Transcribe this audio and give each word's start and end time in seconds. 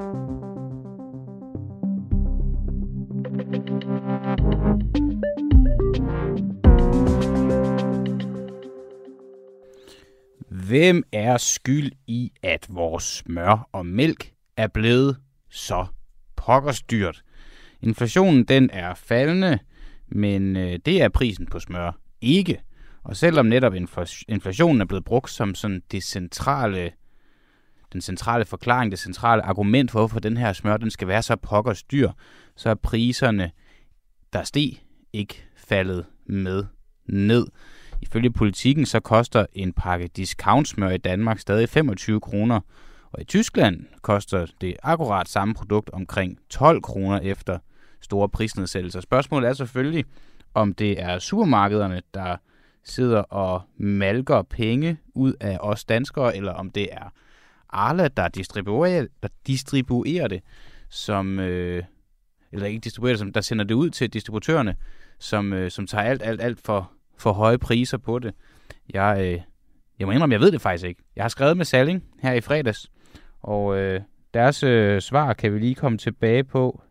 Hvem 0.00 0.06
er 11.12 11.36
skyld 11.36 11.92
i, 12.06 12.32
at 12.42 12.66
vores 12.68 13.04
smør 13.04 13.68
og 13.72 13.86
mælk 13.86 14.32
er 14.56 14.66
blevet 14.66 15.16
så 15.48 15.86
pokkerstyrt? 16.36 17.22
Inflationen 17.82 18.44
den 18.44 18.70
er 18.72 18.94
faldende, 18.94 19.58
men 20.08 20.56
øh, 20.56 20.78
det 20.86 21.02
er 21.02 21.08
prisen 21.08 21.46
på 21.46 21.58
smør 21.58 21.98
ikke. 22.20 22.60
Og 23.02 23.16
selvom 23.16 23.46
netop 23.46 23.74
inflationen 24.28 24.80
er 24.80 24.84
blevet 24.84 25.04
brugt 25.04 25.30
som 25.30 25.54
sådan 25.54 25.82
det 25.92 26.02
centrale, 26.02 26.92
den 27.92 28.00
centrale 28.00 28.44
forklaring, 28.44 28.90
det 28.90 28.98
centrale 28.98 29.42
argument 29.42 29.90
for, 29.90 29.98
hvorfor 29.98 30.20
den 30.20 30.36
her 30.36 30.52
smør 30.52 30.76
den 30.76 30.90
skal 30.90 31.08
være 31.08 31.22
så 31.22 31.36
pokkers 31.36 31.82
dyr, 31.82 32.10
så 32.56 32.70
er 32.70 32.74
priserne, 32.74 33.50
der 34.32 34.42
steg, 34.42 34.82
ikke 35.12 35.44
faldet 35.56 36.06
med 36.26 36.64
ned. 37.06 37.46
Ifølge 38.02 38.30
politikken 38.30 38.86
så 38.86 39.00
koster 39.00 39.46
en 39.52 39.72
pakke 39.72 40.06
discountsmør 40.06 40.90
i 40.90 40.98
Danmark 40.98 41.38
stadig 41.38 41.68
25 41.68 42.20
kroner, 42.20 42.60
og 43.12 43.20
i 43.20 43.24
Tyskland 43.24 43.84
koster 44.02 44.46
det 44.60 44.76
akkurat 44.82 45.28
samme 45.28 45.54
produkt 45.54 45.90
omkring 45.90 46.38
12 46.50 46.82
kroner 46.82 47.20
efter 47.20 47.58
store 48.00 48.28
prisnedsættelser. 48.28 49.00
Spørgsmålet 49.00 49.48
er 49.48 49.52
selvfølgelig, 49.52 50.04
om 50.54 50.74
det 50.74 51.02
er 51.02 51.18
supermarkederne, 51.18 52.02
der 52.14 52.36
sidder 52.84 53.20
og 53.20 53.62
malker 53.76 54.42
penge 54.42 54.98
ud 55.14 55.32
af 55.40 55.58
os 55.60 55.84
danskere, 55.84 56.36
eller 56.36 56.52
om 56.52 56.70
det 56.70 56.88
er 56.92 57.12
Arla, 57.72 58.08
der 58.08 58.28
distribuerer, 58.28 59.06
der 59.22 59.28
distribuerer 59.46 60.28
det, 60.28 60.42
som, 60.88 61.38
øh, 61.38 61.82
eller 62.52 62.66
ikke 62.66 62.80
distribuerer 62.80 63.12
det, 63.12 63.18
som, 63.18 63.32
der 63.32 63.40
sender 63.40 63.64
det 63.64 63.74
ud 63.74 63.90
til 63.90 64.12
distributørerne, 64.12 64.76
som, 65.18 65.52
øh, 65.52 65.70
som 65.70 65.86
tager 65.86 66.04
alt, 66.04 66.22
alt, 66.22 66.42
alt 66.42 66.60
for 66.60 66.90
for 67.20 67.32
høje 67.32 67.58
priser 67.58 67.98
på 67.98 68.18
det. 68.18 68.34
Jeg, 68.94 69.18
øh, 69.20 69.40
jeg 69.98 70.06
må 70.06 70.12
indrømme, 70.12 70.32
jeg 70.32 70.40
ved 70.40 70.52
det 70.52 70.60
faktisk 70.60 70.86
ikke. 70.86 71.02
Jeg 71.16 71.24
har 71.24 71.28
skrevet 71.28 71.56
med 71.56 71.64
Salling 71.64 72.04
her 72.22 72.32
i 72.32 72.40
fredags, 72.40 72.90
og 73.42 73.78
øh, 73.78 74.00
deres 74.34 74.62
øh, 74.62 75.00
svar 75.00 75.32
kan 75.32 75.54
vi 75.54 75.58
lige 75.58 75.74
komme 75.74 75.98
tilbage 75.98 76.44
på 76.44 76.82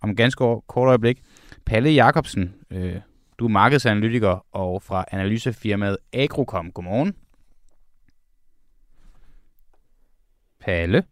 om 0.00 0.16
ganske 0.16 0.44
kort 0.66 0.88
øjeblik. 0.88 1.22
Palle 1.66 1.90
Jacobsen, 1.90 2.54
øh, 2.70 2.96
du 3.38 3.44
er 3.44 3.48
markedsanalytiker 3.48 4.46
og 4.52 4.82
fra 4.82 5.04
analysefirmaet 5.12 5.96
Agrocom. 6.12 6.70
Godmorgen. 6.70 7.14
Palle? 10.64 11.02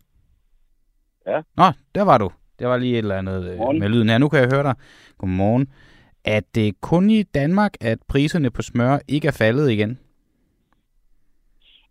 Ja? 1.27 1.41
Nå, 1.57 1.65
der 1.95 2.03
var 2.03 2.19
du. 2.19 2.31
Det 2.59 2.69
var 2.69 2.77
lige 2.77 2.93
et 2.93 2.99
eller 2.99 3.19
andet 3.19 3.51
øh, 3.51 3.59
med 3.59 3.89
lyden 3.89 4.09
her. 4.09 4.19
Nu 4.19 4.29
kan 4.29 4.41
jeg 4.41 4.49
høre 4.53 4.63
dig. 4.63 4.75
Godmorgen 5.19 5.69
at 6.25 6.45
det 6.55 6.81
kun 6.81 7.11
i 7.11 7.23
Danmark, 7.23 7.73
at 7.81 7.99
priserne 8.09 8.51
på 8.51 8.63
smør 8.63 8.99
ikke 9.09 9.29
er 9.29 9.37
faldet 9.39 9.71
igen? 9.71 9.99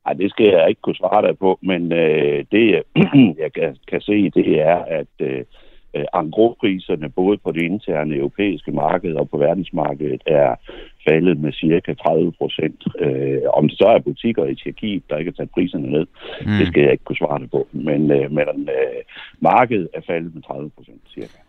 Nej, 0.06 0.14
det 0.14 0.32
skal 0.32 0.46
jeg 0.46 0.70
ikke 0.70 0.82
kunne 0.82 0.96
svare 0.96 1.28
dig 1.28 1.38
på, 1.38 1.60
men 1.62 1.92
øh, 1.92 2.46
det, 2.52 2.84
jeg 3.38 3.52
kan, 3.56 3.78
kan 3.88 4.02
se, 4.02 4.30
det 4.30 4.62
er, 4.62 4.76
at 4.76 5.08
øh, 5.20 5.46
angropriserne 6.14 7.10
både 7.10 7.38
på 7.38 7.52
det 7.52 7.62
interne 7.62 8.16
europæiske 8.16 8.72
marked 8.72 9.14
og 9.14 9.30
på 9.30 9.38
verdensmarkedet 9.38 10.22
er 10.26 10.56
faldet 11.08 11.40
med 11.40 11.54
cirka 11.54 11.94
30 11.94 12.32
procent. 12.32 12.84
Øh, 13.00 13.42
om 13.54 13.70
det 13.70 13.78
så 13.78 13.88
er 13.96 14.00
butikker 14.00 14.46
i 14.46 14.56
Tjekkiet, 14.56 15.04
der 15.10 15.18
ikke 15.18 15.32
har 15.32 15.36
taget 15.36 15.52
priserne 15.52 15.92
ned, 15.92 16.06
mm. 16.46 16.58
det 16.60 16.68
skal 16.68 16.84
jeg 16.84 16.92
ikke 16.92 17.04
kunne 17.04 17.22
svare 17.24 17.40
dig 17.40 17.50
på. 17.52 17.68
Men, 17.72 18.12
øh, 18.12 18.32
men 18.32 18.70
øh, 18.78 19.02
markedet 19.40 19.88
er 19.94 20.02
faldet 20.08 20.36
med 20.36 20.42
30 20.42 20.70
procent 20.70 21.02
cirka. 21.14 21.40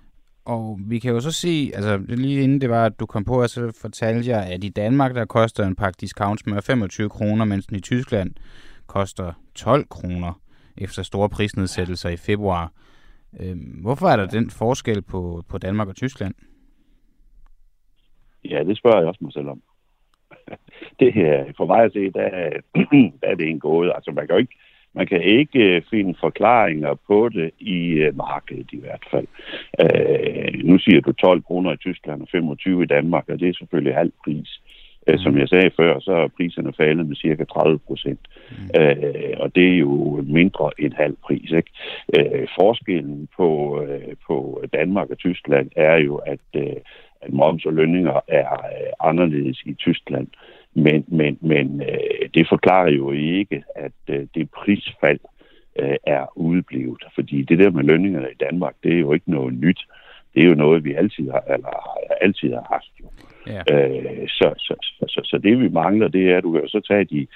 Og 0.44 0.78
vi 0.88 0.98
kan 0.98 1.12
jo 1.12 1.20
så 1.20 1.32
se, 1.32 1.70
altså 1.74 2.00
lige 2.08 2.42
inden 2.42 2.60
det 2.60 2.70
var, 2.70 2.84
at 2.86 3.00
du 3.00 3.06
kom 3.06 3.24
på, 3.24 3.46
så 3.46 3.78
fortalte 3.82 4.30
jeg, 4.30 4.46
at 4.46 4.64
i 4.64 4.68
Danmark, 4.68 5.14
der 5.14 5.24
koster 5.24 5.66
en 5.66 5.76
pakke 5.76 5.96
discount 6.00 6.40
smør 6.40 6.60
25 6.60 7.08
kroner, 7.08 7.44
mens 7.44 7.66
den 7.66 7.76
i 7.76 7.80
Tyskland 7.80 8.30
koster 8.86 9.32
12 9.54 9.86
kroner 9.88 10.40
efter 10.78 11.02
store 11.02 11.28
prisnedsættelser 11.28 12.08
i 12.08 12.16
februar. 12.16 12.72
Øhm, 13.40 13.80
hvorfor 13.82 14.06
er 14.06 14.16
der 14.16 14.26
den 14.26 14.50
forskel 14.50 15.02
på, 15.02 15.42
på 15.48 15.58
Danmark 15.58 15.88
og 15.88 15.96
Tyskland? 15.96 16.34
Ja, 18.44 18.64
det 18.64 18.78
spørger 18.78 18.98
jeg 18.98 19.08
også 19.08 19.24
mig 19.24 19.32
selv 19.32 19.48
om. 19.48 19.62
Det 21.00 21.12
her, 21.12 21.44
for 21.56 21.66
mig 21.66 21.84
at 21.84 21.92
se, 21.92 22.10
der, 22.10 22.28
der 23.20 23.28
er 23.28 23.34
det 23.34 23.48
en 23.48 23.60
gåde. 23.60 23.94
Altså, 23.94 24.12
man 24.12 24.26
kan 24.26 24.34
jo 24.34 24.40
ikke, 24.40 24.56
man 24.92 25.06
kan 25.06 25.22
ikke 25.22 25.76
øh, 25.76 25.82
finde 25.90 26.14
forklaringer 26.20 26.94
på 27.06 27.28
det 27.28 27.50
i 27.58 27.92
øh, 27.92 28.16
markedet 28.16 28.68
i 28.72 28.80
hvert 28.80 29.04
fald. 29.10 29.26
Øh, 29.80 30.64
nu 30.64 30.78
siger 30.78 31.00
du 31.00 31.12
12 31.12 31.42
kroner 31.42 31.72
i 31.72 31.76
Tyskland 31.76 32.22
og 32.22 32.28
25 32.32 32.82
i 32.82 32.86
Danmark, 32.86 33.28
og 33.28 33.40
det 33.40 33.48
er 33.48 33.54
selvfølgelig 33.58 33.94
halv 33.94 34.12
pris. 34.24 34.60
Øh, 35.06 35.18
som 35.18 35.38
jeg 35.38 35.48
sagde 35.48 35.70
før, 35.76 36.00
så 36.00 36.12
er 36.12 36.28
priserne 36.28 36.72
faldet 36.72 37.06
med 37.06 37.16
cirka 37.16 37.44
30 37.44 37.78
procent. 37.78 38.20
Mm. 38.50 38.80
Øh, 38.80 39.36
og 39.40 39.54
det 39.54 39.68
er 39.68 39.78
jo 39.78 40.24
mindre 40.26 40.70
end 40.78 40.92
halv 40.92 41.16
pris. 41.22 41.50
Ikke? 41.50 41.70
Øh, 42.18 42.48
forskellen 42.60 43.28
på, 43.36 43.80
øh, 43.82 44.14
på 44.26 44.64
Danmark 44.72 45.10
og 45.10 45.18
Tyskland 45.18 45.70
er 45.76 45.96
jo, 45.96 46.16
at, 46.16 46.46
øh, 46.56 46.76
at 47.20 47.32
moms 47.32 47.64
og 47.64 47.72
lønninger 47.72 48.20
er 48.28 48.52
øh, 48.52 49.08
anderledes 49.08 49.62
i 49.66 49.74
Tyskland. 49.74 50.26
Men, 50.74 51.04
men, 51.08 51.38
men 51.40 51.82
øh, 51.82 52.28
det 52.34 52.48
forklarer 52.48 52.90
jo 52.90 53.12
ikke, 53.12 53.62
at 53.76 53.92
øh, 54.08 54.26
det 54.34 54.50
prisfald 54.50 55.20
øh, 55.78 55.96
er 56.06 56.38
udeblevet. 56.38 57.04
Fordi 57.14 57.42
det 57.42 57.58
der 57.58 57.70
med 57.70 57.84
lønningerne 57.84 58.30
i 58.30 58.44
Danmark, 58.44 58.74
det 58.82 58.94
er 58.94 58.98
jo 58.98 59.12
ikke 59.12 59.30
noget 59.30 59.54
nyt. 59.54 59.80
Det 60.34 60.42
er 60.42 60.48
jo 60.48 60.54
noget, 60.54 60.84
vi 60.84 60.94
altid 60.94 61.30
har, 61.30 61.44
eller, 61.54 61.98
altid 62.20 62.52
har 62.52 62.66
haft. 62.70 62.92
Jo. 63.00 63.08
Ja. 63.46 63.62
Øh, 63.74 64.28
så, 64.28 64.54
så, 64.58 64.74
så, 64.82 65.04
så, 65.08 65.20
så 65.24 65.38
det 65.38 65.60
vi 65.60 65.68
mangler, 65.68 66.08
det 66.08 66.30
er, 66.30 66.36
at 66.36 66.42
du 66.42 66.52
kan 66.52 66.68
så 66.68 66.80
tage 66.88 67.04
de, 67.04 67.26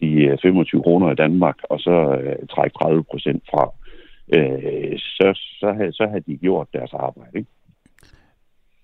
de 0.00 0.38
25 0.42 0.78
øh, 0.78 0.82
kroner 0.82 1.12
i 1.12 1.14
Danmark, 1.14 1.56
og 1.70 1.80
så 1.80 2.18
øh, 2.22 2.36
trække 2.48 2.78
30 2.78 3.04
procent 3.04 3.42
fra. 3.50 3.72
Øh, 4.34 4.98
så, 4.98 5.32
så, 5.60 5.72
havde, 5.72 5.92
så 5.92 6.06
havde 6.06 6.24
de 6.26 6.36
gjort 6.36 6.68
deres 6.72 6.92
arbejde. 6.92 7.38
Ikke? 7.38 7.50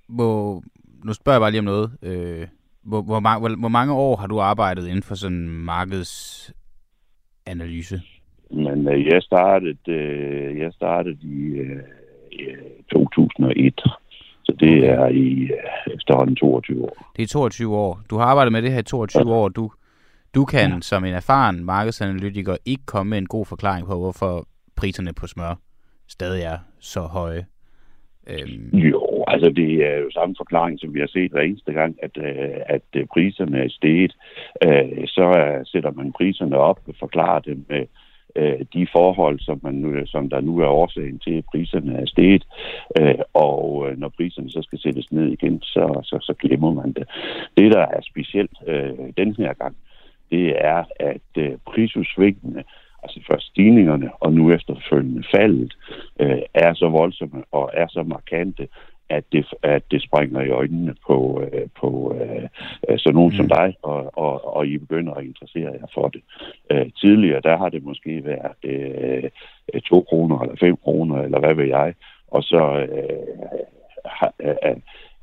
Hvor, 0.08 0.62
nu 1.04 1.12
spørger 1.12 1.36
jeg 1.36 1.40
bare 1.40 1.50
lige 1.50 1.58
om 1.58 1.64
noget. 1.64 1.90
Øh, 2.02 2.46
hvor, 2.82 3.02
hvor, 3.02 3.38
hvor, 3.38 3.60
hvor 3.60 3.68
mange 3.68 3.92
år 3.92 4.16
har 4.16 4.26
du 4.26 4.40
arbejdet 4.40 4.86
inden 4.86 5.02
for 5.02 5.14
sådan 5.14 5.48
markedsanalyse? 5.48 8.00
Men 8.50 8.88
øh, 8.88 9.06
jeg 9.06 9.22
startede, 9.22 9.78
øh, 9.88 10.58
jeg 10.58 10.72
startede 10.72 11.18
i 11.22 11.58
øh, 11.58 11.82
2001. 12.92 13.80
Så 14.46 14.52
det 14.60 14.86
er 14.88 15.08
i 15.08 15.42
øh, 15.42 15.94
efterhånden 15.94 16.36
22 16.36 16.84
år. 16.84 17.12
Det 17.16 17.22
er 17.22 17.26
22 17.26 17.76
år. 17.76 18.00
Du 18.10 18.16
har 18.16 18.24
arbejdet 18.24 18.52
med 18.52 18.62
det 18.62 18.72
her 18.72 18.78
i 18.78 18.82
22 18.82 19.22
ja. 19.28 19.34
år. 19.34 19.48
Du, 19.48 19.70
du 20.34 20.44
kan 20.44 20.70
ja. 20.70 20.80
som 20.80 21.04
en 21.04 21.14
erfaren 21.14 21.64
markedsanalytiker 21.64 22.56
ikke 22.66 22.86
komme 22.86 23.10
med 23.10 23.18
en 23.18 23.26
god 23.26 23.46
forklaring 23.46 23.86
på, 23.86 23.98
hvorfor 23.98 24.46
priserne 24.76 25.12
på 25.12 25.26
smør 25.26 25.54
stadig 26.08 26.42
er 26.42 26.58
så 26.80 27.00
høje. 27.00 27.46
Øhm. 28.30 28.78
Jo, 28.78 29.24
altså 29.26 29.50
det 29.50 29.72
er 29.86 29.96
jo 29.96 30.10
samme 30.10 30.34
forklaring, 30.38 30.80
som 30.80 30.94
vi 30.94 31.00
har 31.00 31.06
set 31.06 31.30
hver 31.30 31.40
eneste 31.40 31.72
gang, 31.72 31.96
at, 32.02 32.10
øh, 32.16 32.60
at 32.66 32.82
øh, 32.96 33.06
priserne 33.06 33.58
er 33.58 33.68
steget. 33.68 34.12
Så 35.06 35.26
sætter 35.72 35.92
man 35.92 36.12
priserne 36.12 36.56
op 36.56 36.80
og 36.88 36.94
forklarer 37.00 37.40
dem 37.40 37.66
med 37.68 37.86
Øh, 38.36 38.60
de 38.74 38.86
forhold, 38.92 39.40
som, 39.40 39.60
man 39.62 39.74
nu, 39.74 40.06
som 40.06 40.30
der 40.30 40.40
nu 40.40 40.58
er 40.58 40.66
årsagen 40.66 41.18
til, 41.18 41.34
at 41.38 41.44
priserne 41.44 41.98
er 41.98 42.06
steget. 42.06 42.44
Øh, 42.98 43.18
og 43.34 43.86
øh, 43.88 43.98
når 43.98 44.08
priserne 44.08 44.50
så 44.50 44.62
skal 44.62 44.78
sættes 44.78 45.12
ned 45.12 45.26
igen, 45.26 45.62
så, 45.62 46.00
så, 46.04 46.18
så 46.22 46.34
glemmer 46.38 46.72
man 46.72 46.92
det. 46.92 47.08
Det, 47.56 47.72
der 47.72 47.80
er 47.80 48.00
specielt 48.02 48.58
den 49.16 49.34
her 49.38 49.52
gang, 49.52 49.76
det 50.30 50.54
er, 50.64 50.84
at 51.00 51.58
prisudsvingene 51.66 52.64
altså 53.06 53.20
først 53.30 53.46
stigningerne 53.46 54.08
og 54.20 54.32
nu 54.32 54.52
efterfølgende 54.52 55.24
faldet, 55.34 55.76
øh, 56.20 56.42
er 56.54 56.74
så 56.74 56.88
voldsomme 56.88 57.44
og 57.52 57.70
er 57.74 57.86
så 57.88 58.02
markante, 58.02 58.68
at 59.08 59.24
det, 59.32 59.46
at 59.62 59.82
det 59.90 60.02
springer 60.02 60.40
i 60.40 60.50
øjnene 60.50 60.94
på, 61.06 61.42
øh, 61.52 61.68
på 61.80 62.16
øh, 62.20 62.48
øh 62.88 62.98
så 62.98 63.10
nogen 63.12 63.32
mm. 63.32 63.36
som 63.36 63.48
dig, 63.48 63.76
og, 63.82 64.18
og, 64.18 64.56
og 64.56 64.66
I 64.66 64.78
begynder 64.78 65.14
at 65.14 65.24
interessere 65.24 65.72
jer 65.72 65.86
for 65.94 66.08
det. 66.08 66.22
Øh, 66.70 66.90
tidligere, 67.00 67.40
der 67.40 67.56
har 67.56 67.68
det 67.68 67.82
måske 67.82 68.24
været 68.24 68.64
øh, 69.74 69.80
2 69.80 70.00
kroner 70.00 70.38
eller 70.38 70.56
5 70.60 70.76
kroner, 70.76 71.22
eller 71.22 71.38
hvad 71.38 71.54
ved 71.54 71.66
jeg, 71.66 71.94
og 72.28 72.42
så 72.42 72.86
øh, 72.92 73.60
har, 74.04 74.32
øh, 74.40 74.76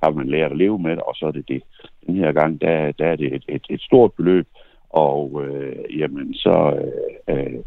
har 0.03 0.11
man 0.11 0.27
lært 0.27 0.51
at 0.51 0.57
leve 0.57 0.79
med 0.79 0.91
det, 0.91 0.99
og 0.99 1.15
så 1.15 1.25
er 1.25 1.31
det 1.31 1.47
det. 1.47 1.63
Den 2.07 2.15
her 2.15 2.31
gang, 2.31 2.61
der, 2.61 2.91
der 2.91 3.05
er 3.05 3.15
det 3.15 3.33
et, 3.33 3.45
et, 3.47 3.65
et 3.69 3.81
stort 3.81 4.13
beløb, 4.13 4.47
og 4.89 5.41
øh, 5.45 5.99
jamen, 5.99 6.33
så 6.33 6.79
øh, 7.27 7.37
øh, 7.37 7.59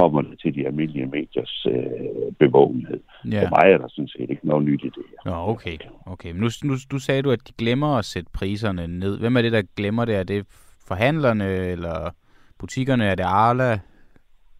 kommer 0.00 0.22
det 0.22 0.36
til 0.42 0.54
de 0.54 0.66
almindelige 0.66 1.06
mediers 1.06 1.66
øh, 1.70 2.32
bevågenhed. 2.38 3.00
Ja. 3.32 3.42
For 3.42 3.48
mig 3.56 3.72
er 3.74 3.78
der 3.78 3.88
sådan 3.88 4.08
set 4.08 4.30
ikke 4.30 4.46
noget 4.48 4.64
nyt 4.64 4.82
i 4.84 4.90
det 4.96 5.04
her. 5.10 5.30
Nå, 5.30 5.36
okay. 5.52 5.76
okay. 6.06 6.30
Men 6.32 6.40
nu, 6.40 6.48
nu, 6.64 6.74
nu 6.92 6.98
sagde 6.98 7.22
du, 7.22 7.30
at 7.30 7.48
de 7.48 7.52
glemmer 7.58 7.96
at 7.98 8.04
sætte 8.04 8.30
priserne 8.34 8.86
ned. 8.86 9.18
Hvem 9.18 9.36
er 9.36 9.42
det, 9.42 9.52
der 9.52 9.62
glemmer 9.76 10.04
det? 10.04 10.16
Er 10.16 10.22
det 10.22 10.46
forhandlerne, 10.88 11.48
eller 11.74 12.10
butikkerne? 12.58 13.04
Er 13.04 13.14
det 13.14 13.24
Arla? 13.24 13.78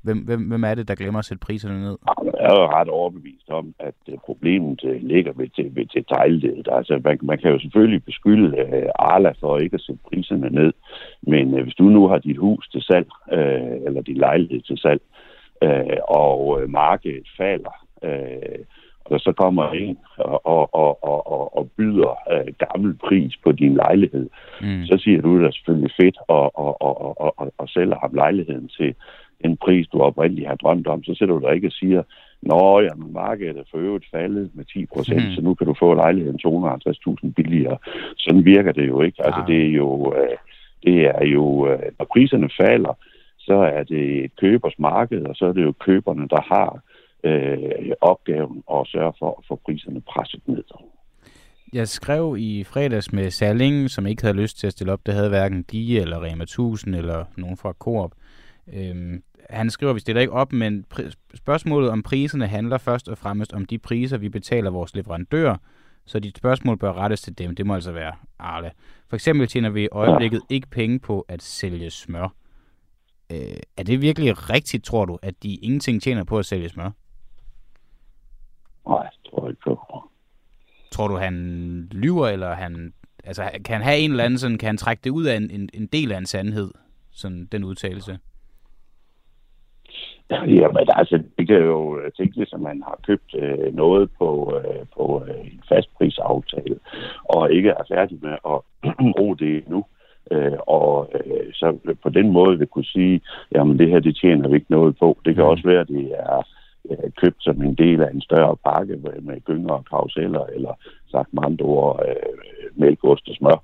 Hvem, 0.02 0.18
hvem, 0.18 0.40
hvem 0.48 0.64
er 0.64 0.74
det, 0.74 0.88
der 0.88 0.94
glemmer 0.94 1.18
at 1.18 1.24
sætte 1.24 1.46
priserne 1.46 1.80
ned? 1.80 1.96
Jeg 2.40 2.48
er 2.50 2.60
jo 2.60 2.66
ret 2.66 2.88
overbevist 2.88 3.48
om, 3.50 3.74
at 3.78 3.94
øh, 4.08 4.18
problemet 4.24 4.84
øh, 4.84 5.02
ligger 5.02 5.32
ved, 5.32 5.48
til, 5.48 5.76
ved 5.76 5.86
detaljledet. 5.86 6.68
Altså, 6.72 7.00
man, 7.04 7.18
man 7.22 7.38
kan 7.38 7.50
jo 7.50 7.58
selvfølgelig 7.58 8.04
beskylde 8.04 8.48
uh, 8.48 8.88
Arla 8.98 9.32
for 9.40 9.58
ikke 9.58 9.74
at 9.74 9.80
sætte 9.80 10.00
priserne 10.08 10.50
ned, 10.50 10.72
men 11.22 11.62
hvis 11.62 11.74
du 11.74 11.84
nu 11.84 12.08
har 12.08 12.18
dit 12.18 12.36
hus 12.36 12.68
til 12.68 12.82
salg, 12.82 13.08
eller 13.86 14.02
din 14.02 14.16
lejlighed 14.16 14.60
til 14.60 14.78
salg, 14.78 15.02
uh, 15.64 15.98
og 16.08 16.48
uh, 16.48 16.70
markedet 16.70 17.28
falder, 17.36 17.76
uh, 18.02 18.60
og 19.04 19.10
der 19.10 19.18
så 19.18 19.32
kommer 19.32 19.70
en 19.70 19.98
og, 20.18 20.46
og, 20.46 20.74
og, 21.04 21.26
og, 21.32 21.56
og 21.56 21.70
byder 21.76 22.14
uh, 22.32 22.54
gammel 22.58 22.94
pris 22.94 23.36
på 23.44 23.52
din 23.52 23.74
lejlighed, 23.74 24.28
mm. 24.60 24.86
så 24.86 24.98
siger 24.98 25.20
du, 25.20 25.34
at 25.34 25.40
det 25.40 25.46
er 25.48 25.52
selvfølgelig 25.52 25.92
fedt 26.00 26.18
og, 26.28 26.58
og, 26.58 26.82
og, 26.82 27.20
og, 27.20 27.38
og, 27.40 27.52
og 27.58 27.68
sælger 27.68 27.96
ham 28.00 28.14
lejligheden 28.14 28.68
til 28.68 28.94
en 29.40 29.56
pris, 29.56 29.86
du 29.88 30.00
oprindeligt 30.00 30.48
har 30.48 30.56
drømt 30.56 30.86
om, 30.86 31.04
så 31.04 31.14
sætter 31.14 31.34
du 31.34 31.46
dig 31.46 31.54
ikke 31.54 31.68
og 31.68 31.72
siger, 31.72 32.02
Nå, 32.42 32.80
ja, 32.80 32.94
men 32.94 33.12
markedet 33.12 33.56
er 33.56 33.62
for 33.70 33.78
øvrigt 33.78 34.06
faldet 34.10 34.50
med 34.54 34.64
10 34.64 34.86
procent, 34.86 35.28
mm. 35.28 35.34
så 35.34 35.40
nu 35.42 35.54
kan 35.54 35.66
du 35.66 35.74
få 35.78 35.94
lejligheden 35.94 36.40
250.000 36.46 37.32
billigere. 37.36 37.78
Sådan 38.16 38.44
virker 38.44 38.72
det 38.72 38.88
jo 38.88 39.02
ikke. 39.02 39.16
Ja. 39.18 39.26
Altså, 39.26 39.42
det 39.46 39.66
er 39.66 39.70
jo, 39.70 40.14
øh, 40.16 40.36
det 40.82 41.06
er 41.06 41.24
jo, 41.24 41.68
øh, 41.68 41.82
når 41.98 42.06
priserne 42.12 42.50
falder, 42.60 42.94
så 43.50 43.58
er 43.78 43.82
det 43.82 44.24
et 44.24 44.36
købers 44.36 44.78
marked, 44.78 45.22
og 45.22 45.36
så 45.36 45.44
er 45.46 45.52
det 45.52 45.62
jo 45.62 45.72
køberne, 45.72 46.28
der 46.28 46.42
har 46.52 46.80
øh, 47.24 47.92
opgaven 48.00 48.62
at 48.74 48.86
sørge 48.86 49.12
for 49.18 49.30
at 49.38 49.44
få 49.48 49.60
priserne 49.64 50.00
presset 50.00 50.42
ned. 50.46 50.64
Jeg 51.72 51.88
skrev 51.88 52.36
i 52.38 52.64
fredags 52.64 53.12
med 53.12 53.30
Salling, 53.30 53.90
som 53.90 54.06
ikke 54.06 54.22
havde 54.22 54.36
lyst 54.36 54.58
til 54.58 54.66
at 54.66 54.72
stille 54.72 54.92
op. 54.92 55.06
Det 55.06 55.14
havde 55.14 55.28
hverken 55.28 55.62
de 55.62 56.00
eller 56.00 56.24
Rema 56.24 56.42
1000 56.42 56.94
eller 56.94 57.24
nogen 57.36 57.56
fra 57.56 57.72
Coop. 57.72 58.12
Øhm, 58.74 59.22
han 59.50 59.70
skriver, 59.70 59.90
at 59.90 59.94
vi 59.94 60.00
stiller 60.00 60.20
ikke 60.20 60.32
op, 60.32 60.52
men 60.52 60.84
spørgsmålet 61.34 61.90
om 61.90 62.02
priserne 62.02 62.46
handler 62.46 62.78
først 62.78 63.08
og 63.08 63.18
fremmest 63.18 63.52
om 63.52 63.64
de 63.64 63.78
priser, 63.78 64.18
vi 64.18 64.28
betaler 64.28 64.70
vores 64.70 64.94
leverandør, 64.94 65.56
så 66.06 66.20
dit 66.20 66.36
spørgsmål 66.36 66.78
bør 66.78 66.92
rettes 66.92 67.22
til 67.22 67.38
dem. 67.38 67.56
Det 67.56 67.66
må 67.66 67.74
altså 67.74 67.92
være 67.92 68.12
Arle. 68.38 68.70
For 69.08 69.16
eksempel 69.16 69.46
tjener 69.46 69.70
vi 69.70 69.82
i 69.82 69.88
øjeblikket 69.92 70.40
ikke 70.48 70.68
penge 70.70 70.98
på 70.98 71.26
at 71.28 71.42
sælge 71.42 71.90
smør. 71.90 72.39
Øh, 73.32 73.56
er 73.76 73.82
det 73.82 74.02
virkelig 74.02 74.50
rigtigt, 74.50 74.84
tror 74.84 75.04
du, 75.04 75.18
at 75.22 75.34
de 75.42 75.54
ingenting 75.54 76.02
tjener 76.02 76.24
på 76.24 76.38
at 76.38 76.46
sælge 76.46 76.68
smør? 76.68 76.90
Nej, 78.88 79.02
det 79.02 79.30
tror 79.30 79.42
jeg 79.42 79.50
ikke 79.50 79.62
på. 79.64 79.80
Tror 80.90 81.08
du, 81.08 81.16
han 81.16 81.88
lyver, 81.92 82.28
eller 82.28 82.54
han, 82.54 82.92
altså, 83.24 83.50
kan 83.64 83.76
han 83.76 83.82
have 83.82 83.98
en 83.98 84.10
eller 84.10 84.24
anden, 84.24 84.38
sådan, 84.38 84.58
kan 84.58 84.66
han 84.66 84.76
trække 84.76 85.00
det 85.04 85.10
ud 85.10 85.24
af 85.24 85.36
en, 85.36 85.50
en, 85.50 85.68
en 85.74 85.86
del 85.86 86.12
af 86.12 86.18
en 86.18 86.26
sandhed, 86.26 86.70
sådan 87.10 87.48
den 87.52 87.64
udtalelse? 87.64 88.18
Jamen, 90.30 90.88
altså, 90.88 91.22
det 91.38 91.48
kan 91.48 91.56
jo 91.56 92.00
tænkes, 92.16 92.52
at 92.52 92.60
man 92.60 92.82
har 92.82 92.98
købt 93.06 93.34
øh, 93.34 93.74
noget 93.74 94.10
på, 94.18 94.54
øh, 94.58 94.86
på 94.96 95.24
øh, 95.28 95.46
en 95.46 95.62
fastprisaftale, 95.68 96.78
og 97.24 97.52
ikke 97.52 97.68
er 97.68 97.84
færdig 97.88 98.18
med 98.22 98.36
at 98.52 98.60
bruge 99.16 99.36
det 99.38 99.68
nu. 99.68 99.84
Øh, 100.30 100.58
og 100.66 101.10
øh, 101.14 101.52
så 101.52 101.78
på 102.02 102.08
den 102.08 102.30
måde 102.32 102.58
vil 102.58 102.66
kunne 102.66 102.84
sige, 102.84 103.20
jamen 103.54 103.78
det 103.78 103.88
her, 103.88 104.00
det 104.00 104.16
tjener 104.16 104.48
vi 104.48 104.54
ikke 104.54 104.70
noget 104.70 104.96
på. 104.98 105.18
Det 105.24 105.34
kan 105.34 105.44
mm. 105.44 105.50
også 105.50 105.64
være, 105.64 105.80
at 105.80 105.88
det 105.88 106.12
er 106.18 106.46
øh, 106.90 107.10
købt 107.16 107.42
som 107.44 107.62
en 107.62 107.74
del 107.74 108.02
af 108.02 108.10
en 108.10 108.20
større 108.20 108.56
pakke 108.56 108.96
med, 108.96 109.40
gynger 109.44 109.74
og 109.74 109.84
karuseller, 109.84 110.44
eller 110.54 110.74
sagt 111.10 111.34
med 111.34 111.42
andre 111.46 111.64
ord, 111.64 112.02
øh, 112.08 112.70
mælkost 112.74 113.28
og 113.28 113.34
smør. 113.34 113.62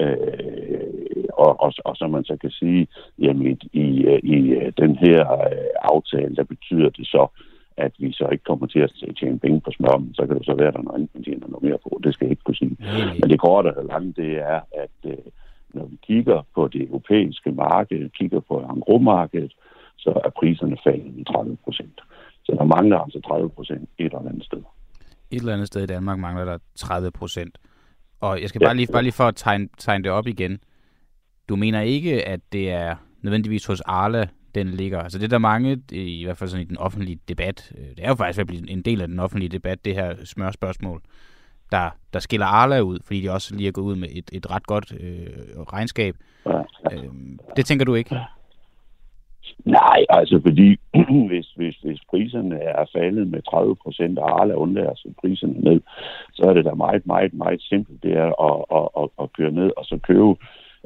Øh, 0.00 1.24
og, 1.32 1.60
og, 1.60 1.72
og 1.84 1.96
så 1.96 2.06
man 2.06 2.24
så 2.24 2.36
kan 2.36 2.50
sige, 2.50 2.88
jamen 3.18 3.46
i, 3.46 3.58
i, 3.72 3.84
i 4.22 4.50
øh, 4.50 4.72
den 4.78 4.96
her 4.96 5.32
øh, 5.32 5.68
aftale, 5.82 6.36
der 6.36 6.44
betyder 6.44 6.88
det 6.88 7.06
så, 7.06 7.26
at 7.76 7.92
vi 7.98 8.12
så 8.12 8.28
ikke 8.32 8.44
kommer 8.44 8.66
til 8.66 8.78
at 8.78 8.92
tjene 9.20 9.38
penge 9.38 9.60
på 9.60 9.70
smør, 9.70 10.02
så 10.14 10.26
kan 10.26 10.36
det 10.36 10.46
så 10.46 10.54
være, 10.54 10.68
at 10.68 10.74
der 10.74 10.80
er 10.80 10.82
noget 10.82 10.98
andet, 10.98 11.14
man 11.14 11.24
tjener 11.24 11.46
noget 11.48 11.62
mere 11.62 11.78
på. 11.82 12.00
Det 12.04 12.14
skal 12.14 12.24
jeg 12.24 12.30
ikke 12.30 12.42
kunne 12.44 12.62
sige. 12.62 12.76
Men 13.20 13.30
det 13.30 13.40
korte 13.40 13.76
og 13.76 13.84
lange, 13.84 14.12
det 14.16 14.32
er, 14.38 14.60
at 14.84 14.96
øh, 15.12 15.26
når 15.74 15.86
vi 15.86 15.98
kigger 16.02 16.42
på 16.54 16.68
det 16.68 16.82
europæiske 16.82 17.52
marked, 17.52 18.10
kigger 18.10 18.40
på 18.40 18.60
angromarkedet, 18.60 19.52
så 19.96 20.20
er 20.24 20.30
priserne 20.30 20.76
faldet 20.84 21.16
med 21.16 21.24
30 21.24 21.56
procent. 21.64 22.00
Så 22.44 22.52
der 22.58 22.64
mangler 22.64 22.98
altså 22.98 23.20
30 23.20 23.50
procent 23.50 23.88
et 23.98 24.04
eller 24.04 24.28
andet 24.28 24.44
sted. 24.44 24.62
Et 25.30 25.40
eller 25.40 25.52
andet 25.52 25.66
sted 25.66 25.82
i 25.82 25.86
Danmark 25.86 26.18
mangler 26.18 26.44
der 26.44 26.58
30 26.74 27.10
procent. 27.10 27.58
Og 28.20 28.40
jeg 28.40 28.48
skal 28.48 28.60
bare 28.60 28.76
lige, 28.76 28.88
bare 28.92 29.02
lige 29.02 29.12
for 29.12 29.24
at 29.24 29.36
tegne, 29.36 29.68
tegne 29.78 30.04
det 30.04 30.12
op 30.12 30.26
igen. 30.26 30.58
Du 31.48 31.56
mener 31.56 31.80
ikke, 31.80 32.28
at 32.28 32.40
det 32.52 32.70
er 32.70 32.96
nødvendigvis 33.22 33.66
hos 33.66 33.80
Arla, 33.80 34.28
den 34.54 34.68
ligger. 34.68 35.00
Altså 35.00 35.18
det 35.18 35.24
er 35.24 35.28
der 35.28 35.38
mange, 35.38 35.82
i 35.92 36.24
hvert 36.24 36.36
fald 36.36 36.50
sådan 36.50 36.66
i 36.66 36.68
den 36.68 36.78
offentlige 36.78 37.18
debat, 37.28 37.72
øh, 37.78 37.84
det 37.84 37.98
er 38.04 38.08
jo 38.08 38.14
faktisk 38.14 38.38
ved 38.38 38.42
at 38.42 38.46
blive 38.46 38.70
en 38.70 38.82
del 38.82 39.00
af 39.00 39.08
den 39.08 39.18
offentlige 39.18 39.48
debat, 39.48 39.84
det 39.84 39.94
her 39.94 40.24
smørspørgsmål, 40.24 41.02
der, 41.72 41.90
der 42.12 42.18
skiller 42.18 42.46
Arla 42.46 42.80
ud, 42.80 42.98
fordi 43.04 43.20
de 43.20 43.30
også 43.30 43.54
lige 43.54 43.68
er 43.68 43.72
gået 43.72 43.84
ud 43.84 43.96
med 43.96 44.08
et, 44.12 44.30
et 44.32 44.50
ret 44.50 44.66
godt 44.66 44.92
øh, 45.00 45.58
regnskab. 45.72 46.14
Øh, 46.92 47.08
det 47.56 47.66
tænker 47.66 47.84
du 47.84 47.94
ikke? 47.94 48.16
Nej, 49.64 50.04
altså 50.08 50.40
fordi 50.46 50.78
hvis, 51.30 51.46
hvis, 51.56 51.76
hvis 51.76 52.00
priserne 52.10 52.58
er 52.60 52.84
faldet 52.92 53.28
med 53.28 53.42
30 53.42 53.76
procent, 53.76 54.18
og 54.18 54.40
Arla 54.40 54.54
undlader 54.54 54.94
sig 54.96 55.10
priserne 55.20 55.60
ned, 55.60 55.80
så 56.32 56.42
er 56.48 56.52
det 56.52 56.64
da 56.64 56.74
meget, 56.74 57.06
meget, 57.06 57.34
meget 57.34 57.62
simpelt 57.62 58.02
det 58.02 58.12
er 58.12 58.30
at, 58.48 58.64
at, 58.78 58.88
at, 59.02 59.08
at 59.22 59.32
køre 59.32 59.52
ned 59.52 59.70
og 59.76 59.84
så 59.84 59.98
købe 60.02 60.36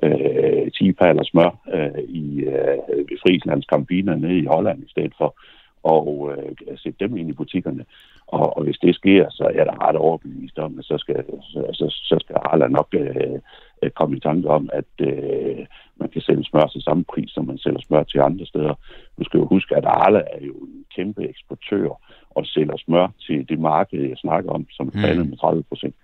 øh, 0.03 0.71
10 0.71 0.93
paller 0.93 1.25
smør 1.25 1.51
øh, 1.75 2.03
i 2.09 2.41
øh, 2.41 2.79
Frieslands 3.23 3.65
Campina 3.65 4.15
nede 4.15 4.39
i 4.39 4.47
Holland 4.47 4.83
i 4.83 4.91
stedet 4.91 5.13
for 5.19 5.35
og 5.83 6.33
øh, 6.33 6.77
sætte 6.77 6.99
dem 7.01 7.17
ind 7.17 7.31
i 7.31 7.33
butikkerne. 7.33 7.85
Og, 8.27 8.57
og 8.57 8.65
hvis 8.65 8.79
det 8.79 8.95
sker, 8.95 9.31
så 9.31 9.51
er 9.55 9.65
der 9.65 9.89
ret 9.89 9.97
overbevist 9.97 10.59
om, 10.59 10.79
at 10.79 10.85
så 10.85 10.99
skal, 10.99 11.25
så, 11.43 11.67
så, 11.73 11.87
så 11.89 12.17
skal 12.21 12.37
Arla 12.45 12.69
nok 12.69 12.89
øh, 12.93 13.91
komme 13.91 14.17
i 14.17 14.21
tanke 14.21 14.49
om, 14.49 14.71
at 14.73 15.07
øh, 15.09 15.67
man 15.97 16.09
kan 16.09 16.23
sælge 16.23 16.45
smør 16.45 16.67
til 16.67 16.83
samme 16.83 17.05
pris, 17.05 17.31
som 17.31 17.47
man 17.47 17.59
sælger 17.59 17.81
smør 17.81 18.03
til 18.03 18.19
andre 18.19 18.47
steder. 18.47 18.75
Du 19.19 19.25
skal 19.25 19.39
jo 19.39 19.47
huske, 19.47 19.77
at 19.77 19.85
Arla 19.85 20.19
er 20.19 20.41
jo 20.47 20.53
en 20.53 20.85
kæmpe 20.97 21.29
eksportør 21.29 21.89
og 22.31 22.47
sælger 22.47 22.77
smør 22.77 23.07
til 23.27 23.49
det 23.49 23.59
marked, 23.59 24.09
jeg 24.09 24.17
snakker 24.17 24.51
om, 24.51 24.67
som 24.71 24.89
er 24.89 25.01
faldet 25.01 25.25
mm. 25.25 25.31
med 25.31 25.39
30 25.39 25.63
procent. 25.63 25.95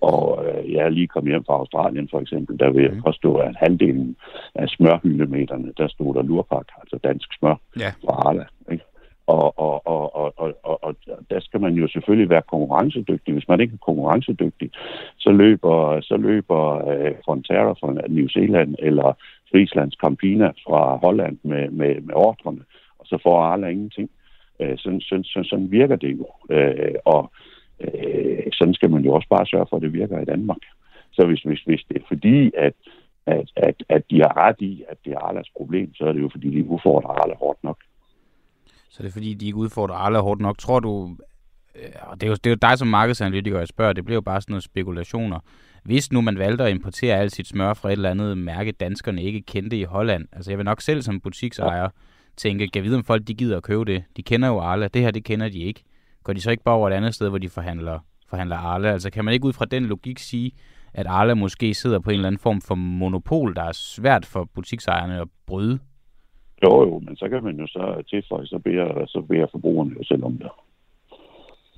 Og 0.00 0.44
øh, 0.46 0.72
jeg 0.72 0.84
er 0.84 0.88
lige 0.88 1.06
kommet 1.06 1.32
hjem 1.32 1.44
fra 1.44 1.54
Australien 1.54 2.08
for 2.10 2.20
eksempel, 2.20 2.58
der 2.58 2.70
vil 2.70 2.82
jeg 2.82 2.92
mm. 2.92 3.02
påstå, 3.02 3.36
at 3.36 3.56
halvdelen 3.56 4.16
af 4.54 4.68
smørhyldemeterne, 4.68 5.72
der 5.76 5.88
stod 5.88 6.14
der 6.14 6.22
lurpak, 6.22 6.66
altså 6.80 6.98
dansk 7.04 7.28
smør 7.38 7.56
ja. 7.80 7.90
fra 8.04 8.28
Arla. 8.28 8.44
Ikke? 8.72 8.84
Og, 9.26 9.58
og, 9.58 9.86
og, 9.86 10.16
og, 10.16 10.32
og, 10.36 10.54
og, 10.62 10.84
og 10.84 10.96
der 11.30 11.40
skal 11.40 11.60
man 11.60 11.74
jo 11.74 11.88
selvfølgelig 11.88 12.30
være 12.30 12.42
konkurrencedygtig. 12.42 13.34
Hvis 13.34 13.48
man 13.48 13.60
ikke 13.60 13.74
er 13.74 13.86
konkurrencedygtig, 13.86 14.70
så 15.18 15.30
løber, 15.30 16.00
så 16.00 16.16
løber 16.16 16.88
øh, 16.90 17.14
Frontera 17.24 17.72
fra 17.72 18.08
New 18.08 18.28
Zealand 18.28 18.74
eller 18.78 19.12
Frieslands 19.50 19.94
Campina 19.94 20.46
fra 20.46 20.96
Holland 20.96 21.38
med, 21.42 21.70
med, 21.70 22.00
med 22.00 22.14
ordrene, 22.14 22.62
og 22.98 23.06
så 23.06 23.18
får 23.22 23.42
Arla 23.42 23.68
ingenting. 23.68 24.10
Øh, 24.60 24.78
sådan, 24.78 25.00
sådan, 25.00 25.24
sådan, 25.24 25.44
sådan 25.44 25.70
virker 25.70 25.96
det 25.96 26.18
jo. 26.18 26.26
Øh, 26.54 26.94
og 27.04 27.32
øh, 27.80 28.42
sådan 28.52 28.74
skal 28.74 28.90
man 28.90 29.04
jo 29.04 29.12
også 29.12 29.28
bare 29.28 29.46
sørge 29.46 29.66
for, 29.70 29.76
at 29.76 29.82
det 29.82 29.92
virker 29.92 30.20
i 30.20 30.24
Danmark. 30.24 30.62
Så 31.12 31.26
hvis, 31.26 31.40
hvis, 31.40 31.60
hvis 31.60 31.84
det 31.88 31.96
er 31.96 32.06
fordi, 32.08 32.50
at, 32.56 32.74
at, 33.26 33.50
at, 33.56 33.74
at 33.88 34.02
de 34.10 34.16
har 34.16 34.36
ret 34.36 34.60
i, 34.60 34.84
at 34.88 34.98
det 35.04 35.12
er 35.12 35.18
Arlas 35.18 35.50
problem, 35.56 35.94
så 35.94 36.04
er 36.04 36.12
det 36.12 36.22
jo 36.22 36.28
fordi, 36.32 36.50
de 36.50 36.68
udfordrer 36.68 37.10
Arla 37.10 37.34
hårdt 37.34 37.64
nok. 37.64 37.78
Så 38.90 39.02
det 39.02 39.08
er 39.08 39.12
fordi, 39.12 39.34
de 39.34 39.46
ikke 39.46 39.58
udfordrer 39.58 39.94
Arla 39.94 40.20
hårdt 40.20 40.40
nok. 40.40 40.58
Tror 40.58 40.80
du, 40.80 41.16
øh, 41.74 41.90
og 42.02 42.20
det 42.20 42.26
er, 42.26 42.30
jo, 42.30 42.34
det 42.34 42.46
er 42.46 42.50
jo 42.50 42.58
dig 42.62 42.78
som 42.78 42.88
markedsanalytiker, 42.88 43.58
jeg 43.58 43.68
spørger, 43.68 43.92
det 43.92 44.04
bliver 44.04 44.16
jo 44.16 44.20
bare 44.20 44.40
sådan 44.40 44.52
noget 44.52 44.64
spekulationer. 44.64 45.40
Hvis 45.84 46.12
nu 46.12 46.20
man 46.20 46.38
valgte 46.38 46.64
at 46.64 46.70
importere 46.70 47.16
alt 47.16 47.32
sit 47.32 47.48
smør 47.48 47.74
fra 47.74 47.88
et 47.88 47.92
eller 47.92 48.10
andet 48.10 48.38
mærke, 48.38 48.72
danskerne 48.72 49.22
ikke 49.22 49.42
kendte 49.42 49.78
i 49.78 49.84
Holland, 49.84 50.28
altså 50.32 50.50
jeg 50.50 50.58
vil 50.58 50.64
nok 50.64 50.80
selv 50.80 51.02
som 51.02 51.20
butiksejer 51.20 51.88
tænke, 52.36 52.68
kan 52.68 52.82
vide, 52.82 52.96
om 52.96 53.04
folk 53.04 53.28
de 53.28 53.34
gider 53.34 53.56
at 53.56 53.62
købe 53.62 53.84
det. 53.84 54.04
De 54.16 54.22
kender 54.22 54.48
jo 54.48 54.58
Arla, 54.58 54.88
det 54.88 55.02
her 55.02 55.10
det 55.10 55.24
kender 55.24 55.48
de 55.48 55.58
ikke. 55.58 55.84
Går 56.24 56.32
de 56.32 56.40
så 56.40 56.50
ikke 56.50 56.62
bare 56.62 56.74
over 56.74 56.90
et 56.90 56.94
andet 56.94 57.14
sted, 57.14 57.28
hvor 57.28 57.38
de 57.38 57.48
forhandler, 57.48 57.98
forhandler 58.28 58.56
Arla? 58.56 58.92
Altså 58.92 59.10
kan 59.10 59.24
man 59.24 59.34
ikke 59.34 59.46
ud 59.46 59.52
fra 59.52 59.64
den 59.64 59.86
logik 59.86 60.18
sige, 60.18 60.52
at 60.94 61.06
Arla 61.06 61.34
måske 61.34 61.74
sidder 61.74 61.98
på 61.98 62.10
en 62.10 62.14
eller 62.14 62.26
anden 62.26 62.38
form 62.38 62.60
for 62.60 62.74
monopol, 62.74 63.56
der 63.56 63.62
er 63.62 63.72
svært 63.72 64.26
for 64.26 64.44
butiksejerne 64.54 65.20
at 65.20 65.28
bryde? 65.46 65.78
Jo, 66.64 66.82
jo, 66.88 66.98
men 66.98 67.16
så 67.16 67.28
kan 67.28 67.44
man 67.44 67.56
jo 67.60 67.66
så 67.66 68.02
tilføje, 68.10 68.46
så 68.46 68.58
beder, 68.58 69.06
så 69.06 69.20
beder 69.20 69.46
forbrugerne 69.50 69.94
jo 69.98 70.04
selv 70.04 70.24
om 70.24 70.38
det. 70.38 70.50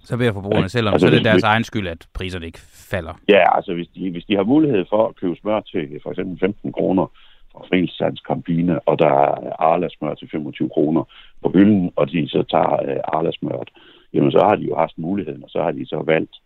Så 0.04 0.16
beder 0.16 0.32
forbrugerne 0.32 0.62
ja, 0.62 0.68
selv 0.68 0.86
om, 0.86 0.92
altså, 0.94 1.08
så 1.08 1.12
er 1.12 1.16
det 1.16 1.24
deres 1.24 1.34
hvis, 1.34 1.44
egen 1.52 1.64
skyld, 1.64 1.88
at 1.88 2.06
priserne 2.14 2.46
ikke 2.46 2.60
falder. 2.90 3.14
Ja, 3.28 3.56
altså 3.56 3.74
hvis 3.74 3.88
de, 3.88 4.10
hvis 4.10 4.24
de 4.24 4.36
har 4.36 4.42
mulighed 4.42 4.84
for 4.88 5.06
at 5.08 5.16
købe 5.16 5.36
smør 5.36 5.60
til 5.60 6.00
for 6.02 6.10
eksempel 6.10 6.38
15 6.38 6.72
kroner 6.72 7.06
fra 7.52 7.60
Frinslands 7.68 8.20
Campina, 8.20 8.78
og 8.86 8.98
der 8.98 9.08
er 9.08 9.52
Arla 9.58 9.88
smør 9.88 10.14
til 10.14 10.28
25 10.30 10.68
kroner 10.68 11.02
på 11.42 11.50
hylden, 11.54 11.90
og 11.96 12.10
de 12.10 12.28
så 12.28 12.42
tager 12.42 12.76
uh, 12.82 13.16
Arla 13.16 13.30
smøret, 13.32 13.70
jamen 14.14 14.32
så 14.32 14.38
har 14.38 14.56
de 14.56 14.64
jo 14.64 14.76
haft 14.76 14.98
muligheden, 14.98 15.44
og 15.44 15.50
så 15.50 15.62
har 15.62 15.70
de 15.70 15.86
så 15.86 16.02
valgt 16.06 16.36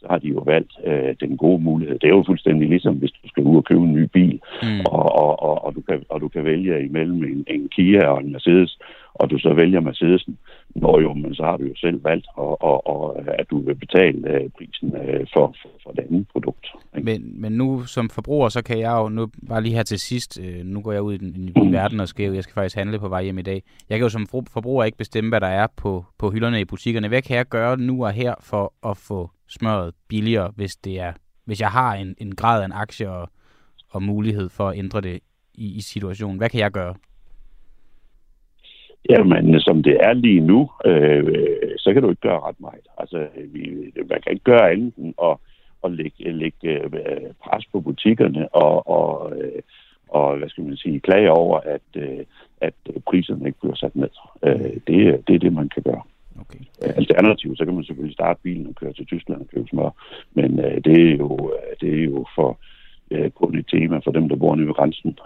så 0.00 0.06
har 0.10 0.18
de 0.18 0.28
jo 0.28 0.38
valgt 0.38 0.72
øh, 0.84 1.14
den 1.20 1.36
gode 1.36 1.62
mulighed. 1.62 1.98
Det 1.98 2.08
er 2.08 2.16
jo 2.16 2.24
fuldstændig 2.26 2.68
ligesom, 2.68 2.94
hvis 2.94 3.10
du 3.10 3.28
skal 3.28 3.42
ud 3.42 3.56
og 3.56 3.64
købe 3.64 3.80
en 3.80 3.94
ny 3.94 4.04
bil, 4.12 4.40
mm. 4.62 4.80
og, 4.86 5.06
og, 5.22 5.42
og, 5.42 5.64
og, 5.64 5.74
du 5.76 5.80
kan, 5.80 6.02
og 6.08 6.20
du 6.20 6.28
kan 6.28 6.44
vælge 6.44 6.84
imellem 6.84 7.24
en, 7.24 7.44
en 7.46 7.68
Kia 7.68 8.06
og 8.06 8.20
en 8.22 8.32
Mercedes, 8.32 8.78
og 9.18 9.30
du 9.30 9.38
så 9.38 9.54
vælger 9.54 9.80
Mercedesen, 9.80 10.38
Nå 10.74 11.00
jo, 11.00 11.12
men 11.14 11.34
så 11.34 11.42
har 11.42 11.56
du 11.56 11.64
jo 11.64 11.76
selv 11.76 12.04
valgt, 12.04 12.26
og, 12.34 12.62
og, 12.62 12.86
og, 12.86 13.16
at 13.38 13.50
du 13.50 13.60
vil 13.60 13.74
betale 13.74 14.28
øh, 14.28 14.50
prisen 14.58 14.96
øh, 14.96 15.26
for, 15.34 15.54
for, 15.62 15.68
for 15.82 15.90
det 15.92 16.04
andet 16.10 16.26
produkt. 16.32 16.66
Ikke? 16.96 17.04
Men, 17.04 17.40
men 17.40 17.52
nu 17.52 17.84
som 17.84 18.10
forbruger, 18.10 18.48
så 18.48 18.62
kan 18.62 18.78
jeg 18.78 18.92
jo, 18.92 19.08
nu 19.08 19.28
bare 19.48 19.62
lige 19.62 19.74
her 19.74 19.82
til 19.82 19.98
sidst, 19.98 20.40
øh, 20.40 20.64
nu 20.64 20.80
går 20.80 20.92
jeg 20.92 21.02
ud 21.02 21.14
i, 21.14 21.16
den, 21.16 21.48
i 21.48 21.72
verden 21.72 22.00
og 22.00 22.08
skal, 22.08 22.32
jeg 22.32 22.42
skal 22.42 22.54
faktisk 22.54 22.76
handle 22.76 22.98
på 22.98 23.08
vej 23.08 23.22
hjem 23.22 23.38
i 23.38 23.42
dag. 23.42 23.62
Jeg 23.88 23.98
kan 23.98 24.04
jo 24.04 24.08
som 24.08 24.26
forbruger 24.26 24.84
ikke 24.84 24.98
bestemme, 24.98 25.30
hvad 25.30 25.40
der 25.40 25.46
er 25.46 25.66
på, 25.76 26.04
på 26.18 26.30
hylderne 26.30 26.60
i 26.60 26.64
butikkerne. 26.64 27.08
Hvad 27.08 27.22
kan 27.22 27.36
jeg 27.36 27.46
gøre 27.46 27.76
nu 27.76 28.04
og 28.04 28.12
her 28.12 28.34
for 28.40 28.72
at 28.90 28.96
få 28.96 29.30
smøret 29.48 29.94
billigere, 30.08 30.52
hvis 30.56 30.76
det 30.76 31.00
er 31.00 31.12
hvis 31.48 31.60
jeg 31.60 31.70
har 31.70 31.94
en, 31.94 32.14
en 32.18 32.34
grad 32.34 32.60
af 32.60 32.64
en 32.64 32.72
aktie 32.72 33.10
og, 33.10 33.30
og 33.90 34.02
mulighed 34.02 34.48
for 34.48 34.68
at 34.68 34.78
ændre 34.78 35.00
det 35.00 35.20
i, 35.54 35.76
i 35.76 35.80
situationen? 35.80 36.38
Hvad 36.38 36.50
kan 36.50 36.60
jeg 36.60 36.70
gøre? 36.70 36.94
Jamen, 39.10 39.60
som 39.60 39.82
det 39.82 39.96
er 40.00 40.12
lige 40.12 40.40
nu, 40.40 40.70
øh, 40.84 41.24
så 41.78 41.92
kan 41.92 42.02
du 42.02 42.10
ikke 42.10 42.20
gøre 42.20 42.40
ret 42.40 42.60
meget. 42.60 42.86
Altså, 42.98 43.26
vi, 43.52 43.92
man 43.96 44.20
kan 44.22 44.32
ikke 44.32 44.44
gøre 44.44 44.70
andet 44.70 44.94
end 44.96 45.14
at, 45.22 45.36
at 45.84 45.92
lægge, 45.92 46.32
lægge 46.32 46.68
øh, 46.68 46.90
pres 47.44 47.66
på 47.72 47.80
butikkerne 47.80 48.54
og, 48.54 48.88
og, 48.88 49.36
øh, 49.36 49.62
og, 50.08 50.36
hvad 50.38 50.48
skal 50.48 50.64
man 50.64 50.76
sige, 50.76 51.00
klage 51.00 51.30
over, 51.30 51.60
at, 51.60 51.88
øh, 51.96 52.18
at 52.60 52.74
priserne 53.06 53.46
ikke 53.46 53.60
bliver 53.60 53.74
sat 53.74 53.96
ned. 53.96 54.10
Det, 54.86 55.28
det 55.28 55.34
er 55.34 55.38
det, 55.38 55.52
man 55.52 55.68
kan 55.68 55.82
gøre. 55.82 56.02
Okay. 56.40 56.58
Alternativt, 56.80 57.58
så 57.58 57.64
kan 57.64 57.74
man 57.74 57.84
selvfølgelig 57.84 58.14
starte 58.14 58.40
bilen 58.42 58.66
og 58.66 58.74
køre 58.74 58.92
til 58.92 59.06
Tyskland 59.06 59.40
og 59.40 59.46
købe 59.54 59.68
smør, 59.68 59.90
men 60.34 60.58
det, 60.58 61.12
er 61.12 61.16
jo, 61.16 61.52
det 61.80 62.00
er 62.00 62.04
jo 62.04 62.26
for 62.34 62.58
kun 63.34 63.58
et 63.58 63.66
tema 63.66 63.98
for 64.04 64.10
dem, 64.10 64.28
der 64.28 64.36
bor 64.36 64.54
nede 64.54 64.66
ved 64.66 64.74
grænsen. 64.74 65.18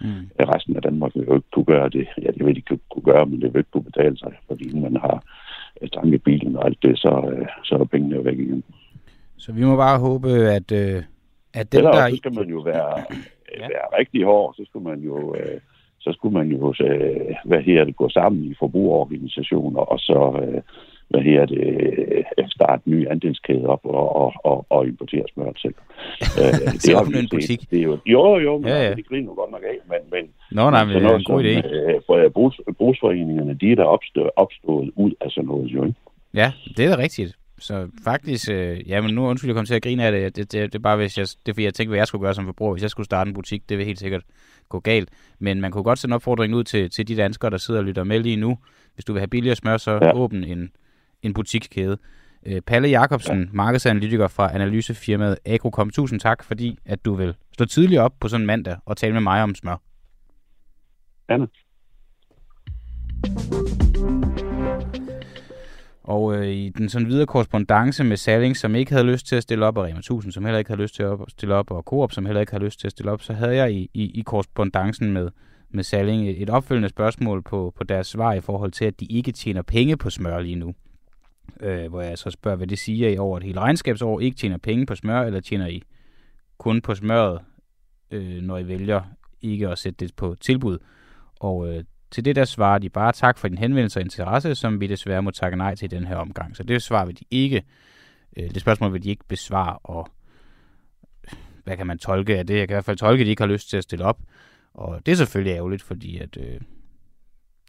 Mm. 0.00 0.30
Resten 0.40 0.76
af 0.76 0.82
Danmark 0.82 1.12
vil 1.14 1.26
jo 1.26 1.34
ikke 1.34 1.50
kunne 1.52 1.64
gøre 1.64 1.88
det. 1.88 2.08
Ja, 2.22 2.30
det 2.30 2.46
vil 2.46 2.56
de 2.56 2.62
kunne 2.62 3.04
gøre, 3.04 3.26
men 3.26 3.40
det 3.40 3.54
vil 3.54 3.58
ikke 3.58 3.70
kunne 3.70 3.90
betale 3.90 4.18
sig, 4.18 4.32
fordi 4.46 4.78
man 4.78 4.96
har 4.96 5.22
øh, 5.82 5.88
tanket 5.88 6.22
bilen 6.22 6.56
og 6.56 6.66
alt 6.66 6.78
det, 6.82 6.98
så, 6.98 7.30
øh, 7.32 7.46
så 7.64 7.74
er 7.74 7.84
pengene 7.84 8.16
jo 8.16 8.22
væk 8.22 8.38
igen. 8.38 8.64
Så 9.36 9.52
vi 9.52 9.64
må 9.64 9.76
bare 9.76 9.98
håbe, 9.98 10.28
at, 10.28 10.72
øh, 10.72 11.02
at 11.54 11.72
dem, 11.72 11.78
Eller 11.78 11.92
der... 11.92 12.10
så 12.10 12.16
skal 12.16 12.34
man 12.34 12.48
jo 12.48 12.60
være, 12.60 12.98
ja. 13.58 13.68
være 13.68 13.98
rigtig 13.98 14.24
hård, 14.24 14.54
så 14.54 14.64
skal 14.68 14.80
man 14.80 15.00
jo... 15.00 15.36
så 16.00 16.12
skulle 16.12 16.34
man 16.38 16.48
jo, 16.48 16.74
hvad 17.44 17.62
her 17.62 17.84
det, 17.84 17.96
gå 17.96 18.08
sammen 18.08 18.44
i 18.44 18.54
forbrugerorganisationer, 18.58 19.80
og 19.80 19.98
så, 19.98 20.18
hvad 21.08 21.20
her 21.20 21.46
det, 21.46 21.58
starte 22.58 22.82
en 22.86 22.92
ny 22.92 23.08
andelskæde 23.10 23.66
op 23.66 23.80
og, 23.84 24.16
og, 24.16 24.32
og, 24.44 24.66
og 24.70 24.86
importere 24.86 25.24
smør 25.34 25.52
selv. 25.56 25.74
øh, 26.40 26.54
det 26.82 26.90
er 26.92 27.20
en 27.22 27.28
butik. 27.30 27.60
Det 27.70 27.78
er 27.78 27.82
jo, 27.82 27.98
jo, 28.06 28.38
jo, 28.38 28.58
men 28.58 28.68
ja, 28.68 28.82
ja. 28.88 28.94
det 28.94 29.08
griner 29.08 29.34
godt 29.34 29.50
nok 29.50 29.62
af, 29.72 29.78
men, 29.90 30.00
men 30.12 30.24
Nå, 30.50 30.70
nej, 30.70 30.84
men 30.84 30.94
det 30.94 31.04
er 31.04 31.16
en 31.16 31.24
god 31.24 31.44
idé. 31.44 31.54
Øh, 32.14 32.30
brugs, 32.30 32.60
brugsforeningerne, 32.78 33.54
de 33.54 33.72
er 33.72 33.76
der 33.76 33.84
opstået, 33.84 34.30
opstået 34.36 34.90
ud 34.96 35.12
af 35.20 35.30
sådan 35.30 35.48
noget, 35.48 35.66
jo 35.74 35.84
ikke? 35.84 35.98
Ja, 36.34 36.52
det 36.76 36.84
er 36.84 36.96
da 36.96 37.02
rigtigt. 37.02 37.36
Så 37.60 37.88
faktisk, 38.04 38.50
øh, 38.50 38.88
ja, 38.88 39.00
men 39.00 39.14
nu 39.14 39.26
undskyld, 39.26 39.50
jeg 39.50 39.56
kom 39.56 39.66
til 39.66 39.74
at 39.74 39.82
grine 39.82 40.04
af 40.04 40.12
det. 40.12 40.36
Det, 40.36 40.52
det, 40.52 40.72
det 40.72 40.74
er 40.74 40.82
bare, 40.82 40.96
hvis 40.96 41.18
jeg, 41.18 41.26
det 41.26 41.48
er 41.48 41.54
fordi, 41.54 41.64
jeg 41.64 41.74
tænkte, 41.74 41.90
hvad 41.90 41.98
jeg 41.98 42.06
skulle 42.06 42.22
gøre 42.22 42.34
som 42.34 42.44
forbruger. 42.44 42.72
Hvis 42.72 42.82
jeg 42.82 42.90
skulle 42.90 43.04
starte 43.04 43.28
en 43.28 43.34
butik, 43.34 43.68
det 43.68 43.78
vil 43.78 43.86
helt 43.86 43.98
sikkert 43.98 44.22
gå 44.68 44.80
galt. 44.80 45.08
Men 45.38 45.60
man 45.60 45.70
kunne 45.70 45.84
godt 45.84 45.98
sende 45.98 46.14
opfordringen 46.14 46.58
ud 46.58 46.64
til, 46.64 46.90
til 46.90 47.08
de 47.08 47.16
danskere, 47.16 47.50
der 47.50 47.56
sidder 47.56 47.80
og 47.80 47.86
lytter 47.86 48.04
med 48.04 48.20
lige 48.20 48.36
nu. 48.36 48.58
Hvis 48.94 49.04
du 49.04 49.12
vil 49.12 49.20
have 49.20 49.28
billigere 49.28 49.56
smør, 49.56 49.76
så 49.76 49.90
ja. 50.02 50.16
åbn 50.16 50.44
en, 50.44 50.70
en 51.22 51.34
butikskæde. 51.34 51.98
Øh, 52.46 52.60
Palle 52.60 52.88
Jacobsen, 52.88 53.40
ja. 53.40 53.48
markedsanalytiker 53.52 54.28
fra 54.28 54.54
analysefirmaet 54.54 55.38
Agrocom. 55.46 55.90
Tusind 55.90 56.20
tak, 56.20 56.44
fordi 56.44 56.78
at 56.84 57.04
du 57.04 57.14
vil 57.14 57.34
stå 57.52 57.64
tidligt 57.64 58.00
op 58.00 58.12
på 58.20 58.28
sådan 58.28 58.42
en 58.42 58.46
mandag 58.46 58.76
og 58.86 58.96
tale 58.96 59.12
med 59.12 59.20
mig 59.20 59.42
om 59.42 59.54
smør. 59.54 59.76
Anna. 61.28 61.46
Og 66.02 66.36
øh, 66.36 66.46
i 66.46 66.68
den 66.68 66.88
sådan 66.88 67.08
videre 67.08 67.26
korrespondence 67.26 68.04
med 68.04 68.16
Salling, 68.16 68.56
som 68.56 68.74
ikke 68.74 68.92
havde 68.92 69.06
lyst 69.06 69.26
til 69.26 69.36
at 69.36 69.42
stille 69.42 69.66
op, 69.66 69.78
og 69.78 69.84
Rema 69.84 69.98
1000, 69.98 70.32
som 70.32 70.44
heller 70.44 70.58
ikke 70.58 70.70
havde 70.70 70.82
lyst 70.82 70.94
til 70.94 71.02
at 71.02 71.18
stille 71.28 71.54
op, 71.54 71.70
og 71.70 71.82
Coop, 71.82 72.12
som 72.12 72.26
heller 72.26 72.40
ikke 72.40 72.52
havde 72.52 72.64
lyst 72.64 72.80
til 72.80 72.88
at 72.88 72.92
stille 72.92 73.12
op, 73.12 73.22
så 73.22 73.32
havde 73.32 73.56
jeg 73.56 73.72
i, 73.72 73.90
i, 73.94 74.10
i 74.18 74.22
korrespondancen 74.22 75.12
med, 75.12 75.30
med 75.70 75.84
Salling 75.84 76.28
et 76.28 76.50
opfølgende 76.50 76.88
spørgsmål 76.88 77.42
på, 77.42 77.72
på 77.76 77.84
deres 77.84 78.06
svar 78.06 78.32
i 78.32 78.40
forhold 78.40 78.72
til, 78.72 78.84
at 78.84 79.00
de 79.00 79.06
ikke 79.06 79.32
tjener 79.32 79.62
penge 79.62 79.96
på 79.96 80.10
smør 80.10 80.40
lige 80.40 80.56
nu 80.56 80.74
øh, 81.60 81.88
hvor 81.88 82.00
jeg 82.00 82.18
så 82.18 82.30
spørger, 82.30 82.56
hvad 82.56 82.66
det 82.66 82.78
siger, 82.78 83.08
at 83.08 83.14
I 83.14 83.18
over 83.18 83.36
et 83.36 83.44
helt 83.44 83.58
regnskabsår 83.58 84.20
ikke 84.20 84.36
tjener 84.36 84.58
penge 84.58 84.86
på 84.86 84.94
smør, 84.94 85.22
eller 85.22 85.40
tjener 85.40 85.66
I 85.66 85.82
kun 86.58 86.80
på 86.80 86.94
smøret, 86.94 87.40
øh, 88.10 88.42
når 88.42 88.58
I 88.58 88.68
vælger 88.68 89.02
ikke 89.40 89.68
at 89.68 89.78
sætte 89.78 90.04
det 90.04 90.16
på 90.16 90.36
tilbud. 90.40 90.78
Og 91.40 91.68
øh, 91.68 91.84
til 92.10 92.24
det 92.24 92.36
der 92.36 92.44
svarer 92.44 92.78
de 92.78 92.88
bare 92.88 93.12
tak 93.12 93.38
for 93.38 93.48
din 93.48 93.58
henvendelse 93.58 93.98
og 93.98 94.02
interesse, 94.02 94.54
som 94.54 94.80
vi 94.80 94.86
desværre 94.86 95.22
må 95.22 95.30
takke 95.30 95.56
nej 95.56 95.74
til 95.74 95.84
i 95.84 95.96
den 95.96 96.06
her 96.06 96.16
omgang. 96.16 96.56
Så 96.56 96.62
det 96.62 96.82
svarer 96.82 97.06
vil 97.06 97.20
de 97.20 97.24
ikke. 97.30 97.62
Øh, 98.36 98.50
det 98.50 98.60
spørgsmål 98.60 98.92
vil 98.92 99.02
de 99.02 99.10
ikke 99.10 99.24
besvare, 99.28 99.78
og 99.78 100.08
øh, 101.24 101.38
hvad 101.64 101.76
kan 101.76 101.86
man 101.86 101.98
tolke 101.98 102.38
af 102.38 102.46
det? 102.46 102.58
Jeg 102.58 102.68
kan 102.68 102.74
i 102.74 102.76
hvert 102.76 102.84
fald 102.84 102.96
tolke, 102.96 103.20
at 103.20 103.26
de 103.26 103.30
ikke 103.30 103.42
har 103.42 103.52
lyst 103.52 103.70
til 103.70 103.76
at 103.76 103.82
stille 103.82 104.04
op. 104.04 104.20
Og 104.74 105.06
det 105.06 105.12
er 105.12 105.16
selvfølgelig 105.16 105.56
ærgerligt, 105.56 105.82
fordi 105.82 106.18
at, 106.18 106.36
øh, 106.36 106.60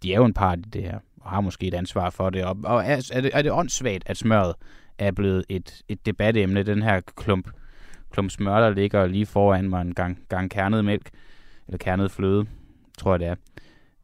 de 0.04 0.14
er 0.14 0.18
jo 0.18 0.26
en 0.26 0.34
part 0.34 0.60
i 0.60 0.62
det 0.62 0.84
her 0.84 1.00
har 1.26 1.42
måske 1.42 1.68
et 1.68 1.74
ansvar 1.74 2.10
for 2.10 2.30
det. 2.30 2.44
Og, 2.44 2.58
og 2.64 2.84
er, 2.86 3.12
er, 3.14 3.22
det, 3.22 3.32
er 3.34 3.42
det 3.42 3.52
åndssvagt, 3.52 4.04
at 4.06 4.18
smøret 4.18 4.54
er 4.98 5.12
blevet 5.12 5.46
et, 5.50 5.82
et 5.88 6.06
debatemne, 6.06 6.64
den 6.64 6.82
her 6.82 7.02
klump, 7.16 7.50
klump 8.12 8.32
smør, 8.32 8.60
der 8.60 8.70
ligger 8.70 9.08
lige 9.08 9.26
foran 9.26 9.70
mig 9.70 9.82
en 9.82 9.94
gang, 9.94 10.20
gang 10.30 10.52
kernet 10.52 10.86
mælk, 10.86 11.10
eller 11.68 11.78
kernet 11.78 12.12
fløde, 12.12 12.46
tror 12.98 13.14
jeg 13.14 13.20
det 13.20 13.28
er. 13.28 13.36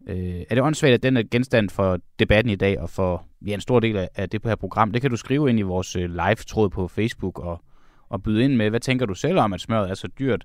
Øh, 0.08 0.46
er 0.50 0.56
det 0.56 0.64
åndssvagt, 0.64 0.94
at 0.94 1.04
den 1.04 1.18
er 1.18 1.24
genstand 1.32 1.70
for 1.70 2.00
debatten 2.20 2.52
i 2.52 2.56
dag, 2.56 2.80
og 2.80 2.90
for 2.90 3.26
ja, 3.46 3.54
en 3.54 3.62
stor 3.62 3.80
del 3.80 4.08
af 4.16 4.30
det 4.30 4.42
på 4.42 4.50
her 4.50 4.56
program? 4.56 4.92
Det 4.92 5.02
kan 5.02 5.12
du 5.12 5.18
skrive 5.18 5.50
ind 5.50 5.60
i 5.60 5.62
vores 5.62 5.96
øh, 5.96 6.10
live-tråd 6.10 6.70
på 6.70 6.88
Facebook, 6.88 7.40
og, 7.40 7.62
og 8.10 8.24
byde 8.24 8.44
ind 8.44 8.56
med, 8.56 8.70
hvad 8.70 8.80
tænker 8.80 9.06
du 9.06 9.14
selv 9.14 9.40
om, 9.40 9.54
at 9.54 9.62
smøret 9.62 9.90
er 9.90 9.94
så 9.94 10.08
dyrt? 10.20 10.44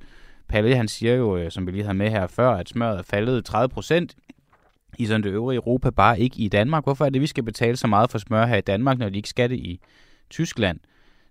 Palle, 0.49 0.77
han 0.77 0.89
siger 0.89 1.15
jo, 1.15 1.37
øh, 1.37 1.51
som 1.51 1.67
vi 1.67 1.73
lige 1.73 1.83
havde 1.83 1.97
med 1.97 2.11
her 2.11 2.27
før, 2.27 2.51
at 2.51 2.69
smøret 2.69 2.99
er 2.99 3.03
faldet 3.03 3.45
30 3.45 3.69
procent 3.69 4.15
i 4.99 5.07
sådan 5.07 5.23
det 5.23 5.31
øvrige 5.31 5.57
Europa, 5.57 5.91
bare 5.91 6.21
ikke 6.21 6.39
i 6.39 6.49
Danmark. 6.49 6.85
Hvorfor 6.85 7.05
er 7.05 7.11
det, 7.11 7.21
vi 7.21 7.27
skal 7.27 7.45
betale 7.45 7.77
så 7.77 7.87
meget 7.87 8.11
for 8.11 8.19
smør 8.19 8.47
her 8.47 8.57
i 8.57 8.61
Danmark, 8.61 8.99
når 8.99 9.09
de 9.09 9.17
ikke 9.17 9.29
skal 9.29 9.51
det 9.51 9.57
i 9.57 9.81
Tyskland? 10.31 10.79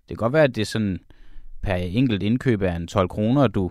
Det 0.00 0.08
kan 0.08 0.16
godt 0.16 0.32
være, 0.32 0.44
at 0.44 0.54
det 0.54 0.62
er 0.62 0.66
sådan 0.66 1.00
per 1.62 1.74
enkelt 1.74 2.22
indkøb 2.22 2.62
er 2.62 2.76
en 2.76 2.86
12 2.86 3.08
kroner, 3.08 3.46
du, 3.46 3.70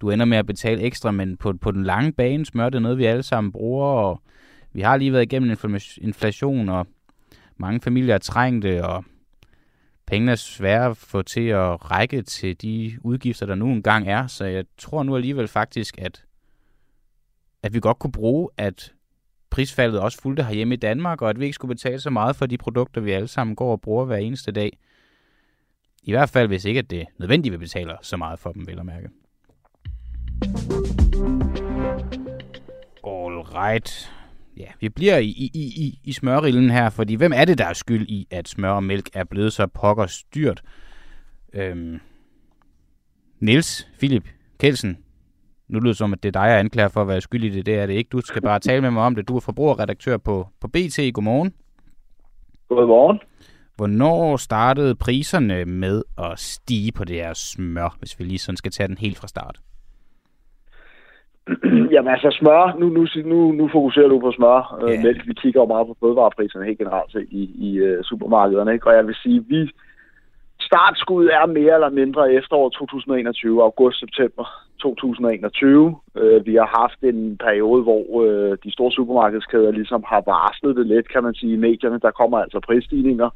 du 0.00 0.10
ender 0.10 0.24
med 0.24 0.38
at 0.38 0.46
betale 0.46 0.82
ekstra, 0.82 1.10
men 1.10 1.36
på, 1.36 1.52
på 1.52 1.70
den 1.70 1.84
lange 1.84 2.12
bane 2.12 2.46
smør 2.46 2.68
det 2.68 2.76
er 2.76 2.82
noget, 2.82 2.98
vi 2.98 3.04
alle 3.04 3.22
sammen 3.22 3.52
bruger, 3.52 3.86
og 3.86 4.22
vi 4.72 4.80
har 4.80 4.96
lige 4.96 5.12
været 5.12 5.22
igennem 5.22 5.56
inflation, 6.00 6.68
og 6.68 6.86
mange 7.56 7.80
familier 7.80 8.14
er 8.14 8.18
trængte, 8.18 8.84
og 8.84 9.04
pengene 10.06 10.32
er 10.32 10.36
svære 10.36 10.90
at 10.90 10.96
få 10.96 11.22
til 11.22 11.46
at 11.46 11.90
række 11.90 12.22
til 12.22 12.62
de 12.62 12.98
udgifter, 13.00 13.46
der 13.46 13.54
nu 13.54 13.66
engang 13.66 14.08
er. 14.08 14.26
Så 14.26 14.44
jeg 14.44 14.64
tror 14.78 15.02
nu 15.02 15.16
alligevel 15.16 15.48
faktisk, 15.48 15.98
at, 15.98 16.24
at 17.62 17.74
vi 17.74 17.80
godt 17.80 17.98
kunne 17.98 18.12
bruge, 18.12 18.48
at 18.56 18.92
prisfaldet 19.52 20.00
også 20.00 20.20
fulgte 20.22 20.44
herhjemme 20.44 20.74
i 20.74 20.76
Danmark, 20.76 21.22
og 21.22 21.30
at 21.30 21.40
vi 21.40 21.44
ikke 21.44 21.54
skulle 21.54 21.74
betale 21.74 22.00
så 22.00 22.10
meget 22.10 22.36
for 22.36 22.46
de 22.46 22.58
produkter, 22.58 23.00
vi 23.00 23.10
alle 23.10 23.28
sammen 23.28 23.56
går 23.56 23.72
og 23.72 23.80
bruger 23.80 24.04
hver 24.04 24.16
eneste 24.16 24.52
dag. 24.52 24.78
I 26.02 26.12
hvert 26.12 26.28
fald, 26.28 26.48
hvis 26.48 26.64
ikke 26.64 26.78
at 26.78 26.90
det 26.90 27.06
nødvendigt, 27.18 27.52
vi 27.52 27.56
betaler 27.56 27.96
så 28.02 28.16
meget 28.16 28.38
for 28.38 28.52
dem, 28.52 28.66
vil 28.66 28.74
jeg 28.76 28.86
mærke. 28.86 29.08
All 33.04 33.40
right. 33.40 34.12
Ja, 34.56 34.66
vi 34.80 34.88
bliver 34.88 35.18
i, 35.18 35.28
i, 35.28 35.50
i, 35.54 35.98
i 36.04 36.12
smørrillen 36.12 36.70
her, 36.70 36.90
fordi 36.90 37.14
hvem 37.14 37.32
er 37.34 37.44
det, 37.44 37.58
der 37.58 37.66
er 37.66 37.72
skyld 37.72 38.08
i, 38.08 38.26
at 38.30 38.48
smør 38.48 38.70
og 38.70 38.84
mælk 38.84 39.10
er 39.14 39.24
blevet 39.24 39.52
så 39.52 39.66
pokker 39.66 40.06
styrt? 40.06 40.62
Øhm, 41.52 42.00
Niels 43.40 43.88
Philip 43.98 44.28
Kelsen, 44.58 44.98
nu 45.72 45.78
lyder 45.80 45.90
det 45.90 45.96
som, 45.96 46.12
at 46.12 46.22
det 46.22 46.28
er 46.36 46.40
dig, 46.40 46.48
jeg 46.48 46.58
anklager 46.58 46.88
for 46.88 47.00
at 47.00 47.08
være 47.08 47.20
skyldig 47.20 47.52
i 47.52 47.54
det. 47.56 47.66
Det 47.66 47.78
er 47.78 47.86
det 47.86 47.94
ikke. 47.94 48.08
Du 48.12 48.20
skal 48.20 48.42
bare 48.42 48.58
tale 48.58 48.82
med 48.82 48.90
mig 48.90 49.02
om 49.02 49.14
det. 49.14 49.28
Du 49.28 49.36
er 49.36 49.40
forbrugerredaktør 49.40 50.16
på, 50.16 50.46
på 50.60 50.68
BT. 50.68 50.98
Godmorgen. 51.14 51.54
Godmorgen. 52.68 53.20
Hvornår 53.76 54.36
startede 54.36 54.94
priserne 54.94 55.64
med 55.64 56.02
at 56.18 56.38
stige 56.38 56.92
på 56.92 57.04
det 57.04 57.16
her 57.16 57.32
smør, 57.34 57.96
hvis 57.98 58.18
vi 58.18 58.24
lige 58.24 58.38
sådan 58.38 58.56
skal 58.56 58.72
tage 58.72 58.88
den 58.88 58.98
helt 58.98 59.18
fra 59.18 59.28
start? 59.28 59.60
Jamen 61.92 62.12
altså 62.12 62.36
smør, 62.40 62.76
nu, 62.80 62.86
nu, 62.88 63.06
nu, 63.24 63.52
nu 63.52 63.68
fokuserer 63.72 64.08
du 64.08 64.20
på 64.20 64.32
smør. 64.32 64.78
Yeah. 64.82 64.98
Øh, 64.98 65.04
mælk, 65.04 65.26
vi 65.26 65.34
kigger 65.34 65.60
jo 65.60 65.66
meget 65.66 65.86
på 65.86 65.96
fødevarepriserne 66.00 66.64
helt 66.64 66.78
generelt 66.78 67.12
set 67.12 67.26
i, 67.30 67.42
i 67.66 67.70
uh, 67.86 68.02
supermarkederne. 68.02 68.72
Ikke? 68.72 68.86
Og 68.86 68.94
jeg 68.96 69.06
vil 69.06 69.14
sige, 69.14 69.44
vi 69.48 69.70
startskud 70.68 71.26
er 71.26 71.46
mere 71.46 71.74
eller 71.74 71.90
mindre 71.90 72.32
efterår 72.32 72.68
2021, 72.68 73.62
august-september 73.62 74.46
2021. 74.80 75.96
Øh, 76.16 76.46
vi 76.46 76.54
har 76.54 76.70
haft 76.80 77.00
en 77.02 77.36
periode, 77.36 77.82
hvor 77.82 78.04
øh, 78.24 78.58
de 78.64 78.72
store 78.72 78.92
supermarkedskæder 78.92 79.70
ligesom 79.70 80.04
har 80.06 80.22
varslet 80.26 80.76
det 80.76 80.86
lidt, 80.86 81.08
kan 81.12 81.22
man 81.22 81.34
sige, 81.34 81.52
i 81.52 81.62
medierne. 81.66 81.98
Der 82.06 82.10
kommer 82.10 82.38
altså 82.38 82.60
prisstigninger. 82.60 83.30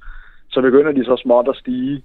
Så 0.50 0.60
begynder 0.60 0.92
de 0.92 1.04
så 1.04 1.16
småt 1.22 1.48
at 1.48 1.56
stige 1.56 2.02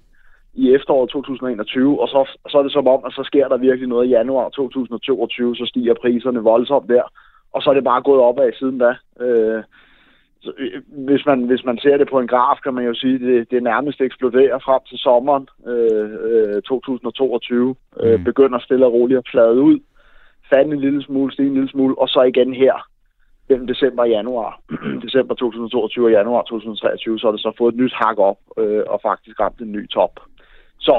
i 0.54 0.74
efteråret 0.76 1.10
2021, 1.10 2.02
og 2.02 2.08
så, 2.08 2.22
så 2.50 2.58
er 2.58 2.64
det 2.64 2.72
som 2.72 2.88
om, 2.88 3.02
at 3.06 3.14
så 3.14 3.24
sker 3.24 3.48
der 3.48 3.58
virkelig 3.58 3.90
noget 3.90 4.08
i 4.08 4.10
januar 4.10 4.50
2022, 4.50 5.56
så 5.56 5.66
stiger 5.66 5.94
priserne 6.02 6.40
voldsomt 6.40 6.90
der. 6.90 7.04
og 7.54 7.62
så 7.62 7.70
er 7.70 7.74
det 7.74 7.84
bare 7.84 8.02
gået 8.02 8.22
opad 8.22 8.52
siden 8.60 8.78
da. 8.78 8.96
Øh, 9.20 9.64
så, 10.44 10.52
øh, 10.58 10.82
hvis, 10.88 11.26
man, 11.26 11.44
hvis 11.44 11.64
man 11.66 11.78
ser 11.78 11.98
det 11.98 12.10
på 12.10 12.20
en 12.20 12.28
graf, 12.28 12.58
kan 12.64 12.74
man 12.74 12.86
jo 12.86 12.94
sige, 12.94 13.16
at 13.16 13.22
det, 13.22 13.52
det 13.52 13.64
nærmest 13.64 14.02
eksploderer 14.02 14.60
frem 14.60 14.82
til 14.90 14.98
sommeren 14.98 15.48
øh, 15.68 16.10
øh, 16.56 16.62
2022. 16.62 17.76
Øh, 18.00 18.20
mm. 18.20 18.24
Begynder 18.24 18.60
stille 18.60 18.86
og 18.86 18.94
roligt 18.94 19.18
at 19.18 19.30
flade 19.32 19.62
ud. 19.62 19.80
Falde 20.54 20.74
en 20.74 20.80
lille 20.80 21.04
smule, 21.04 21.34
stige 21.34 21.48
en 21.48 21.54
lille 21.54 21.70
smule, 21.70 22.00
og 22.00 22.08
så 22.10 22.22
igen 22.22 22.54
her 22.54 22.88
mellem 23.50 23.68
december 23.68 24.04
og 24.06 24.10
januar. 24.10 24.62
december 25.02 25.36
2022 25.36 26.06
og 26.06 26.12
januar 26.12 26.42
2023, 26.42 27.20
så 27.20 27.28
har 27.28 27.32
det 27.32 27.42
så 27.42 27.52
fået 27.58 27.74
et 27.74 27.80
nyt 27.80 27.94
hak 27.94 28.18
op 28.18 28.38
øh, 28.58 28.84
og 28.88 29.00
faktisk 29.04 29.40
ramt 29.40 29.60
en 29.62 29.72
ny 29.72 29.90
top. 29.90 30.20
Så 30.80 30.96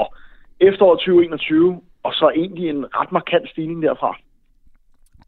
efteråret 0.59 0.99
2021, 0.99 1.81
og 2.03 2.13
så 2.13 2.31
egentlig 2.35 2.69
en 2.69 2.85
ret 2.99 3.11
markant 3.11 3.49
stigning 3.49 3.81
derfra. 3.81 4.17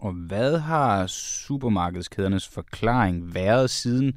Og 0.06 0.14
hvad 0.30 0.52
har 0.60 1.06
supermarkedskædernes 1.48 2.48
forklaring 2.56 3.16
været 3.36 3.70
siden, 3.70 4.10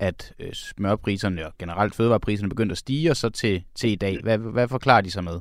at 0.00 0.32
øh, 0.40 0.52
smørpriserne 0.52 1.46
og 1.46 1.52
generelt 1.60 1.94
fødevarepriserne 1.96 2.48
begyndte 2.48 2.72
at 2.72 2.78
stige, 2.78 3.10
og 3.10 3.16
så 3.16 3.30
til, 3.30 3.62
til 3.74 3.90
i 3.90 3.94
dag? 4.04 4.14
Hvad, 4.22 4.38
hvad 4.38 4.68
forklarer 4.68 5.00
de 5.00 5.10
sig 5.10 5.24
med? 5.24 5.38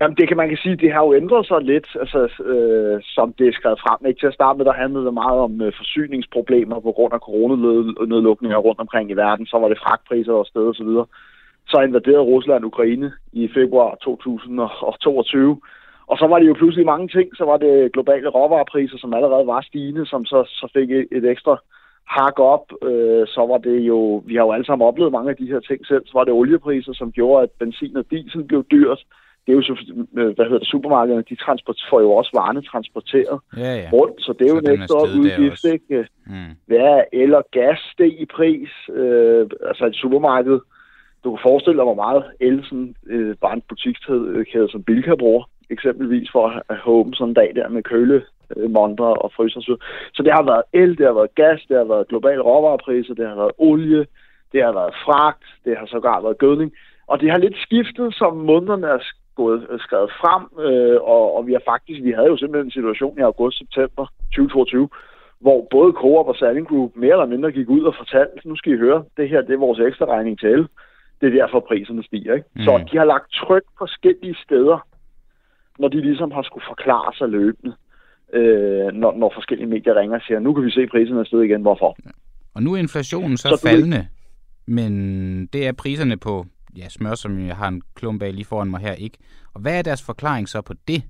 Jamen, 0.00 0.16
det 0.16 0.28
kan 0.28 0.36
man 0.36 0.48
kan 0.48 0.58
sige, 0.62 0.76
det 0.76 0.92
har 0.92 1.02
jo 1.06 1.14
ændret 1.14 1.46
sig 1.46 1.60
lidt, 1.72 1.88
altså, 2.00 2.20
øh, 2.52 3.00
som 3.02 3.32
det 3.38 3.46
er 3.48 3.52
skrevet 3.52 3.80
frem. 3.84 4.06
Ikke? 4.06 4.20
Til 4.20 4.26
at 4.26 4.38
starte 4.38 4.56
med, 4.56 4.64
der 4.64 4.80
handlede 4.82 5.04
det 5.04 5.14
meget 5.14 5.38
om 5.46 5.60
øh, 5.60 5.72
forsyningsproblemer 5.80 6.80
på 6.80 6.92
grund 6.92 7.12
af 7.14 7.24
coronanedlukninger 7.26 8.58
rundt 8.58 8.80
omkring 8.80 9.10
i 9.10 9.20
verden. 9.24 9.46
Så 9.46 9.56
var 9.58 9.68
det 9.68 9.82
fragtpriser 9.84 10.32
og 10.32 10.46
sted 10.46 10.62
og 10.72 10.74
så 10.74 10.84
videre. 10.84 11.06
Så 11.68 11.80
invaderede 11.80 12.30
Rusland 12.32 12.64
Ukraine 12.64 13.12
i 13.32 13.48
februar 13.54 13.94
2022. 13.94 15.60
Og 16.12 16.18
så 16.18 16.26
var 16.26 16.38
det 16.38 16.48
jo 16.48 16.60
pludselig 16.60 16.86
mange 16.86 17.08
ting. 17.08 17.36
Så 17.36 17.44
var 17.44 17.56
det 17.56 17.92
globale 17.92 18.28
råvarepriser, 18.28 18.98
som 18.98 19.14
allerede 19.14 19.46
var 19.46 19.60
stigende, 19.60 20.06
som 20.06 20.24
så, 20.24 20.38
så 20.48 20.66
fik 20.76 20.90
et 20.90 21.24
ekstra 21.34 21.56
hak 22.16 22.38
op. 22.38 22.66
Øh, 22.82 23.26
så 23.34 23.46
var 23.50 23.58
det 23.58 23.78
jo, 23.80 24.22
vi 24.26 24.34
har 24.34 24.44
jo 24.44 24.52
alle 24.52 24.66
sammen 24.66 24.88
oplevet 24.88 25.12
mange 25.12 25.30
af 25.30 25.36
de 25.36 25.50
her 25.52 25.60
ting 25.60 25.86
selv. 25.86 26.04
Så 26.06 26.12
var 26.14 26.24
det 26.24 26.32
oliepriser, 26.32 26.92
som 26.92 27.12
gjorde, 27.12 27.42
at 27.42 27.50
benzin 27.60 27.96
og 27.96 28.04
diesel 28.10 28.44
blev 28.44 28.64
dyrt 28.70 29.02
det 29.46 29.52
er 29.52 29.56
jo 29.56 29.62
så, 29.62 29.74
øh, 30.18 30.34
hvad 30.34 30.44
hedder 30.44 30.58
det, 30.58 30.68
supermarkederne, 30.68 31.24
de 31.30 31.36
transport, 31.36 31.82
får 31.90 32.00
jo 32.00 32.12
også 32.12 32.30
varerne 32.34 32.62
transporteret 32.62 33.40
ja, 33.56 33.74
ja. 33.76 33.88
rundt, 33.92 34.22
så 34.22 34.32
det 34.38 34.44
er 34.44 34.48
så 34.48 34.54
jo 34.54 34.60
en 34.60 34.82
ekstra 34.82 35.02
udgift, 35.18 35.64
ikke? 35.64 36.08
Mm. 36.26 36.52
Ja, 36.70 37.02
eller 37.12 37.40
gas 37.52 37.78
steg 37.92 38.20
i 38.20 38.26
pris, 38.36 38.70
øh, 38.92 39.46
altså 39.68 39.86
et 39.86 39.94
supermarked, 39.94 40.58
du 41.24 41.30
kan 41.30 41.42
forestille 41.42 41.76
dig, 41.76 41.84
hvor 41.84 42.02
meget 42.04 42.24
el 42.40 42.64
sådan, 42.64 42.94
øh, 43.06 43.36
bare 43.36 43.54
en 43.54 43.62
butikskæde 43.68 44.68
som 44.70 44.82
Bilka 44.82 45.14
bruger, 45.14 45.44
eksempelvis 45.72 46.28
for 46.32 46.62
at 46.68 46.78
home 46.78 47.14
sådan 47.14 47.28
en 47.30 47.34
dag 47.34 47.52
der 47.54 47.68
med 47.68 47.82
køle, 47.82 48.22
øh, 48.56 48.70
monter 48.70 49.04
og 49.04 49.32
fryser. 49.36 49.60
Så 50.14 50.22
det 50.22 50.32
har 50.32 50.42
været 50.42 50.62
el, 50.72 50.98
det 50.98 51.06
har 51.06 51.12
været 51.12 51.34
gas, 51.34 51.60
det 51.68 51.76
har 51.76 51.84
været 51.84 52.08
globale 52.08 52.42
råvarepriser, 52.42 53.14
det 53.14 53.28
har 53.28 53.34
været 53.34 53.52
olie, 53.58 54.06
det 54.52 54.62
har 54.62 54.72
været 54.72 54.94
fragt, 55.04 55.44
det 55.64 55.76
har 55.78 55.86
sågar 55.86 56.20
været 56.20 56.38
gødning. 56.38 56.72
Og 57.06 57.20
det 57.20 57.30
har 57.30 57.38
lidt 57.38 57.58
skiftet, 57.66 58.14
som 58.14 58.36
månederne 58.36 58.86
er 58.86 58.98
gået 59.34 59.66
skrevet 59.78 60.10
frem, 60.20 60.42
øh, 60.66 60.98
og, 61.02 61.36
og 61.36 61.46
vi 61.46 61.52
har 61.52 61.62
faktisk, 61.72 62.00
vi 62.02 62.12
havde 62.12 62.28
jo 62.28 62.36
simpelthen 62.36 62.66
en 62.66 62.78
situation 62.78 63.18
i 63.18 63.22
august-september 63.30 64.04
2022, 64.34 64.88
hvor 65.40 65.68
både 65.70 65.92
Coop 65.92 66.26
og 66.28 66.36
Salling 66.36 66.68
Group 66.68 66.90
mere 66.94 67.12
eller 67.12 67.32
mindre 67.34 67.52
gik 67.52 67.68
ud 67.68 67.82
og 67.84 67.94
fortalte, 67.98 68.48
nu 68.48 68.56
skal 68.56 68.72
I 68.72 68.76
høre, 68.76 69.04
det 69.16 69.28
her 69.28 69.40
det 69.40 69.54
er 69.54 69.66
vores 69.66 69.80
ekstra 69.80 70.06
regning 70.06 70.38
til 70.38 70.48
el. 70.48 70.68
Det 71.20 71.26
er 71.28 71.38
derfor 71.40 71.60
priserne 71.60 72.02
stiger. 72.04 72.34
Ikke? 72.34 72.48
Mm. 72.56 72.62
Så 72.62 72.84
de 72.92 72.98
har 72.98 73.04
lagt 73.04 73.32
tryk 73.32 73.62
forskellige 73.78 74.36
steder, 74.44 74.86
når 75.78 75.88
de 75.88 76.00
ligesom 76.00 76.30
har 76.30 76.42
skulle 76.42 76.64
forklare 76.68 77.14
sig 77.14 77.28
løbende, 77.28 77.74
øh, 78.32 78.92
når, 78.92 79.12
når 79.16 79.32
forskellige 79.34 79.68
medier 79.68 79.94
ringer 80.00 80.16
og 80.16 80.22
siger, 80.26 80.38
nu 80.40 80.54
kan 80.54 80.64
vi 80.64 80.70
se 80.70 80.86
priserne 80.86 81.20
er 81.20 81.24
stedet 81.24 81.44
igen, 81.44 81.62
hvorfor? 81.62 81.96
Og 82.54 82.62
nu 82.62 82.72
er 82.74 82.78
inflationen 82.78 83.36
så, 83.36 83.48
så 83.48 83.68
faldende, 83.68 83.98
du... 83.98 84.72
men 84.72 84.92
det 85.46 85.66
er 85.66 85.72
priserne 85.72 86.16
på 86.16 86.46
ja, 86.76 86.88
smør, 86.88 87.14
som 87.14 87.46
jeg 87.46 87.56
har 87.56 87.68
en 87.68 87.82
klump 87.94 88.22
af 88.22 88.34
lige 88.34 88.44
foran 88.44 88.70
mig 88.70 88.80
her, 88.80 88.92
ikke? 88.92 89.18
Og 89.54 89.60
hvad 89.60 89.78
er 89.78 89.82
deres 89.82 90.06
forklaring 90.06 90.48
så 90.48 90.62
på 90.62 90.74
det? 90.88 91.02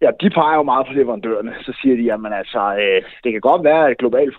Ja, 0.00 0.10
de 0.20 0.30
peger 0.30 0.56
jo 0.56 0.62
meget 0.62 0.86
på 0.86 0.92
leverandørerne. 0.92 1.54
Så 1.62 1.72
siger 1.82 1.96
de, 1.96 2.02
jamen 2.02 2.32
altså, 2.32 2.76
øh, 2.82 3.02
det 3.24 3.32
kan 3.32 3.40
godt 3.40 3.64
være, 3.64 3.90
at 3.90 3.98
globale 3.98 4.32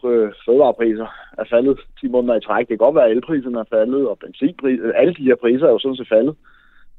fødevarepriser 0.45 1.07
er 1.37 1.45
faldet 1.49 1.79
10 1.99 2.07
måneder 2.07 2.35
i 2.35 2.41
træk. 2.41 2.67
Det 2.67 2.77
kan 2.77 2.85
godt 2.85 2.95
være, 2.95 3.05
at 3.05 3.11
elpriserne 3.11 3.59
er 3.59 3.69
faldet, 3.69 4.07
og 4.09 4.19
benzinpriser, 4.19 4.91
alle 4.91 5.13
de 5.13 5.23
her 5.23 5.35
priser 5.35 5.65
er 5.67 5.71
jo 5.71 5.79
sådan 5.79 5.95
set 5.95 6.07
faldet. 6.07 6.35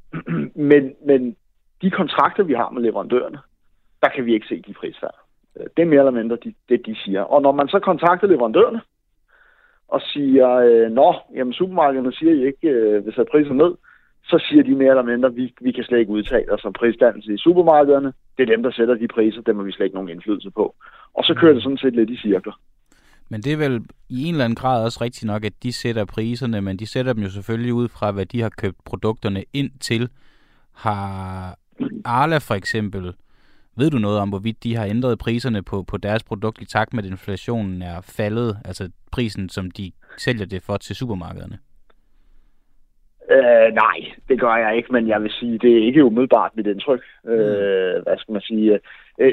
men, 0.71 0.83
men 1.07 1.37
de 1.83 1.91
kontrakter, 1.91 2.43
vi 2.43 2.55
har 2.55 2.71
med 2.71 2.83
leverandørerne, 2.83 3.39
der 4.03 4.09
kan 4.09 4.27
vi 4.27 4.35
ikke 4.35 4.47
se 4.47 4.63
de 4.67 4.75
prisfald. 4.75 5.19
Øh, 5.57 5.67
det 5.77 5.83
er 5.83 5.87
mere 5.87 5.99
eller 5.99 6.21
mindre 6.21 6.37
de, 6.45 6.55
det, 6.69 6.87
de 6.87 6.97
siger. 7.05 7.23
Og 7.23 7.43
når 7.43 7.53
man 7.53 7.69
så 7.69 7.79
kontakter 7.79 8.27
leverandørerne, 8.27 8.81
og 9.89 10.01
siger, 10.01 10.49
øh, 10.51 10.91
nå, 10.91 11.15
jamen 11.35 11.53
supermarkederne 11.53 12.13
siger 12.13 12.33
I 12.33 12.47
ikke, 12.47 12.69
øh, 12.69 13.07
vil 13.07 13.15
sætte 13.15 13.31
priser 13.31 13.53
ned, 13.53 13.73
så 14.25 14.45
siger 14.49 14.63
de 14.63 14.75
mere 14.75 14.89
eller 14.89 15.03
mindre, 15.03 15.35
vi, 15.35 15.55
vi 15.61 15.73
kan 15.73 15.85
slet 15.85 15.99
ikke 15.99 16.13
udtale 16.13 16.53
os 16.53 16.65
om 16.65 16.73
prisdannelse 16.73 17.35
i 17.35 17.39
supermarkederne. 17.39 18.13
Det 18.37 18.43
er 18.43 18.55
dem, 18.55 18.63
der 18.63 18.71
sætter 18.71 18.95
de 18.95 19.09
priser, 19.09 19.41
dem 19.41 19.57
har 19.57 19.65
vi 19.65 19.73
slet 19.73 19.87
ikke 19.87 19.95
nogen 19.95 20.11
indflydelse 20.11 20.51
på. 20.51 20.75
Og 21.15 21.25
så 21.25 21.35
kører 21.35 21.53
det 21.55 21.63
sådan 21.63 21.79
set 21.79 21.95
lidt 21.95 22.11
i 22.11 22.17
cirkler. 22.17 22.53
Men 23.29 23.41
det 23.41 23.53
er 23.53 23.57
vel 23.57 23.85
i 24.09 24.25
en 24.25 24.35
eller 24.35 24.45
anden 24.45 24.57
grad 24.57 24.85
også 24.85 24.99
rigtigt 25.01 25.25
nok, 25.25 25.45
at 25.45 25.53
de 25.63 25.73
sætter 25.73 26.05
priserne, 26.05 26.61
men 26.61 26.77
de 26.77 26.87
sætter 26.87 27.13
dem 27.13 27.23
jo 27.23 27.31
selvfølgelig 27.31 27.75
ud 27.75 27.89
fra, 27.89 28.11
hvad 28.11 28.27
de 28.27 28.41
har 28.41 28.53
købt 28.63 28.77
produkterne 28.85 29.45
ind 29.53 29.71
til. 29.81 30.09
Har 30.75 31.59
Arla 32.05 32.39
for 32.39 32.55
eksempel 32.55 33.13
ved 33.79 33.91
du 33.91 33.99
noget 33.99 34.19
om, 34.19 34.29
hvorvidt 34.29 34.65
de 34.65 34.77
har 34.77 34.87
ændret 34.87 35.19
priserne 35.19 35.63
på, 35.63 35.83
på 35.83 35.97
deres 35.97 36.23
produkt 36.25 36.63
i 36.63 36.65
takt 36.65 36.95
med, 36.95 37.05
at 37.05 37.11
inflationen 37.11 37.83
er 37.83 38.01
faldet, 38.01 38.57
altså 38.65 38.91
prisen, 39.13 39.49
som 39.49 39.71
de 39.71 39.93
sælger 40.19 40.47
det 40.47 40.63
for 40.63 40.77
til 40.77 40.97
supermarkederne? 40.97 41.59
Øh, 43.31 43.75
nej, 43.75 43.99
det 44.29 44.41
gør 44.41 44.57
jeg 44.57 44.77
ikke, 44.77 44.93
men 44.93 45.09
jeg 45.09 45.23
vil 45.23 45.31
sige, 45.31 45.59
det 45.59 45.73
er 45.79 45.87
ikke 45.87 46.05
umiddelbart 46.05 46.57
mit 46.57 46.67
indtryk. 46.67 47.03
Mm. 47.25 47.31
Øh, 47.31 48.03
hvad 48.03 48.19
skal 48.19 48.33
man 48.33 48.43
sige? 48.43 48.81
Øh, 49.21 49.33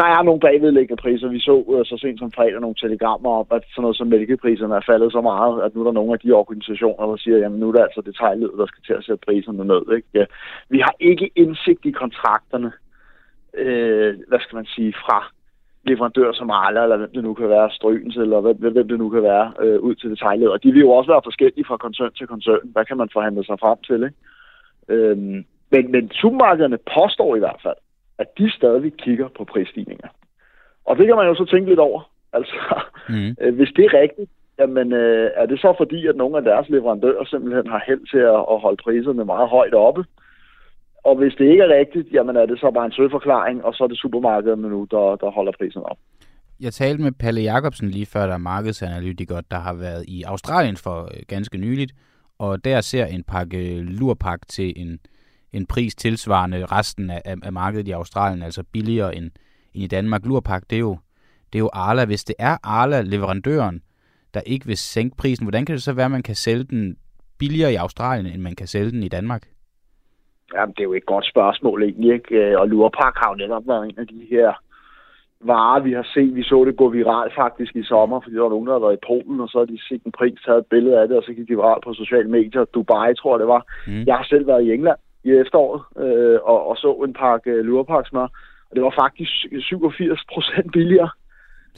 der 0.00 0.06
er 0.16 0.22
nogle 0.22 0.40
bagvedliggende 0.40 1.02
priser. 1.02 1.28
Vi 1.28 1.40
så 1.40 1.56
øh, 1.74 1.84
så 1.84 1.96
sent 1.98 2.18
som 2.18 2.32
fredag 2.32 2.60
nogle 2.60 2.80
telegrammer 2.80 3.30
om, 3.30 3.46
at 3.50 3.62
sådan 3.70 3.82
noget 3.82 3.96
som 3.96 4.06
mælkepriserne 4.06 4.74
er 4.74 4.88
faldet 4.90 5.12
så 5.12 5.20
meget, 5.20 5.62
at 5.64 5.74
nu 5.74 5.80
er 5.80 5.84
der 5.84 5.92
nogle 5.92 6.12
af 6.12 6.18
de 6.18 6.32
organisationer, 6.32 7.06
der 7.06 7.16
siger, 7.16 7.46
at 7.46 7.52
nu 7.52 7.68
er 7.68 7.72
det 7.72 7.82
altså 7.86 8.00
detaljledet, 8.00 8.58
der 8.58 8.66
skal 8.66 8.82
til 8.86 8.92
at 8.98 9.04
sætte 9.04 9.24
priserne 9.26 9.64
ned. 9.64 9.82
Ikke? 9.96 10.08
Ja. 10.14 10.24
Vi 10.68 10.78
har 10.78 10.94
ikke 11.00 11.30
indsigt 11.36 11.84
i 11.84 11.90
kontrakterne 11.90 12.72
øh, 13.54 14.14
hvad 14.28 14.40
skal 14.40 14.56
man 14.56 14.66
sige, 14.66 14.92
fra 14.92 15.32
leverandører 15.84 16.32
som 16.32 16.50
Arla, 16.50 16.82
eller 16.82 16.96
hvem 16.96 17.12
det 17.14 17.22
nu 17.24 17.34
kan 17.34 17.48
være, 17.48 17.70
Strygens, 17.70 18.16
eller 18.16 18.40
hvem, 18.40 18.56
hvem 18.56 18.88
det 18.88 18.98
nu 18.98 19.08
kan 19.10 19.22
være, 19.22 19.52
øh, 19.60 19.80
ud 19.80 19.94
til 19.94 20.10
detaljleder. 20.10 20.52
Og 20.52 20.62
de 20.62 20.72
vil 20.72 20.80
jo 20.80 20.90
også 20.90 21.10
være 21.12 21.20
forskellige 21.24 21.64
fra 21.64 21.76
koncern 21.76 22.12
til 22.12 22.26
koncern. 22.26 22.68
Hvad 22.72 22.84
kan 22.84 22.96
man 22.96 23.08
forhandle 23.12 23.44
sig 23.44 23.58
frem 23.60 23.78
til, 23.86 24.02
ikke? 24.02 24.16
Øh, 24.88 25.16
men, 25.72 25.92
men 25.92 26.10
supermarkederne 26.10 26.78
påstår 26.98 27.36
i 27.36 27.38
hvert 27.38 27.60
fald, 27.62 27.80
at 28.18 28.26
de 28.38 28.50
stadig 28.50 28.92
kigger 28.92 29.28
på 29.28 29.44
prisstigninger. 29.44 30.08
Og 30.84 30.96
det 30.96 31.06
kan 31.06 31.16
man 31.16 31.26
jo 31.26 31.34
så 31.34 31.44
tænke 31.44 31.68
lidt 31.68 31.80
over. 31.80 32.02
Altså, 32.34 32.54
mm. 33.08 33.36
øh, 33.40 33.54
hvis 33.54 33.72
det 33.76 33.84
er 33.84 34.00
rigtigt, 34.00 34.30
jamen 34.58 34.92
øh, 34.92 35.30
er 35.34 35.46
det 35.46 35.60
så 35.60 35.74
fordi, 35.78 36.06
at 36.06 36.16
nogle 36.16 36.36
af 36.36 36.42
deres 36.42 36.68
leverandører 36.68 37.24
simpelthen 37.24 37.66
har 37.66 37.82
held 37.86 38.10
til 38.12 38.18
at, 38.18 38.42
at 38.52 38.60
holde 38.60 38.82
priserne 38.84 39.24
meget 39.24 39.48
højt 39.48 39.74
oppe? 39.74 40.04
Og 41.04 41.16
hvis 41.16 41.34
det 41.38 41.44
ikke 41.50 41.62
er 41.62 41.78
rigtigt, 41.78 42.08
jamen 42.12 42.36
er 42.36 42.46
det 42.46 42.60
så 42.60 42.70
bare 42.70 42.86
en 42.86 42.92
søforklaring, 42.92 43.64
og 43.64 43.74
så 43.74 43.84
er 43.84 43.88
det 43.88 43.98
supermarkederne 43.98 44.68
nu, 44.68 44.86
der, 44.90 45.16
der 45.16 45.30
holder 45.30 45.52
prisen 45.58 45.82
op. 45.82 45.98
Jeg 46.60 46.72
talte 46.72 47.02
med 47.02 47.12
Palle 47.12 47.40
Jacobsen 47.40 47.88
lige 47.88 48.06
før, 48.06 48.26
der 48.26 48.34
er 48.34 48.38
markedsanalytiker, 48.38 49.40
der 49.50 49.56
har 49.56 49.74
været 49.74 50.04
i 50.08 50.22
Australien 50.22 50.76
for 50.76 50.98
øh, 51.02 51.22
ganske 51.28 51.58
nyligt, 51.58 51.92
og 52.38 52.64
der 52.64 52.80
ser 52.80 53.06
en 53.06 53.24
pakke 53.24 53.82
lurpak 53.82 54.40
til 54.48 54.72
en, 54.76 54.98
en 55.52 55.66
pris 55.66 55.94
tilsvarende 55.94 56.66
resten 56.66 57.10
af, 57.10 57.22
af 57.42 57.52
markedet 57.52 57.88
i 57.88 57.90
Australien, 57.90 58.42
altså 58.42 58.64
billigere 58.72 59.16
end, 59.16 59.30
end 59.74 59.84
i 59.84 59.86
Danmark. 59.86 60.26
Lurpak, 60.26 60.62
det 60.70 60.76
er 60.76 60.80
jo, 60.80 60.98
det 61.52 61.58
er 61.58 61.62
jo 61.62 61.70
Arla. 61.72 62.04
Hvis 62.04 62.24
det 62.24 62.36
er 62.38 62.56
Arla, 62.62 63.00
leverandøren, 63.00 63.82
der 64.34 64.40
ikke 64.46 64.66
vil 64.66 64.76
sænke 64.76 65.16
prisen, 65.16 65.44
hvordan 65.44 65.66
kan 65.66 65.74
det 65.74 65.82
så 65.82 65.92
være, 65.92 66.04
at 66.04 66.10
man 66.10 66.22
kan 66.22 66.34
sælge 66.34 66.64
den 66.64 66.96
billigere 67.38 67.72
i 67.72 67.76
Australien, 67.76 68.26
end 68.26 68.42
man 68.42 68.56
kan 68.56 68.66
sælge 68.66 68.90
den 68.90 69.02
i 69.02 69.08
Danmark? 69.08 69.42
Jamen, 70.54 70.74
det 70.74 70.80
er 70.80 70.84
jo 70.84 70.92
et 70.92 71.06
godt 71.06 71.26
spørgsmål 71.26 71.82
egentlig, 71.82 72.12
ikke? 72.12 72.34
Øh, 72.34 72.60
og 72.60 72.68
Lurpak 72.68 73.14
har 73.16 73.28
jo 73.30 73.36
netop 73.36 73.66
været 73.66 73.88
en 73.88 73.98
af 73.98 74.06
de 74.06 74.26
her 74.30 74.52
varer, 75.40 75.80
vi 75.80 75.92
har 75.92 76.06
set. 76.14 76.34
Vi 76.34 76.42
så 76.42 76.64
det 76.64 76.76
gå 76.76 76.90
viralt 76.90 77.34
faktisk 77.34 77.76
i 77.76 77.84
sommer, 77.84 78.20
fordi 78.20 78.34
der 78.36 78.42
var 78.42 78.48
nogen, 78.48 78.66
der 78.66 78.72
havde 78.72 78.86
været 78.86 78.98
i 79.00 79.06
Polen, 79.06 79.40
og 79.40 79.48
så 79.48 79.58
har 79.58 79.64
de 79.64 79.78
set 79.88 80.02
en 80.04 80.12
pris, 80.12 80.40
taget 80.46 80.58
et 80.58 80.66
billede 80.66 81.00
af 81.00 81.08
det, 81.08 81.16
og 81.16 81.22
så 81.22 81.32
gik 81.32 81.48
de 81.48 81.56
viralt 81.60 81.84
på 81.84 81.94
sociale 81.94 82.30
medier. 82.30 82.64
Dubai, 82.64 83.14
tror 83.14 83.34
jeg 83.34 83.40
det 83.40 83.48
var. 83.48 83.62
Mm. 83.86 84.04
Jeg 84.06 84.16
har 84.16 84.24
selv 84.24 84.46
været 84.46 84.64
i 84.64 84.72
England 84.72 84.98
i 85.24 85.30
efteråret, 85.30 85.82
øh, 86.04 86.38
og, 86.42 86.68
og 86.68 86.76
så 86.76 86.92
en 86.92 87.12
pakke 87.12 87.50
øh, 87.50 87.64
lurpaksmør, 87.64 88.28
og 88.68 88.72
det 88.74 88.82
var 88.82 88.94
faktisk 89.02 89.32
87 89.60 90.20
procent 90.32 90.72
billigere, 90.72 91.10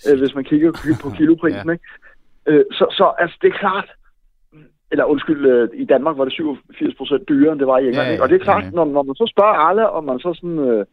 øh, 0.09 0.19
hvis 0.19 0.35
man 0.35 0.45
kigger 0.45 0.73
på 1.03 1.11
kiloprisen. 1.19 1.69
ja. 1.69 1.73
ikke? 1.73 1.85
Øh, 2.47 2.65
så, 2.71 2.85
så 2.91 3.13
altså, 3.19 3.37
det 3.43 3.49
er 3.49 3.59
klart, 3.59 3.89
eller 4.91 5.05
undskyld, 5.05 5.47
øh, 5.47 5.69
i 5.75 5.85
Danmark 5.85 6.19
var 6.19 6.25
det 6.25 6.33
87 6.33 6.95
procent 6.95 7.29
dyrere, 7.29 7.53
end 7.53 7.61
det 7.61 7.67
var 7.67 7.79
i 7.79 7.87
England. 7.89 8.09
Ja, 8.09 8.15
ja, 8.15 8.23
og 8.23 8.29
det 8.29 8.35
er 8.41 8.45
klart, 8.45 8.63
ja, 8.63 8.69
ja. 8.69 8.75
Når, 8.75 8.85
når 8.85 9.03
man 9.03 9.15
så 9.15 9.27
spørger 9.35 9.55
alle, 9.69 9.91
og 9.91 10.05
man 10.05 10.19
så 10.19 10.35
sådan, 10.35 10.59
øh, 10.59 10.87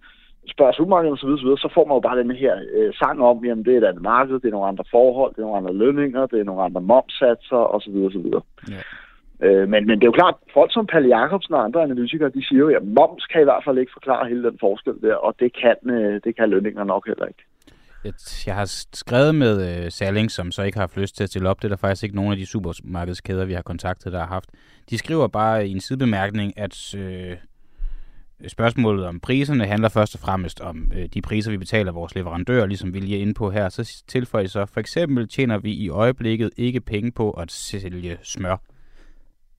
spørger 0.54 0.72
supermarkedet 0.72 1.14
osv., 1.14 1.30
så, 1.38 1.56
så 1.64 1.70
får 1.74 1.86
man 1.88 1.96
jo 1.96 2.00
bare 2.08 2.20
den 2.20 2.32
her 2.32 2.54
øh, 2.76 2.94
sang 2.94 3.24
om, 3.30 3.46
jamen 3.46 3.66
det 3.66 3.74
er 3.74 3.78
et 3.78 3.90
andet 3.90 4.04
marked, 4.04 4.36
det 4.40 4.48
er 4.48 4.58
nogle 4.58 4.68
andre 4.68 4.84
forhold, 4.92 5.32
det 5.32 5.40
er 5.42 5.48
nogle 5.48 5.58
andre 5.58 5.74
lønninger, 5.74 6.26
det 6.26 6.40
er 6.40 6.44
nogle 6.44 6.64
andre 6.64 6.82
momsatser 6.82 7.62
osv. 7.76 7.96
osv. 8.10 8.28
Ja. 8.76 8.82
Øh, 9.46 9.70
men, 9.70 9.88
men 9.88 9.96
det 10.00 10.04
er 10.04 10.12
jo 10.12 10.20
klart, 10.22 10.36
folk 10.54 10.74
som 10.74 10.88
Palle 10.88 11.18
Jacobsen 11.18 11.54
og 11.54 11.64
andre 11.64 11.84
analytikere, 11.84 12.30
de 12.30 12.48
siger 12.48 12.60
jo, 12.60 12.68
at 12.70 12.84
moms 12.84 13.26
kan 13.26 13.42
i 13.42 13.44
hvert 13.44 13.64
fald 13.66 13.78
ikke 13.78 13.92
forklare 13.94 14.30
hele 14.30 14.44
den 14.44 14.58
forskel 14.60 14.94
der, 15.02 15.16
og 15.16 15.36
det 15.40 15.52
kan, 15.62 15.78
øh, 15.96 16.22
det 16.24 16.36
kan 16.36 16.50
lønninger 16.50 16.84
nok 16.84 17.08
heller 17.08 17.26
ikke. 17.26 17.44
Jeg 18.48 18.56
har 18.56 18.66
skrevet 18.94 19.36
med 19.36 19.84
øh, 19.86 19.92
Salling, 19.92 20.32
som 20.32 20.52
så 20.52 20.64
ikke 20.64 20.78
har 20.78 20.82
haft 20.82 20.98
lyst 20.98 21.16
til 21.16 21.24
at 21.24 21.30
stille 21.30 21.50
op. 21.50 21.62
Det 21.62 21.64
er 21.66 21.70
der 21.70 21.76
faktisk 21.76 22.04
ikke 22.04 22.16
nogen 22.16 22.32
af 22.32 22.38
de 22.38 22.46
supermarkedskæder, 22.46 23.46
vi 23.46 23.54
har 23.54 23.62
kontaktet, 23.62 24.14
der 24.14 24.20
har 24.20 24.28
haft. 24.28 24.50
De 24.90 24.98
skriver 24.98 25.28
bare 25.28 25.68
i 25.68 25.72
en 25.72 25.80
sidebemærkning, 25.80 26.60
at 26.60 26.96
øh, 26.96 27.38
spørgsmålet 28.48 29.06
om 29.06 29.20
priserne 29.20 29.66
handler 29.66 29.90
først 29.90 30.16
og 30.16 30.20
fremmest 30.20 30.62
om 30.62 30.92
øh, 30.96 31.06
de 31.14 31.22
priser, 31.22 31.52
vi 31.52 31.58
betaler 31.58 31.92
vores 31.92 32.16
leverandører, 32.16 32.66
ligesom 32.66 32.94
vi 32.94 33.00
lige 33.00 33.18
er 33.18 33.22
inde 33.22 33.34
på 33.34 33.52
her. 33.52 33.70
Så 33.70 34.04
tilføjer 34.08 34.48
så, 34.48 34.66
for 34.66 34.80
eksempel 34.80 35.28
tjener 35.28 35.58
vi 35.58 35.72
i 35.74 35.90
øjeblikket 35.90 36.50
ikke 36.58 36.82
penge 36.82 37.12
på 37.12 37.32
at 37.32 37.52
sælge 37.52 38.18
smør. 38.24 38.58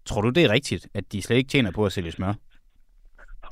Tror 0.07 0.21
du, 0.23 0.31
det 0.31 0.45
er 0.45 0.53
rigtigt, 0.53 0.88
at 0.95 1.05
de 1.12 1.23
slet 1.23 1.37
ikke 1.37 1.49
tjener 1.49 1.71
på 1.71 1.85
at 1.85 1.93
sælge 1.93 2.12
smør? 2.12 2.35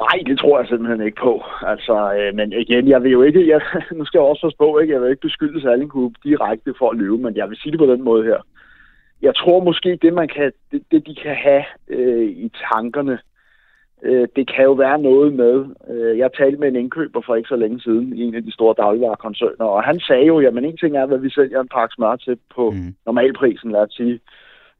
Nej, 0.00 0.22
det 0.26 0.38
tror 0.38 0.58
jeg 0.58 0.68
simpelthen 0.68 1.06
ikke 1.06 1.20
på. 1.22 1.44
Altså, 1.62 2.14
øh, 2.18 2.34
men 2.34 2.52
igen, 2.52 2.88
jeg 2.88 3.02
vil 3.02 3.10
jo 3.10 3.22
ikke, 3.22 3.48
jeg, 3.48 3.60
nu 3.98 4.04
skal 4.04 4.18
jeg 4.18 4.26
også 4.26 4.46
forstå, 4.46 4.78
ikke, 4.78 4.94
jeg 4.94 5.02
vil 5.02 5.10
ikke 5.10 5.28
beskylde 5.28 5.62
Salling 5.62 5.90
Group 5.90 6.12
direkte 6.24 6.74
for 6.78 6.90
at 6.90 6.96
løbe, 6.96 7.18
men 7.18 7.36
jeg 7.36 7.48
vil 7.48 7.58
sige 7.58 7.72
det 7.72 7.78
på 7.80 7.92
den 7.92 8.02
måde 8.02 8.24
her. 8.24 8.40
Jeg 9.22 9.34
tror 9.36 9.64
måske, 9.64 9.98
det, 10.02 10.12
man 10.12 10.28
kan, 10.28 10.52
det, 10.72 10.82
det 10.90 11.06
de 11.06 11.14
kan 11.14 11.34
have 11.34 11.64
øh, 11.88 12.28
i 12.30 12.50
tankerne, 12.72 13.18
øh, 14.02 14.28
det 14.36 14.54
kan 14.54 14.64
jo 14.64 14.72
være 14.72 14.98
noget 14.98 15.32
med, 15.32 15.64
øh, 15.90 16.18
jeg 16.18 16.30
talte 16.38 16.58
med 16.58 16.68
en 16.68 16.76
indkøber 16.76 17.20
for 17.26 17.34
ikke 17.34 17.48
så 17.48 17.56
længe 17.56 17.80
siden 17.80 18.18
i 18.18 18.22
en 18.22 18.34
af 18.34 18.42
de 18.42 18.52
store 18.52 18.74
dagligvarekoncerner, 18.78 19.64
og 19.64 19.82
han 19.82 20.00
sagde 20.00 20.26
jo, 20.26 20.40
jamen 20.40 20.64
en 20.64 20.76
ting 20.76 20.96
er, 20.96 21.06
hvad 21.06 21.18
vi 21.18 21.30
sælger 21.30 21.60
en 21.60 21.74
pakke 21.74 21.94
smør 21.94 22.16
til 22.16 22.38
på 22.54 22.70
mm. 22.70 22.94
normalprisen, 23.06 23.70
lad 23.70 23.80
os 23.80 23.94
sige, 23.94 24.20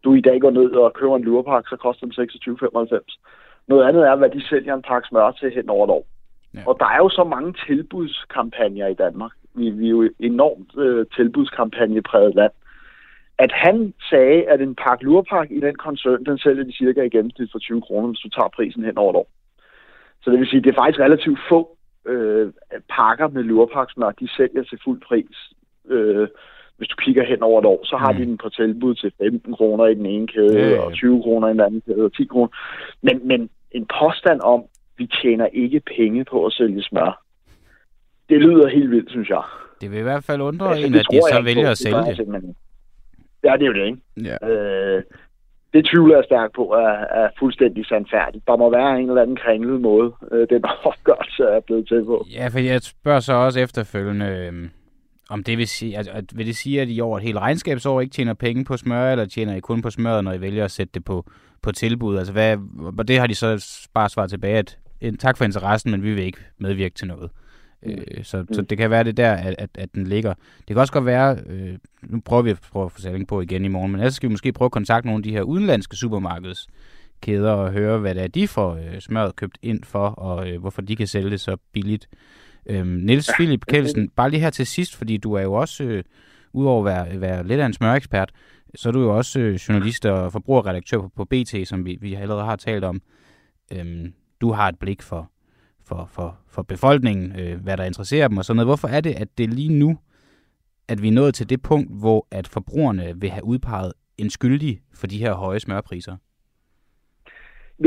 du 0.04 0.14
i 0.14 0.20
dag 0.20 0.40
går 0.40 0.50
ned 0.50 0.70
og 0.70 0.94
køber 0.94 1.16
en 1.16 1.24
lurepakke, 1.24 1.68
så 1.68 1.76
koster 1.76 2.06
den 2.06 2.14
26,95. 2.14 3.66
Noget 3.68 3.88
andet 3.88 4.02
er, 4.08 4.16
hvad 4.16 4.30
de 4.30 4.48
sælger 4.48 4.74
en 4.74 4.82
pakke 4.82 5.08
smør 5.08 5.30
til 5.30 5.50
hen 5.50 5.70
over 5.70 5.84
et 5.84 5.90
år. 5.90 6.06
Ja. 6.54 6.62
Og 6.66 6.76
der 6.80 6.86
er 6.86 6.96
jo 6.96 7.08
så 7.08 7.24
mange 7.24 7.54
tilbudskampagner 7.66 8.86
i 8.86 8.94
Danmark. 8.94 9.32
Vi, 9.54 9.70
vi 9.70 9.86
er 9.86 9.90
jo 9.90 10.10
enormt 10.20 10.78
øh, 10.78 11.06
tilbudskampagnepræget 11.16 12.34
land. 12.34 12.52
At 13.38 13.52
han 13.52 13.94
sagde, 14.10 14.48
at 14.48 14.60
en 14.60 14.74
pakke 14.74 15.04
lurpak 15.04 15.50
i 15.50 15.60
den 15.60 15.74
koncern, 15.74 16.24
den 16.24 16.38
sælger 16.38 16.64
de 16.64 16.72
cirka 16.72 17.02
i 17.02 17.08
gennemsnit 17.08 17.48
for 17.52 17.58
20 17.58 17.82
kroner, 17.82 18.08
hvis 18.08 18.20
du 18.20 18.28
tager 18.28 18.48
prisen 18.48 18.84
hen 18.84 18.98
over 18.98 19.10
et 19.12 19.16
år. 19.16 19.28
Så 20.22 20.30
det 20.30 20.38
vil 20.38 20.48
sige, 20.48 20.62
det 20.62 20.70
er 20.70 20.80
faktisk 20.80 21.00
relativt 21.00 21.40
få 21.48 21.76
øh, 22.06 22.52
pakker 22.88 23.28
med 23.28 23.42
lurpaksmør, 23.42 24.10
de 24.10 24.28
sælger 24.36 24.62
til 24.62 24.78
fuld 24.84 25.00
pris. 25.00 25.36
Øh, 25.88 26.28
hvis 26.80 26.88
du 26.88 26.96
kigger 27.04 27.24
hen 27.24 27.42
over 27.42 27.58
et 27.60 27.66
år, 27.66 27.80
så 27.84 27.96
har 27.96 28.12
mm. 28.12 28.18
de 28.18 28.24
den 28.24 28.38
på 28.38 28.48
tilbud 28.48 28.94
til 28.94 29.12
15 29.18 29.54
kroner 29.54 29.86
i 29.86 29.94
den 29.94 30.06
ene 30.06 30.26
kæde, 30.26 30.58
ja, 30.58 30.68
ja. 30.68 30.80
og 30.80 30.92
20 30.92 31.22
kroner 31.22 31.48
i 31.48 31.52
den 31.52 31.60
anden 31.60 31.82
kæde, 31.86 32.04
og 32.04 32.12
10 32.12 32.24
kroner. 32.24 32.52
Men, 33.02 33.28
men 33.28 33.50
en 33.70 33.86
påstand 34.00 34.40
om, 34.40 34.64
vi 34.98 35.06
tjener 35.22 35.46
ikke 35.46 35.80
penge 35.96 36.24
på 36.24 36.46
at 36.46 36.52
sælge 36.52 36.82
smør, 36.82 37.22
det 38.28 38.40
lyder 38.40 38.68
helt 38.68 38.90
vildt, 38.90 39.10
synes 39.10 39.28
jeg. 39.28 39.42
Det 39.80 39.90
vil 39.90 39.98
i 39.98 40.02
hvert 40.02 40.24
fald 40.24 40.40
undre 40.40 40.68
altså, 40.70 40.86
en, 40.86 40.94
at 40.94 41.06
de 41.10 41.20
så 41.32 41.42
vælger 41.44 41.64
på. 41.64 41.70
at 41.70 41.78
sælge 41.78 41.96
det. 41.96 42.42
det. 42.42 42.54
Ja, 43.44 43.52
det 43.58 43.62
er 43.62 43.66
jo 43.66 43.72
det, 43.72 43.86
ikke? 43.86 44.00
Ja. 44.28 44.36
Øh, 44.50 45.02
det 45.72 45.88
tvivler 45.90 46.16
jeg 46.16 46.24
stærkt 46.24 46.54
på 46.54 46.64
er, 46.72 46.96
er 47.22 47.28
fuldstændig 47.38 47.86
sandfærdigt. 47.86 48.46
Der 48.46 48.56
må 48.56 48.70
være 48.70 49.00
en 49.00 49.08
eller 49.08 49.22
anden 49.22 49.36
kringlet 49.36 49.80
måde, 49.80 50.12
øh, 50.32 50.46
den 50.50 50.64
opgørelse 50.90 51.42
er 51.42 51.60
blevet 51.60 51.88
til 51.88 52.04
på. 52.04 52.26
Ja, 52.32 52.48
for 52.48 52.58
jeg 52.58 52.82
spørger 52.82 53.20
så 53.20 53.32
også 53.32 53.60
efterfølgende, 53.60 54.26
øh, 54.26 54.68
om 55.30 55.44
det 55.44 55.58
vil 55.58 55.68
sige, 55.68 55.98
at, 55.98 56.08
at, 56.08 56.24
vil 56.34 56.46
det 56.46 56.56
sige, 56.56 56.80
at 56.80 56.88
I 56.90 57.00
over 57.00 57.18
et 57.18 57.24
helt 57.24 57.38
regnskabsår 57.38 58.00
ikke 58.00 58.12
tjener 58.12 58.34
penge 58.34 58.64
på 58.64 58.76
smør, 58.76 59.12
eller 59.12 59.24
tjener 59.24 59.54
I 59.54 59.60
kun 59.60 59.82
på 59.82 59.90
smøret, 59.90 60.24
når 60.24 60.32
I 60.32 60.40
vælger 60.40 60.64
at 60.64 60.70
sætte 60.70 60.90
det 60.94 61.04
på, 61.04 61.30
på 61.62 61.72
tilbud? 61.72 62.16
Altså, 62.16 62.32
hvad, 62.32 62.58
og 62.98 63.08
det 63.08 63.18
har 63.18 63.26
de 63.26 63.34
så 63.34 63.86
bare 63.94 64.08
svaret 64.08 64.30
tilbage, 64.30 64.58
at 64.58 64.78
tak 65.18 65.36
for 65.36 65.44
interessen, 65.44 65.90
men 65.90 66.02
vi 66.02 66.14
vil 66.14 66.24
ikke 66.24 66.38
medvirke 66.58 66.94
til 66.94 67.06
noget. 67.06 67.30
Mm. 67.82 67.90
Øh, 67.90 68.24
så, 68.24 68.42
mm. 68.42 68.54
så 68.54 68.62
det 68.62 68.78
kan 68.78 68.90
være 68.90 69.04
det 69.04 69.16
der, 69.16 69.32
at, 69.32 69.54
at, 69.58 69.70
at 69.74 69.94
den 69.94 70.06
ligger. 70.06 70.34
Det 70.58 70.66
kan 70.66 70.78
også 70.78 70.92
godt 70.92 71.06
være, 71.06 71.38
øh, 71.46 71.78
nu 72.02 72.20
prøver 72.20 72.42
vi 72.42 72.50
at 72.50 72.60
prøve 72.72 72.84
at 72.84 72.92
få 72.92 73.00
sælling 73.00 73.28
på 73.28 73.40
igen 73.40 73.64
i 73.64 73.68
morgen, 73.68 73.92
men 73.92 74.00
ellers 74.00 74.14
skal 74.14 74.28
vi 74.28 74.32
måske 74.32 74.52
prøve 74.52 74.66
at 74.66 74.72
kontakte 74.72 75.06
nogle 75.06 75.18
af 75.18 75.22
de 75.22 75.32
her 75.32 75.42
udenlandske 75.42 75.96
supermarkedskæder 75.96 77.52
og 77.52 77.72
høre, 77.72 77.98
hvad 77.98 78.14
det 78.14 78.22
er, 78.22 78.28
de 78.28 78.48
får 78.48 78.74
øh, 78.74 79.00
smøret 79.00 79.36
købt 79.36 79.58
ind 79.62 79.84
for, 79.84 80.08
og 80.08 80.50
øh, 80.50 80.60
hvorfor 80.60 80.82
de 80.82 80.96
kan 80.96 81.06
sælge 81.06 81.30
det 81.30 81.40
så 81.40 81.56
billigt. 81.72 82.08
Øhm, 82.66 82.88
Niels 82.88 83.28
ja. 83.28 83.32
Philip 83.34 83.66
Kelsen, 83.66 84.08
bare 84.08 84.30
lige 84.30 84.40
her 84.40 84.50
til 84.50 84.66
sidst, 84.66 84.96
fordi 84.96 85.16
du 85.16 85.32
er 85.32 85.42
jo 85.42 85.52
også, 85.52 85.84
øh, 85.84 86.04
udover 86.52 86.78
at 86.78 86.84
være, 86.84 87.20
være 87.20 87.46
lidt 87.46 87.60
af 87.60 87.66
en 87.66 87.72
smørekspert, 87.72 88.32
så 88.74 88.88
er 88.88 88.92
du 88.92 89.00
jo 89.00 89.16
også 89.16 89.40
øh, 89.40 89.54
journalist 89.54 90.06
og 90.06 90.32
forbrugerredaktør 90.32 90.98
på, 90.98 91.08
på 91.16 91.24
BT, 91.24 91.54
som 91.64 91.84
vi, 91.84 91.98
vi 92.00 92.14
allerede 92.14 92.44
har 92.44 92.56
talt 92.56 92.84
om. 92.84 93.02
Øhm, 93.72 94.12
du 94.40 94.52
har 94.52 94.68
et 94.68 94.78
blik 94.78 95.02
for, 95.02 95.30
for, 95.84 96.08
for, 96.12 96.38
for 96.48 96.62
befolkningen, 96.62 97.40
øh, 97.40 97.62
hvad 97.62 97.76
der 97.76 97.84
interesserer 97.84 98.28
dem 98.28 98.38
og 98.38 98.44
sådan 98.44 98.56
noget. 98.56 98.66
Hvorfor 98.66 98.88
er 98.88 99.00
det, 99.00 99.14
at 99.14 99.38
det 99.38 99.54
lige 99.54 99.72
nu, 99.72 99.98
at 100.88 101.02
vi 101.02 101.08
er 101.08 101.12
nået 101.12 101.34
til 101.34 101.50
det 101.50 101.62
punkt, 101.62 101.90
hvor 101.98 102.26
at 102.30 102.48
forbrugerne 102.48 103.12
vil 103.16 103.30
have 103.30 103.44
udpeget 103.44 103.92
en 104.18 104.30
skyldig 104.30 104.80
for 104.94 105.06
de 105.06 105.18
her 105.18 105.34
høje 105.34 105.60
smørpriser? 105.60 106.16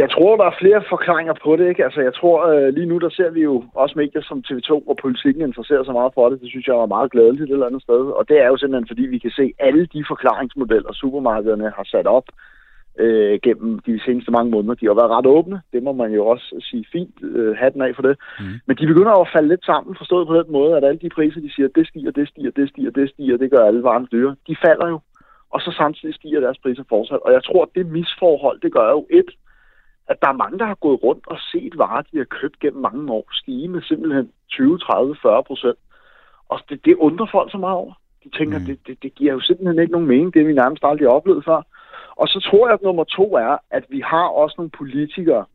Jeg 0.01 0.10
tror, 0.12 0.38
der 0.38 0.45
er 0.45 0.60
flere 0.60 0.84
forklaringer 0.89 1.34
på 1.43 1.56
det. 1.56 1.69
Ikke? 1.69 1.84
Altså, 1.84 2.01
jeg 2.01 2.13
tror, 2.13 2.38
øh, 2.51 2.73
lige 2.73 2.86
nu 2.86 2.97
der 2.97 3.10
ser 3.10 3.29
vi 3.29 3.41
jo 3.41 3.63
også 3.73 3.93
medier 3.97 4.21
som 4.21 4.43
TV2, 4.47 4.69
hvor 4.86 4.97
politikken 5.01 5.41
interesserer 5.41 5.84
sig 5.84 5.93
meget 5.93 6.13
for 6.13 6.29
det. 6.29 6.41
Det 6.41 6.49
synes 6.49 6.67
jeg 6.67 6.75
er 6.75 6.95
meget 6.95 7.12
glædeligt 7.12 7.49
et 7.49 7.53
eller 7.53 7.65
andet 7.65 7.82
sted. 7.82 8.01
Og 8.19 8.29
det 8.29 8.38
er 8.41 8.47
jo 8.47 8.58
simpelthen, 8.58 8.88
fordi 8.88 9.01
vi 9.01 9.17
kan 9.17 9.32
se 9.32 9.53
alle 9.60 9.86
de 9.86 10.06
forklaringsmodeller, 10.08 10.93
supermarkederne 10.93 11.73
har 11.77 11.84
sat 11.84 12.08
op 12.08 12.27
øh, 12.99 13.39
gennem 13.43 13.79
de 13.79 13.99
seneste 14.06 14.32
mange 14.32 14.51
måneder. 14.51 14.73
De 14.73 14.86
har 14.86 14.93
været 14.93 15.12
ret 15.17 15.25
åbne. 15.25 15.62
Det 15.73 15.84
må 15.84 15.91
man 15.93 16.12
jo 16.12 16.27
også 16.27 16.47
sige 16.69 16.86
fint. 16.91 17.15
Øh, 17.23 17.56
hatten 17.58 17.82
af 17.82 17.95
for 17.95 18.01
det. 18.01 18.15
Mm. 18.39 18.45
Men 18.67 18.77
de 18.77 18.88
begynder 18.88 19.12
at 19.12 19.29
falde 19.34 19.47
lidt 19.47 19.65
sammen, 19.65 19.95
forstået 19.95 20.27
på 20.27 20.36
den 20.39 20.51
måde, 20.51 20.77
at 20.77 20.84
alle 20.84 20.99
de 20.99 21.10
priser, 21.10 21.41
de 21.41 21.53
siger, 21.53 21.67
det 21.75 21.88
stiger, 21.88 22.12
det 22.12 22.27
stiger, 22.29 22.51
det 22.51 22.69
stiger, 22.69 22.91
det 22.91 23.10
stiger, 23.10 23.38
det 23.38 23.51
gør 23.51 23.65
alle 23.65 23.84
varme 23.84 24.08
dyre. 24.12 24.36
De 24.47 24.56
falder 24.65 24.88
jo. 24.88 24.99
Og 25.49 25.62
så 25.62 25.71
samtidig 25.77 26.15
stiger 26.15 26.39
deres 26.39 26.58
priser 26.58 26.84
fortsat. 26.89 27.19
Og 27.25 27.32
jeg 27.34 27.43
tror, 27.43 27.62
at 27.63 27.75
det 27.75 27.86
misforhold, 27.86 28.60
det 28.62 28.73
gør 28.73 28.89
jo 28.89 29.08
et, 29.10 29.29
at 30.08 30.22
der 30.22 30.28
er 30.28 30.42
mange, 30.44 30.60
der 30.60 30.66
har 30.66 30.76
gået 30.76 31.04
rundt 31.04 31.28
og 31.28 31.38
set 31.52 31.78
varer, 31.78 32.02
de 32.02 32.18
har 32.18 32.24
købt 32.24 32.60
gennem 32.60 32.82
mange 32.82 33.12
år, 33.12 33.28
stige 33.32 33.68
med 33.68 33.82
simpelthen 33.82 34.32
20, 34.50 34.78
30, 34.78 35.16
40 35.22 35.44
procent. 35.44 35.78
Og 36.50 36.60
det, 36.70 36.86
det 36.86 36.96
undrer 36.96 37.28
folk 37.32 37.52
så 37.52 37.58
meget 37.58 37.76
over. 37.76 37.94
De 38.24 38.30
tænker, 38.30 38.60
mm. 38.60 38.66
det, 38.66 38.80
det, 38.88 39.04
det 39.04 39.16
giver 39.16 39.34
jo 39.34 39.39
simpelthen 39.39 39.80
ikke 39.80 39.92
nogen 39.92 40.08
mening, 40.08 40.34
det 40.34 40.42
har 40.42 40.48
vi 40.48 40.54
nærmest 40.54 40.84
aldrig 40.84 41.08
oplevet 41.08 41.46
før. 41.46 41.62
Og 42.16 42.28
så 42.28 42.39
tror 42.39 42.68
jeg, 42.68 42.74
at 42.74 42.82
nummer 42.82 43.04
to 43.04 43.36
er, 43.36 43.58
at 43.72 43.86
vi 43.89 44.00
har 44.06 44.28
også 44.28 44.56
nogle 44.58 44.70
politikere, 44.70 45.46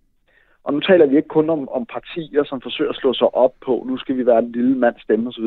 og 0.65 0.75
nu 0.75 0.81
taler 0.81 1.07
vi 1.07 1.17
ikke 1.17 1.29
kun 1.29 1.51
om, 1.51 1.69
om 1.69 1.87
partier, 1.87 2.45
som 2.45 2.61
forsøger 2.61 2.91
at 2.91 2.97
slå 2.97 3.15
sig 3.15 3.35
op 3.35 3.55
på, 3.67 3.85
nu 3.87 3.97
skal 3.97 4.17
vi 4.17 4.27
være 4.27 4.39
en 4.39 4.53
lille 4.53 4.79
mands 4.79 5.03
stemme 5.03 5.29
osv. 5.29 5.45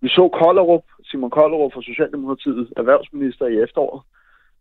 Vi 0.00 0.08
så 0.08 0.28
Kollerup, 0.28 0.84
Simon 1.04 1.30
Kollerup 1.30 1.72
fra 1.72 1.82
Socialdemokratiet, 1.82 2.72
erhvervsminister 2.76 3.46
i 3.46 3.60
efteråret, 3.62 4.02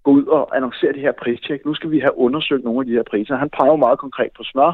gå 0.08 0.12
ud 0.20 0.26
og 0.38 0.44
annoncere 0.58 0.94
det 0.94 1.02
her 1.02 1.16
pristjek. 1.24 1.66
Nu 1.66 1.74
skal 1.74 1.92
vi 1.92 2.00
have 2.00 2.18
undersøgt 2.26 2.64
nogle 2.64 2.80
af 2.82 2.86
de 2.86 2.98
her 2.98 3.08
priser. 3.12 3.36
Han 3.36 3.50
peger 3.58 3.72
jo 3.72 3.86
meget 3.86 4.00
konkret 4.00 4.32
på 4.38 4.44
smør. 4.44 4.72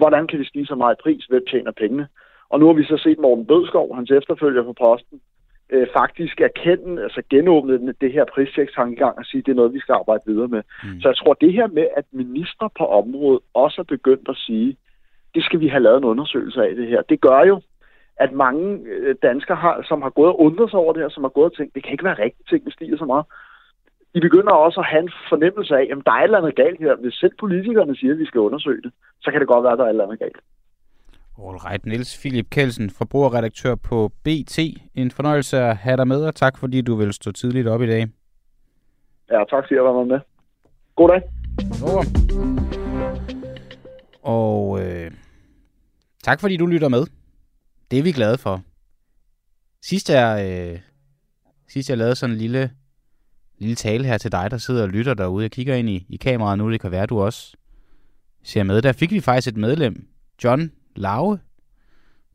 Hvordan 0.00 0.26
kan 0.26 0.38
det 0.38 0.48
stige 0.48 0.66
så 0.66 0.74
meget 0.74 0.94
i 0.96 1.02
pris? 1.02 1.24
Hvem 1.24 1.44
tjener 1.50 1.72
pengene? 1.82 2.06
Og 2.50 2.60
nu 2.60 2.66
har 2.66 2.72
vi 2.72 2.84
så 2.84 2.96
set 3.04 3.18
Morten 3.18 3.46
Bødskov, 3.46 3.96
hans 3.96 4.10
efterfølger 4.10 4.62
på 4.62 4.72
posten, 4.72 5.20
øh, 5.70 5.86
faktisk 5.98 6.40
erkende, 6.40 7.02
altså 7.02 7.22
genåbne 7.30 7.94
det 8.00 8.12
her 8.12 8.24
pristjekstankegang 8.34 9.18
og 9.18 9.24
sige, 9.24 9.38
at 9.38 9.46
det 9.46 9.52
er 9.52 9.60
noget, 9.60 9.74
vi 9.74 9.80
skal 9.80 9.92
arbejde 9.92 10.22
videre 10.26 10.48
med. 10.48 10.62
Mm. 10.84 11.00
Så 11.00 11.08
jeg 11.08 11.16
tror, 11.16 11.34
det 11.34 11.52
her 11.52 11.66
med, 11.66 11.86
at 11.96 12.06
minister 12.12 12.68
på 12.78 12.84
området 13.00 13.40
også 13.54 13.80
er 13.80 13.88
begyndt 13.96 14.28
at 14.28 14.36
sige, 14.36 14.76
det 15.34 15.44
skal 15.44 15.60
vi 15.60 15.68
have 15.68 15.82
lavet 15.82 15.98
en 15.98 16.10
undersøgelse 16.12 16.60
af 16.68 16.74
det 16.74 16.86
her. 16.88 17.02
Det 17.02 17.20
gør 17.20 17.40
jo, 17.52 17.56
at 18.16 18.32
mange 18.32 18.64
øh, 18.92 19.14
danskere, 19.22 19.56
har, 19.56 19.84
som 19.88 20.02
har 20.02 20.10
gået 20.10 20.28
og 20.28 20.40
undret 20.40 20.70
sig 20.70 20.78
over 20.78 20.92
det 20.92 21.02
her, 21.02 21.08
som 21.08 21.24
har 21.24 21.34
gået 21.38 21.50
og 21.50 21.56
tænkt, 21.56 21.74
det 21.74 21.82
kan 21.82 21.92
ikke 21.92 22.08
være 22.10 22.22
rigtigt, 22.24 22.52
at 22.52 22.64
det 22.64 22.72
stiger 22.72 22.96
så 22.96 23.04
meget 23.04 23.24
de 24.14 24.20
begynder 24.20 24.52
også 24.52 24.80
at 24.80 24.86
have 24.86 25.02
en 25.02 25.12
fornemmelse 25.28 25.74
af, 25.74 25.86
at 25.92 25.98
der 26.06 26.12
er 26.12 26.20
et 26.20 26.24
eller 26.24 26.38
andet 26.38 26.56
galt 26.56 26.80
her. 26.80 26.96
Hvis 26.96 27.14
selv 27.14 27.34
politikerne 27.40 27.96
siger, 27.96 28.12
at 28.12 28.18
vi 28.18 28.26
skal 28.26 28.40
undersøge 28.40 28.82
det, 28.82 28.92
så 29.20 29.30
kan 29.30 29.40
det 29.40 29.48
godt 29.48 29.64
være, 29.64 29.72
at 29.72 29.78
der 29.78 29.84
er 29.84 29.88
et 29.88 29.90
eller 29.90 30.04
andet 30.04 30.18
galt. 30.18 30.40
Alright, 31.38 31.86
Niels 31.86 32.18
Philip 32.20 32.50
Kelsen, 32.50 32.90
forbrugerredaktør 32.90 33.74
på 33.74 34.08
BT. 34.24 34.58
En 34.94 35.10
fornøjelse 35.10 35.56
at 35.58 35.76
have 35.76 35.96
dig 35.96 36.08
med, 36.08 36.24
og 36.24 36.34
tak 36.34 36.58
fordi 36.58 36.80
du 36.80 36.94
vil 36.94 37.12
stå 37.12 37.32
tidligt 37.32 37.68
op 37.68 37.82
i 37.82 37.86
dag. 37.86 38.06
Ja, 39.30 39.44
tak 39.50 39.64
fordi 39.64 39.74
jeg 39.74 39.84
var 39.84 40.04
med. 40.04 40.20
God 40.96 41.08
dag. 41.08 41.22
Og 44.22 44.80
øh, 44.82 45.10
tak 46.22 46.40
fordi 46.40 46.56
du 46.56 46.66
lytter 46.66 46.88
med. 46.88 47.06
Det 47.90 47.98
er 47.98 48.02
vi 48.02 48.12
glade 48.12 48.38
for. 48.38 48.60
Sidst 49.82 50.10
jeg, 50.10 50.30
øh, 50.48 50.78
sidst 51.68 51.90
jeg 51.90 51.98
lavede 51.98 52.14
sådan 52.14 52.34
en 52.34 52.38
lille 52.38 52.70
lille 53.58 53.74
tale 53.74 54.04
her 54.04 54.18
til 54.18 54.32
dig, 54.32 54.50
der 54.50 54.58
sidder 54.58 54.82
og 54.82 54.88
lytter 54.88 55.14
derude. 55.14 55.42
Jeg 55.42 55.50
kigger 55.50 55.74
ind 55.74 55.88
i, 55.88 56.06
i 56.08 56.16
kameraet 56.16 56.58
nu, 56.58 56.72
det 56.72 56.80
kan 56.80 56.90
være, 56.90 57.06
du 57.06 57.20
også 57.20 57.56
ser 58.42 58.62
med. 58.62 58.82
Der 58.82 58.92
fik 58.92 59.10
vi 59.10 59.20
faktisk 59.20 59.48
et 59.48 59.56
medlem, 59.56 60.08
John 60.44 60.72
Lave, 60.96 61.38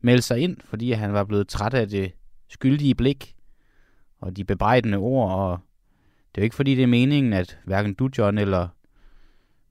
melde 0.01 0.21
sig 0.21 0.39
ind, 0.39 0.57
fordi 0.65 0.91
han 0.91 1.13
var 1.13 1.23
blevet 1.23 1.47
træt 1.47 1.73
af 1.73 1.87
det 1.87 2.11
skyldige 2.47 2.95
blik 2.95 3.35
og 4.21 4.37
de 4.37 4.43
bebrejdende 4.43 4.97
ord, 4.97 5.31
og 5.31 5.59
det 6.35 6.41
er 6.41 6.41
jo 6.41 6.43
ikke 6.43 6.55
fordi, 6.55 6.75
det 6.75 6.83
er 6.83 6.87
meningen, 6.87 7.33
at 7.33 7.59
hverken 7.65 7.93
du, 7.93 8.09
John, 8.17 8.37
eller 8.37 8.67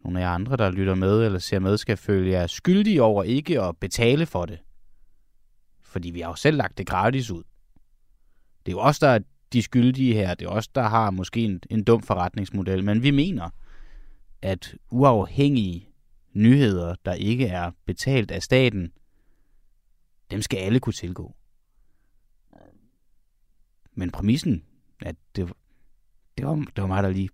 nogle 0.05 0.21
af 0.21 0.25
jer 0.25 0.31
andre, 0.31 0.57
der 0.57 0.71
lytter 0.71 0.95
med 0.95 1.25
eller 1.25 1.39
ser 1.39 1.59
med, 1.59 1.77
skal 1.77 1.97
føle 1.97 2.31
jer 2.31 2.47
skyldige 2.47 3.03
over 3.03 3.23
ikke 3.23 3.63
at 3.63 3.77
betale 3.77 4.27
for 4.27 4.47
det. 4.47 4.59
Fordi 5.83 6.11
vi 6.11 6.21
har 6.21 6.29
jo 6.29 6.35
selv 6.35 6.57
lagt 6.57 6.79
det 6.79 6.87
gratis 6.87 7.31
ud. 7.31 7.43
Det 8.67 8.73
er 8.73 8.77
jo 8.77 8.81
os, 8.81 8.99
der 8.99 9.09
er 9.09 9.19
de 9.53 9.63
skyldige 9.63 10.15
her. 10.15 10.35
Det 10.35 10.47
er 10.47 10.51
os, 10.51 10.69
der 10.69 10.83
har 10.83 11.11
måske 11.11 11.41
en, 11.41 11.61
en 11.71 11.85
dum 11.85 12.03
forretningsmodel. 12.03 12.85
Men 12.85 13.03
vi 13.03 13.11
mener, 13.11 13.51
at 14.43 14.75
uafhængige 14.91 15.89
nyheder, 16.33 16.95
der 17.05 17.13
ikke 17.13 17.47
er 17.47 17.71
betalt 17.87 18.31
af 18.31 18.43
staten, 18.43 18.93
dem 20.31 20.43
skal 20.43 20.59
alle 20.59 20.81
kunne 20.81 20.93
tilgå. 20.93 21.35
Men 23.93 24.11
præmissen, 24.11 24.65
at 25.01 25.17
det, 25.37 25.53
det, 26.39 26.47
var, 26.47 26.55
det 26.55 26.83
var 26.83 26.87
mig, 26.87 27.03
der 27.03 27.11
lige, 27.11 27.29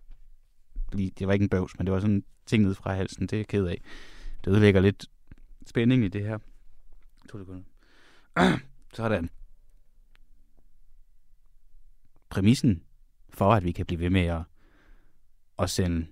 lige... 0.93 1.13
Det 1.19 1.27
var 1.27 1.33
ikke 1.33 1.43
en 1.43 1.49
bøvs, 1.49 1.79
men 1.79 1.87
det 1.87 1.93
var 1.93 2.01
sådan 2.01 2.15
en 2.15 2.25
ting 2.47 2.63
ned 2.63 2.75
fra 2.75 2.95
halsen. 2.95 3.23
Det 3.23 3.33
er 3.33 3.39
jeg 3.39 3.47
ked 3.47 3.67
af. 3.67 3.81
Det 4.45 4.51
ødelægger 4.51 4.81
lidt 4.81 5.07
spænding 5.67 6.05
i 6.05 6.09
det 6.09 6.23
her. 6.23 6.39
To 7.29 7.39
sekunder. 7.39 7.63
Sådan. 8.95 9.31
Præmissen 12.35 12.83
for, 13.31 13.53
at 13.53 13.65
vi 13.65 13.73
kan 13.73 13.87
blive 13.87 14.01
ved 14.01 14.11
med 14.11 14.27
at, 14.27 14.43
at 15.59 15.71
sende 15.71 16.07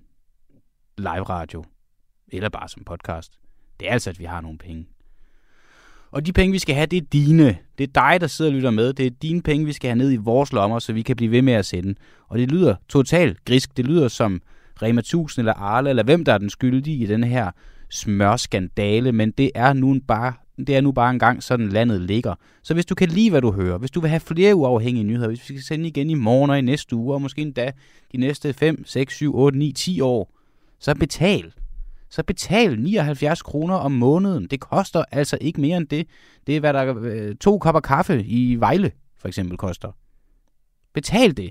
live 0.99 1.23
radio, 1.23 1.65
eller 2.29 2.49
bare 2.49 2.69
som 2.69 2.85
podcast, 2.85 3.39
det 3.81 3.89
er 3.89 3.93
altså, 3.93 4.11
at 4.11 4.19
vi 4.19 4.25
har 4.25 4.41
nogle 4.41 4.59
penge. 4.59 4.87
Og 6.11 6.27
de 6.27 6.33
penge, 6.33 6.53
vi 6.53 6.59
skal 6.59 6.75
have, 6.75 6.87
det 6.87 6.97
er 6.97 7.07
dine. 7.13 7.59
Det 7.79 7.89
er 7.89 7.93
dig, 7.95 8.21
der 8.21 8.27
sidder 8.27 8.51
og 8.51 8.55
lytter 8.55 8.71
med. 8.71 8.93
Det 8.93 9.07
er 9.07 9.11
dine 9.11 9.43
penge, 9.43 9.67
vi 9.67 9.73
skal 9.73 9.89
have 9.89 9.99
ned 9.99 10.13
i 10.13 10.17
vores 10.17 10.53
lommer, 10.53 10.79
så 10.79 10.93
vi 10.93 11.03
kan 11.03 11.17
blive 11.17 11.31
ved 11.31 11.43
med 11.43 11.53
at 11.53 11.67
sende. 11.67 11.95
Og 12.29 12.39
det 12.39 12.51
lyder 12.51 12.77
totalt 12.89 13.45
grisk. 13.45 13.77
Det 13.77 13.87
lyder 13.87 14.09
som 14.09 14.43
Rema 14.83 14.99
1000 14.99 15.43
eller 15.43 15.55
Arle, 15.55 15.91
eller 15.91 16.03
hvem 16.03 16.25
der 16.25 16.35
er 16.35 16.39
den 16.39 16.51
skyldige 16.51 16.97
i 16.97 17.07
den 17.07 17.25
her 17.25 17.51
smørskandale, 17.91 19.13
men 19.13 19.31
det 19.31 19.51
er 19.55 19.73
nu 19.73 20.01
bare 20.09 20.33
det 20.57 20.77
er 20.77 20.81
nu 20.81 20.93
bare 20.93 21.11
en 21.11 21.19
gang, 21.19 21.43
sådan 21.43 21.69
landet 21.69 22.01
ligger. 22.01 22.35
Så 22.63 22.75
hvis 22.75 22.87
du 22.87 22.95
kan 22.95 23.09
lide, 23.09 23.31
hvad 23.31 23.41
du 23.41 23.53
hører, 23.53 23.79
hvis 23.79 23.91
du 23.91 24.01
vil 24.01 24.11
have 24.11 24.21
flere 24.21 24.55
uafhængige 24.55 25.05
nyheder, 25.05 25.29
hvis 25.29 25.41
vi 25.41 25.45
skal 25.55 25.63
sende 25.63 25.89
igen 25.89 26.11
i 26.11 26.15
morgen 26.15 26.51
og 26.51 26.59
i 26.59 26.63
næste 26.63 26.97
uge, 26.97 27.15
og 27.15 27.23
måske 27.23 27.43
endda 27.43 27.73
de 28.13 28.17
næste 28.17 28.53
5, 28.53 28.85
6, 28.87 29.15
7, 29.15 29.37
8, 29.37 29.59
9, 29.59 29.73
10 29.73 30.01
år, 30.01 30.39
så 30.79 30.95
betal. 30.95 31.53
Så 32.11 32.23
betal 32.23 32.81
79 32.81 33.43
kroner 33.43 33.75
om 33.75 33.93
måneden. 33.93 34.47
Det 34.47 34.61
koster 34.61 35.05
altså 35.11 35.39
ikke 35.41 35.61
mere 35.61 35.77
end 35.77 35.87
det. 35.87 36.07
Det 36.47 36.57
er, 36.57 36.61
hvad 36.61 36.73
der 36.73 36.95
øh, 37.01 37.37
to 37.37 37.59
kopper 37.59 37.81
kaffe 37.81 38.25
i 38.25 38.57
Vejle, 38.57 38.93
for 39.19 39.29
eksempel, 39.29 39.59
koster. 39.59 39.93
Betal 40.95 41.37
det. 41.37 41.51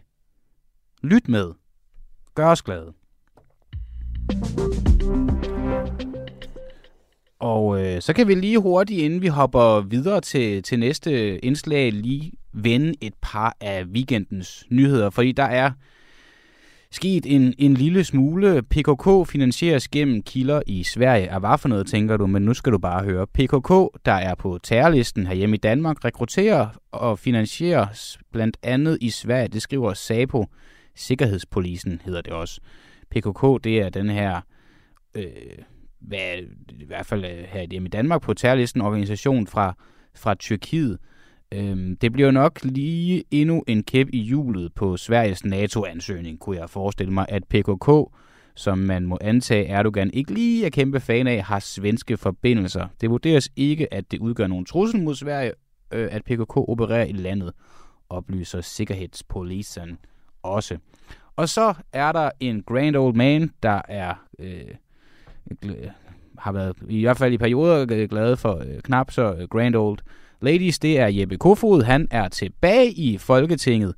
Lyt 1.04 1.28
med. 1.28 1.52
Gør 2.36 2.48
os 2.48 2.62
glade. 2.62 2.94
Og 7.42 7.86
øh, 7.86 8.02
så 8.02 8.14
kan 8.14 8.28
vi 8.28 8.36
lige 8.36 8.60
hurtigt, 8.60 9.02
inden 9.02 9.22
vi 9.22 9.28
hopper 9.28 9.82
videre 9.82 10.22
til, 10.22 10.64
til 10.64 10.80
næste 10.80 11.38
indslag, 11.46 11.92
lige 11.92 12.32
vende 12.54 12.94
et 13.02 13.14
par 13.22 13.58
af 13.62 13.84
weekendens 13.84 14.66
nyheder. 14.70 15.10
Fordi 15.10 15.32
der 15.32 15.44
er 15.44 15.72
sket 16.92 17.36
en, 17.36 17.54
en 17.58 17.74
lille 17.74 18.04
smule. 18.04 18.62
PKK 18.64 19.30
finansieres 19.30 19.88
gennem 19.88 20.24
kilder 20.24 20.62
i 20.68 20.84
Sverige. 20.84 21.26
Er 21.26 21.40
hvad 21.40 21.58
for 21.58 21.70
noget, 21.70 21.88
tænker 21.88 22.18
du? 22.18 22.28
Men 22.28 22.42
nu 22.42 22.54
skal 22.54 22.72
du 22.72 22.78
bare 22.78 23.04
høre. 23.04 23.28
PKK, 23.28 24.00
der 24.06 24.14
er 24.14 24.36
på 24.36 24.60
terrorlisten 24.64 25.28
herhjemme 25.28 25.56
i 25.56 25.60
Danmark, 25.60 26.06
rekrutterer 26.06 26.68
og 26.92 27.20
finansieres 27.20 28.20
blandt 28.32 28.58
andet 28.64 28.98
i 29.02 29.10
Sverige. 29.10 29.48
Det 29.48 29.62
skriver 29.62 29.94
SAPO. 29.94 30.46
Sikkerhedspolisen 30.96 32.02
hedder 32.06 32.22
det 32.22 32.34
også. 32.34 32.62
PKK, 33.12 33.64
det 33.64 33.82
er 33.82 33.90
den 33.90 34.10
her... 34.10 34.42
Øh, 35.16 35.24
hvad, 36.02 36.38
i 36.70 36.86
hvert 36.86 37.06
fald 37.06 37.26
øh, 37.26 37.44
her 37.48 37.62
i 37.62 37.88
Danmark 37.88 38.22
på 38.22 38.34
terrorlisten, 38.34 38.82
organisation 38.82 39.48
fra, 39.48 39.76
fra 40.16 40.34
Tyrkiet. 40.34 40.98
Øhm, 41.52 41.98
det 41.98 42.14
bliver 42.14 42.32
nok 42.32 42.60
lige 42.64 43.24
endnu 43.32 43.64
en 43.68 43.84
kæp 43.84 44.08
i 44.14 44.20
hjulet 44.20 44.74
på 44.74 44.98
Sveriges 44.98 45.46
NATO-ansøgning, 45.46 46.40
kunne 46.40 46.58
jeg 46.58 46.70
forestille 46.70 47.14
mig, 47.14 47.26
at 47.30 47.44
PKK, 47.44 48.12
som 48.56 48.78
man 48.78 49.06
må 49.06 49.18
antage 49.22 49.66
Erdogan 49.66 50.12
ikke 50.14 50.34
lige 50.34 50.66
er 50.66 50.70
kæmpe 50.70 51.00
fan 51.00 51.28
af, 51.28 51.44
har 51.44 51.60
svenske 51.60 52.18
forbindelser. 52.18 52.88
Det 53.02 53.10
vurderes 53.10 53.50
ikke, 53.56 53.94
at 53.94 54.12
det 54.12 54.20
udgør 54.20 54.48
nogen 54.48 54.66
trussel 54.66 55.04
mod 55.04 55.16
Sverige, 55.16 55.52
øh, 55.92 56.08
at 56.12 56.24
PKK 56.24 56.58
opererer 56.58 57.06
i 57.06 57.12
landet, 57.12 57.54
oplyser 58.10 58.62
Sikkerhedspolisen 58.62 59.98
også. 60.44 60.78
Og 61.36 61.50
så 61.50 61.74
er 61.94 62.12
der 62.12 62.30
en 62.40 62.64
grand 62.64 62.96
old 62.96 63.16
man, 63.16 63.52
der 63.64 63.82
er 63.88 64.14
øh, 64.40 64.76
har 66.38 66.52
været 66.52 66.76
i 66.90 67.02
hvert 67.02 67.18
fald 67.18 67.34
i 67.34 67.38
perioder 67.38 68.08
glade 68.08 68.38
for 68.38 68.58
øh, 68.58 68.82
knap 68.84 69.12
så 69.12 69.34
øh, 69.34 69.48
grand 69.48 69.76
old 69.76 70.00
ladies. 70.42 70.80
Det 70.80 71.00
er 71.00 71.08
Jeppe 71.08 71.38
Kofod. 71.38 71.84
Han 71.84 72.08
er 72.12 72.28
tilbage 72.28 72.92
i 72.92 73.18
Folketinget. 73.18 73.94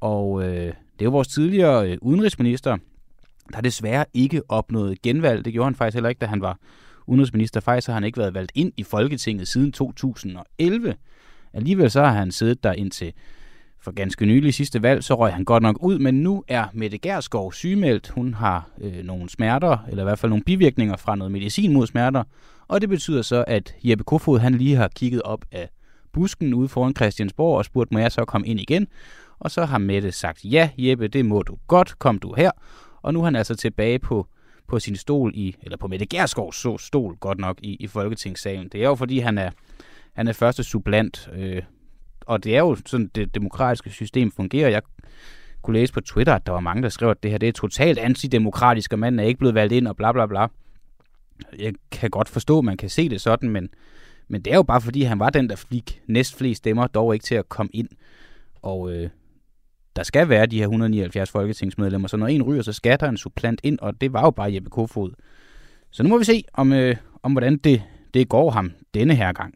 Og 0.00 0.42
øh, 0.42 0.66
det 0.66 1.00
er 1.00 1.04
jo 1.04 1.10
vores 1.10 1.28
tidligere 1.28 1.90
øh, 1.90 1.98
udenrigsminister, 2.02 2.76
der 3.52 3.60
desværre 3.60 4.04
ikke 4.14 4.42
opnåede 4.48 4.96
genvalg. 5.02 5.44
Det 5.44 5.52
gjorde 5.52 5.66
han 5.66 5.74
faktisk 5.74 5.94
heller 5.94 6.08
ikke, 6.08 6.20
da 6.20 6.26
han 6.26 6.40
var 6.40 6.58
udenrigsminister. 7.06 7.60
Faktisk 7.60 7.86
har 7.86 7.94
han 7.94 8.04
ikke 8.04 8.18
været 8.18 8.34
valgt 8.34 8.52
ind 8.54 8.72
i 8.76 8.82
Folketinget 8.82 9.48
siden 9.48 9.72
2011. 9.72 10.94
Alligevel 11.52 11.90
så 11.90 12.00
har 12.00 12.12
han 12.12 12.32
siddet 12.32 12.64
der 12.64 12.72
indtil 12.72 13.12
for 13.86 13.92
ganske 13.92 14.26
nylig 14.26 14.54
sidste 14.54 14.82
valg, 14.82 15.04
så 15.04 15.14
røg 15.14 15.32
han 15.32 15.44
godt 15.44 15.62
nok 15.62 15.76
ud, 15.82 15.98
men 15.98 16.22
nu 16.22 16.44
er 16.48 16.64
Mette 16.72 16.98
Gerskov 16.98 17.52
sygemeldt. 17.52 18.08
Hun 18.08 18.34
har 18.34 18.68
øh, 18.80 19.04
nogle 19.04 19.28
smerter, 19.28 19.78
eller 19.88 20.02
i 20.02 20.04
hvert 20.04 20.18
fald 20.18 20.30
nogle 20.30 20.44
bivirkninger 20.44 20.96
fra 20.96 21.16
noget 21.16 21.32
medicin 21.32 21.72
mod 21.72 21.86
smerter, 21.86 22.24
og 22.68 22.80
det 22.80 22.88
betyder 22.88 23.22
så, 23.22 23.44
at 23.46 23.74
Jeppe 23.84 24.04
Kofod 24.04 24.38
han 24.38 24.54
lige 24.54 24.76
har 24.76 24.88
kigget 24.88 25.22
op 25.22 25.44
af 25.52 25.68
busken 26.12 26.54
ude 26.54 26.68
foran 26.68 26.94
Christiansborg 26.96 27.58
og 27.58 27.64
spurgt, 27.64 27.92
må 27.92 27.98
jeg 27.98 28.12
så 28.12 28.24
komme 28.24 28.46
ind 28.46 28.60
igen? 28.60 28.86
Og 29.38 29.50
så 29.50 29.64
har 29.64 29.78
Mette 29.78 30.12
sagt, 30.12 30.44
ja 30.44 30.70
Jeppe, 30.78 31.08
det 31.08 31.24
må 31.24 31.42
du 31.42 31.56
godt, 31.66 31.98
kom 31.98 32.18
du 32.18 32.34
her. 32.36 32.50
Og 33.02 33.14
nu 33.14 33.20
er 33.20 33.24
han 33.24 33.36
altså 33.36 33.54
tilbage 33.54 33.98
på, 33.98 34.26
på 34.68 34.78
sin 34.78 34.96
stol 34.96 35.32
i, 35.34 35.56
eller 35.62 35.76
på 35.76 35.88
Mette 35.88 36.06
Gerskovs 36.06 36.66
stol 36.82 37.16
godt 37.16 37.38
nok 37.38 37.58
i, 37.62 37.76
i 37.80 37.86
Folketingssalen. 37.86 38.68
Det 38.72 38.82
er 38.82 38.88
jo 38.88 38.94
fordi, 38.94 39.18
han 39.18 39.38
er, 39.38 39.50
han 40.12 40.28
er 40.28 40.32
første 40.32 40.62
sublant 40.62 41.30
øh, 41.34 41.62
og 42.26 42.44
det 42.44 42.56
er 42.56 42.60
jo 42.60 42.76
sådan, 42.86 43.10
det 43.14 43.34
demokratiske 43.34 43.90
system 43.90 44.32
fungerer. 44.32 44.68
Jeg 44.68 44.82
kunne 45.62 45.78
læse 45.78 45.92
på 45.92 46.00
Twitter, 46.00 46.34
at 46.34 46.46
der 46.46 46.52
var 46.52 46.60
mange, 46.60 46.82
der 46.82 46.88
skrev, 46.88 47.10
at 47.10 47.22
det 47.22 47.30
her 47.30 47.38
det 47.38 47.48
er 47.48 47.52
totalt 47.52 47.98
antidemokratisk, 47.98 48.92
og 48.92 48.98
manden 48.98 49.18
er 49.18 49.24
ikke 49.24 49.38
blevet 49.38 49.54
valgt 49.54 49.72
ind, 49.72 49.86
og 49.86 49.96
bla 49.96 50.12
bla 50.12 50.26
bla. 50.26 50.46
Jeg 51.58 51.74
kan 51.90 52.10
godt 52.10 52.28
forstå, 52.28 52.58
at 52.58 52.64
man 52.64 52.76
kan 52.76 52.88
se 52.88 53.08
det 53.08 53.20
sådan, 53.20 53.50
men, 53.50 53.68
men 54.28 54.42
det 54.42 54.52
er 54.52 54.56
jo 54.56 54.62
bare 54.62 54.80
fordi, 54.80 55.02
han 55.02 55.18
var 55.18 55.30
den, 55.30 55.48
der 55.48 55.56
fik 55.56 56.02
næst 56.06 56.36
flest 56.38 56.58
stemmer, 56.58 56.86
dog 56.86 57.14
ikke 57.14 57.24
til 57.24 57.34
at 57.34 57.48
komme 57.48 57.70
ind. 57.72 57.88
Og 58.62 58.92
øh, 58.92 59.10
der 59.96 60.02
skal 60.02 60.28
være 60.28 60.46
de 60.46 60.56
her 60.56 60.64
179 60.64 61.30
folketingsmedlemmer, 61.30 62.08
så 62.08 62.16
når 62.16 62.26
en 62.26 62.42
ryger, 62.42 62.62
så 62.62 62.72
skal 62.72 63.00
der 63.00 63.08
en 63.08 63.16
supplant 63.16 63.60
ind, 63.62 63.78
og 63.78 64.00
det 64.00 64.12
var 64.12 64.22
jo 64.22 64.30
bare 64.30 64.54
Jeppe 64.54 64.70
Kofod. 64.70 65.12
Så 65.90 66.02
nu 66.02 66.08
må 66.08 66.18
vi 66.18 66.24
se, 66.24 66.44
om, 66.52 66.72
øh, 66.72 66.96
om 67.22 67.32
hvordan 67.32 67.56
det, 67.56 67.82
det 68.14 68.28
går 68.28 68.50
ham 68.50 68.72
denne 68.94 69.14
her 69.14 69.32
gang. 69.32 69.54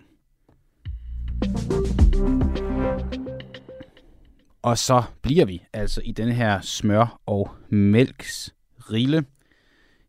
Og 4.63 4.79
så 4.79 5.03
bliver 5.23 5.45
vi 5.45 5.63
altså 5.73 6.01
i 6.05 6.13
den 6.13 6.33
her 6.33 6.61
smør- 6.61 7.23
og 7.27 7.51
mælks 7.69 8.55
rille. 8.79 9.25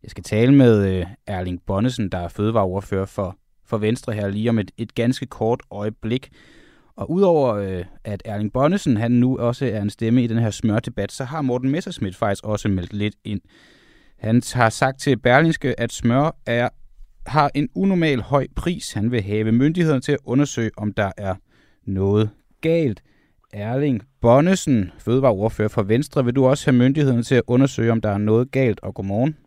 Jeg 0.03 0.11
skal 0.11 0.23
tale 0.23 0.53
med 0.53 0.87
øh, 0.87 1.05
Erling 1.27 1.61
Bonnesen, 1.65 2.09
der 2.09 2.17
er 2.17 2.27
fødevareordfører 2.27 3.05
for, 3.05 3.37
for 3.65 3.77
Venstre 3.77 4.13
her 4.13 4.29
lige 4.29 4.49
om 4.49 4.59
et, 4.59 4.71
et 4.77 4.95
ganske 4.95 5.25
kort 5.25 5.61
øjeblik. 5.71 6.29
Og 6.95 7.11
udover 7.11 7.55
øh, 7.55 7.85
at 8.03 8.21
Erling 8.25 8.53
Bonnesen 8.53 8.97
han 8.97 9.11
nu 9.11 9.37
også 9.37 9.65
er 9.65 9.81
en 9.81 9.89
stemme 9.89 10.23
i 10.23 10.27
den 10.27 10.37
her 10.37 10.51
smørdebat, 10.51 11.11
så 11.11 11.23
har 11.23 11.41
Morten 11.41 11.69
Messerschmidt 11.69 12.15
faktisk 12.15 12.43
også 12.43 12.69
meldt 12.69 12.93
lidt 12.93 13.15
ind. 13.23 13.41
Han 14.19 14.41
har 14.53 14.69
sagt 14.69 14.99
til 14.99 15.17
Berlingske, 15.17 15.79
at 15.79 15.91
smør 15.91 16.35
er, 16.45 16.69
har 17.25 17.51
en 17.55 17.69
unormal 17.75 18.21
høj 18.21 18.47
pris. 18.55 18.93
Han 18.93 19.11
vil 19.11 19.21
have 19.21 19.51
myndighederne 19.51 20.01
til 20.01 20.11
at 20.11 20.19
undersøge, 20.25 20.71
om 20.77 20.93
der 20.93 21.11
er 21.17 21.35
noget 21.85 22.29
galt. 22.61 23.03
Erling 23.53 24.01
Bonnesen, 24.21 24.91
fødevareordfører 25.05 25.73
for 25.75 25.83
Venstre. 25.83 26.25
Vil 26.25 26.35
du 26.35 26.45
også 26.45 26.71
have 26.71 26.77
myndigheden 26.77 27.23
til 27.23 27.35
at 27.35 27.43
undersøge, 27.47 27.91
om 27.91 28.01
der 28.01 28.09
er 28.09 28.17
noget 28.17 28.51
galt? 28.51 28.79
Og 28.83 28.93
godmorgen. 28.93 29.37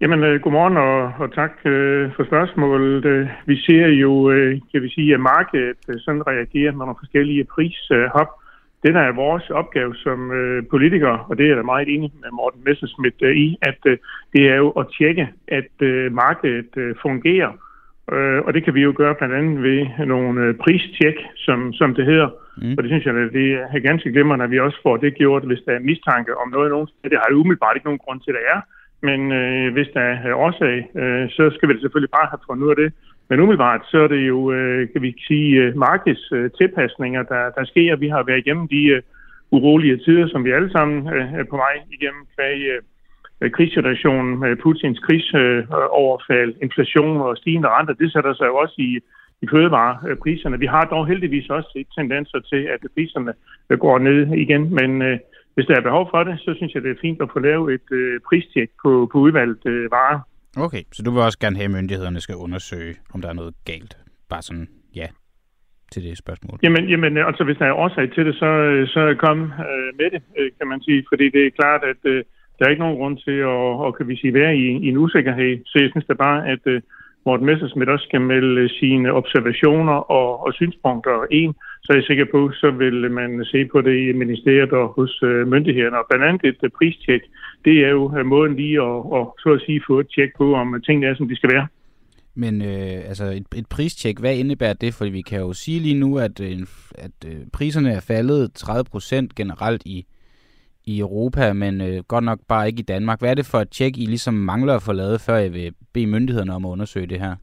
Jamen, 0.00 0.24
øh, 0.24 0.40
godmorgen 0.40 0.76
og, 0.76 1.12
og 1.22 1.34
tak 1.34 1.52
øh, 1.64 2.10
for 2.16 2.24
spørgsmålet. 2.24 3.04
Øh, 3.04 3.28
vi 3.46 3.56
ser 3.56 3.86
jo, 3.86 4.30
øh, 4.30 4.60
kan 4.72 4.82
vi 4.82 4.88
sige, 4.88 5.14
at 5.14 5.20
markedet 5.20 5.82
øh, 5.88 5.96
sådan 6.00 6.26
reagerer 6.26 6.72
med 6.72 6.84
nogle 6.86 7.00
forskellige 7.00 7.44
prishop. 7.44 7.96
Øh, 7.96 8.40
det, 8.82 8.94
der 8.94 9.00
er 9.00 9.12
vores 9.12 9.50
opgave 9.50 9.94
som 9.94 10.32
øh, 10.32 10.62
politikere, 10.70 11.18
og 11.28 11.38
det 11.38 11.50
er 11.50 11.56
jeg 11.56 11.64
meget 11.64 11.88
enig 11.88 12.12
med 12.22 12.30
Morten 12.32 12.62
Messerschmidt 12.64 13.22
øh, 13.22 13.36
i, 13.36 13.58
at 13.62 13.80
øh, 13.86 13.98
det 14.32 14.48
er 14.48 14.56
jo 14.56 14.70
at 14.70 14.86
tjekke, 14.98 15.28
at 15.48 15.72
øh, 15.80 16.12
markedet 16.12 16.76
øh, 16.76 16.94
fungerer 17.02 17.52
Øh, 18.14 18.40
og 18.46 18.54
det 18.54 18.64
kan 18.64 18.74
vi 18.74 18.82
jo 18.82 18.92
gøre 18.96 19.14
blandt 19.14 19.34
andet 19.34 19.62
ved 19.62 20.06
nogle 20.06 20.40
øh, 20.44 20.54
pristjek, 20.54 21.18
som, 21.36 21.72
som 21.72 21.94
det 21.94 22.04
hedder. 22.06 22.28
Mm. 22.62 22.74
Og 22.76 22.82
det 22.82 22.90
synes 22.90 23.04
jeg, 23.06 23.14
at 23.16 23.32
det 23.32 23.48
er 23.52 23.88
ganske 23.88 24.12
glimrende, 24.12 24.44
at 24.44 24.50
vi 24.50 24.60
også 24.60 24.78
får 24.82 24.96
det 24.96 25.14
gjort, 25.14 25.44
hvis 25.44 25.62
der 25.66 25.72
er 25.72 25.88
mistanke 25.90 26.36
om 26.36 26.48
noget 26.50 26.70
nogen 26.70 26.88
Det 27.04 27.18
har 27.22 27.28
jo 27.30 27.36
umiddelbart 27.36 27.76
ikke 27.76 27.88
nogen 27.90 28.04
grund 28.04 28.20
til, 28.20 28.30
at 28.30 28.36
det 28.38 28.44
er. 28.54 28.60
Men 29.08 29.32
øh, 29.32 29.72
hvis 29.72 29.88
der 29.94 30.00
er 30.00 30.34
årsag, 30.34 30.76
øh, 31.02 31.30
så 31.30 31.50
skal 31.54 31.68
vi 31.68 31.72
det 31.74 31.82
selvfølgelig 31.82 32.14
bare 32.18 32.30
have 32.32 32.46
fundet 32.48 32.64
ud 32.64 32.70
af 32.70 32.76
det. 32.76 32.92
Men 33.28 33.40
umiddelbart, 33.40 33.82
så 33.90 33.98
er 33.98 34.08
det 34.08 34.22
jo, 34.32 34.52
øh, 34.52 34.88
kan 34.92 35.02
vi 35.02 35.14
sige, 35.28 35.50
øh, 35.62 35.76
markedstilpasninger, 35.76 37.22
der, 37.22 37.50
der 37.56 37.64
sker. 37.64 37.96
Vi 37.96 38.08
har 38.08 38.22
været 38.22 38.38
igennem 38.38 38.68
de 38.68 38.82
øh, 38.86 39.02
urolige 39.50 39.96
tider, 39.96 40.26
som 40.28 40.44
vi 40.44 40.50
alle 40.50 40.70
sammen 40.70 41.14
øh, 41.14 41.34
er 41.40 41.44
på 41.50 41.56
vej 41.56 41.74
igennem 41.96 42.22
kvæg 42.34 42.58
øh, 42.72 42.82
krigssituationen 43.48 44.40
med 44.40 44.56
Putins 44.56 44.98
krigsoverfald, 44.98 46.52
øh, 46.54 46.62
inflation 46.62 47.20
og 47.20 47.36
stigende 47.36 47.68
renter. 47.68 47.94
Det 47.94 48.12
sætter 48.12 48.34
sig 48.34 48.46
jo 48.46 48.56
også 48.56 48.74
i, 48.78 48.98
i 49.42 49.46
fødevarepriserne. 49.52 50.58
Vi 50.58 50.66
har 50.66 50.84
dog 50.84 51.06
heldigvis 51.06 51.50
også 51.50 51.68
set 51.72 51.86
tendenser 51.98 52.40
til, 52.40 52.62
at 52.74 52.80
priserne 52.94 53.32
går 53.78 53.98
ned 53.98 54.18
igen, 54.44 54.74
men 54.74 55.02
øh, 55.02 55.18
hvis 55.54 55.66
der 55.66 55.76
er 55.76 55.88
behov 55.88 56.08
for 56.10 56.24
det, 56.24 56.40
så 56.40 56.54
synes 56.56 56.74
jeg, 56.74 56.82
det 56.82 56.90
er 56.90 57.00
fint 57.00 57.22
at 57.22 57.28
få 57.32 57.38
lavet 57.38 57.74
et 57.74 57.88
øh, 57.92 58.20
pristjek 58.28 58.70
på, 58.82 59.08
på 59.12 59.18
udvalgt 59.18 59.66
øh, 59.66 59.90
varer. 59.90 60.20
Okay, 60.56 60.82
så 60.92 61.02
du 61.02 61.10
vil 61.10 61.22
også 61.22 61.38
gerne 61.38 61.56
have, 61.56 61.64
at 61.64 61.70
myndighederne 61.70 62.20
skal 62.20 62.36
undersøge, 62.36 62.94
om 63.14 63.20
der 63.20 63.28
er 63.28 63.32
noget 63.32 63.54
galt? 63.64 63.96
Bare 64.28 64.42
sådan, 64.42 64.68
ja, 64.96 65.06
til 65.92 66.02
det 66.04 66.18
spørgsmål. 66.18 66.58
Jamen, 66.62 66.84
jamen 66.88 67.16
altså, 67.16 67.44
hvis 67.44 67.56
der 67.56 67.66
er 67.66 67.72
årsag 67.72 68.12
til 68.14 68.26
det, 68.26 68.34
så, 68.34 68.46
øh, 68.46 68.88
så 68.88 69.16
kom 69.18 69.38
øh, 69.42 69.90
med 69.98 70.10
det, 70.14 70.22
øh, 70.38 70.50
kan 70.58 70.66
man 70.68 70.80
sige. 70.82 71.04
Fordi 71.08 71.30
det 71.30 71.46
er 71.46 71.50
klart, 71.60 71.82
at 71.92 72.02
øh, 72.04 72.24
der 72.60 72.66
er 72.66 72.70
ikke 72.70 72.82
nogen 72.82 72.98
grund 72.98 73.18
til 73.18 73.38
at, 73.52 73.60
og, 73.86 73.96
kan 73.96 74.08
vi 74.08 74.16
sige, 74.16 74.34
være 74.34 74.56
i, 74.56 74.66
i 74.84 74.88
en 74.88 74.96
usikkerhed. 74.96 75.58
Så 75.66 75.78
jeg 75.82 75.90
synes 75.90 76.06
da 76.06 76.14
bare, 76.14 76.48
at 76.48 76.62
uh, 76.66 76.80
Morten 77.26 77.46
Messersmith 77.46 77.90
også 77.90 78.04
skal 78.04 78.20
melde 78.20 78.60
øh, 78.60 78.70
sine 78.70 79.12
observationer 79.12 79.92
og, 79.92 80.46
og 80.46 80.54
synspunkter 80.54 81.26
ind, 81.30 81.54
så 81.82 81.92
er 81.92 81.96
jeg 81.96 82.04
sikker 82.04 82.26
på, 82.30 82.50
så 82.52 82.70
vil 82.70 83.10
man 83.10 83.44
se 83.44 83.64
på 83.72 83.80
det 83.80 83.96
i 84.08 84.12
ministeriet 84.12 84.72
og 84.72 84.88
hos 84.88 85.22
uh, 85.22 85.48
myndighederne. 85.52 85.98
Og 85.98 86.06
blandt 86.08 86.24
andet 86.24 86.44
et 86.44 86.62
uh, 86.62 86.70
pristjek, 86.78 87.22
det 87.64 87.76
er 87.86 87.90
jo 87.90 88.04
uh, 88.04 88.26
måden 88.26 88.56
lige 88.56 88.82
at, 88.82 88.96
at, 89.18 89.26
så 89.42 89.48
at 89.56 89.62
sige, 89.66 89.80
få 89.86 90.00
et 90.00 90.08
tjek 90.14 90.30
på, 90.38 90.54
om 90.54 90.82
tingene 90.86 91.06
er, 91.06 91.14
som 91.14 91.28
de 91.28 91.36
skal 91.36 91.52
være. 91.52 91.66
Men 92.34 92.62
øh, 92.62 93.08
altså 93.08 93.24
et, 93.24 93.46
et 93.56 93.66
pristjek, 93.66 94.18
hvad 94.18 94.36
indebærer 94.36 94.72
det? 94.72 94.94
Fordi 94.94 95.10
vi 95.10 95.22
kan 95.22 95.40
jo 95.40 95.52
sige 95.52 95.80
lige 95.80 95.98
nu, 95.98 96.18
at, 96.18 96.40
at 96.94 97.16
øh, 97.26 97.36
priserne 97.52 97.90
er 97.92 98.00
faldet 98.00 98.62
30% 98.62 99.26
generelt 99.36 99.82
i, 99.86 100.06
i 100.84 101.00
Europa, 101.00 101.52
men 101.52 101.80
øh, 101.80 102.02
godt 102.08 102.24
nok 102.24 102.38
bare 102.48 102.66
ikke 102.66 102.80
i 102.80 102.90
Danmark. 102.94 103.20
Hvad 103.20 103.30
er 103.30 103.34
det 103.34 103.50
for 103.50 103.58
et 103.58 103.70
tjek, 103.70 103.96
I 103.96 104.06
ligesom 104.06 104.34
mangler 104.34 104.74
at 104.76 104.82
få 104.82 104.92
lavet, 104.92 105.20
før 105.20 105.38
I 105.38 105.48
vil 105.48 105.74
bede 105.94 106.06
myndighederne 106.06 106.54
om 106.54 106.64
at 106.64 106.70
undersøge 106.70 107.06
det 107.06 107.20
her? 107.20 107.34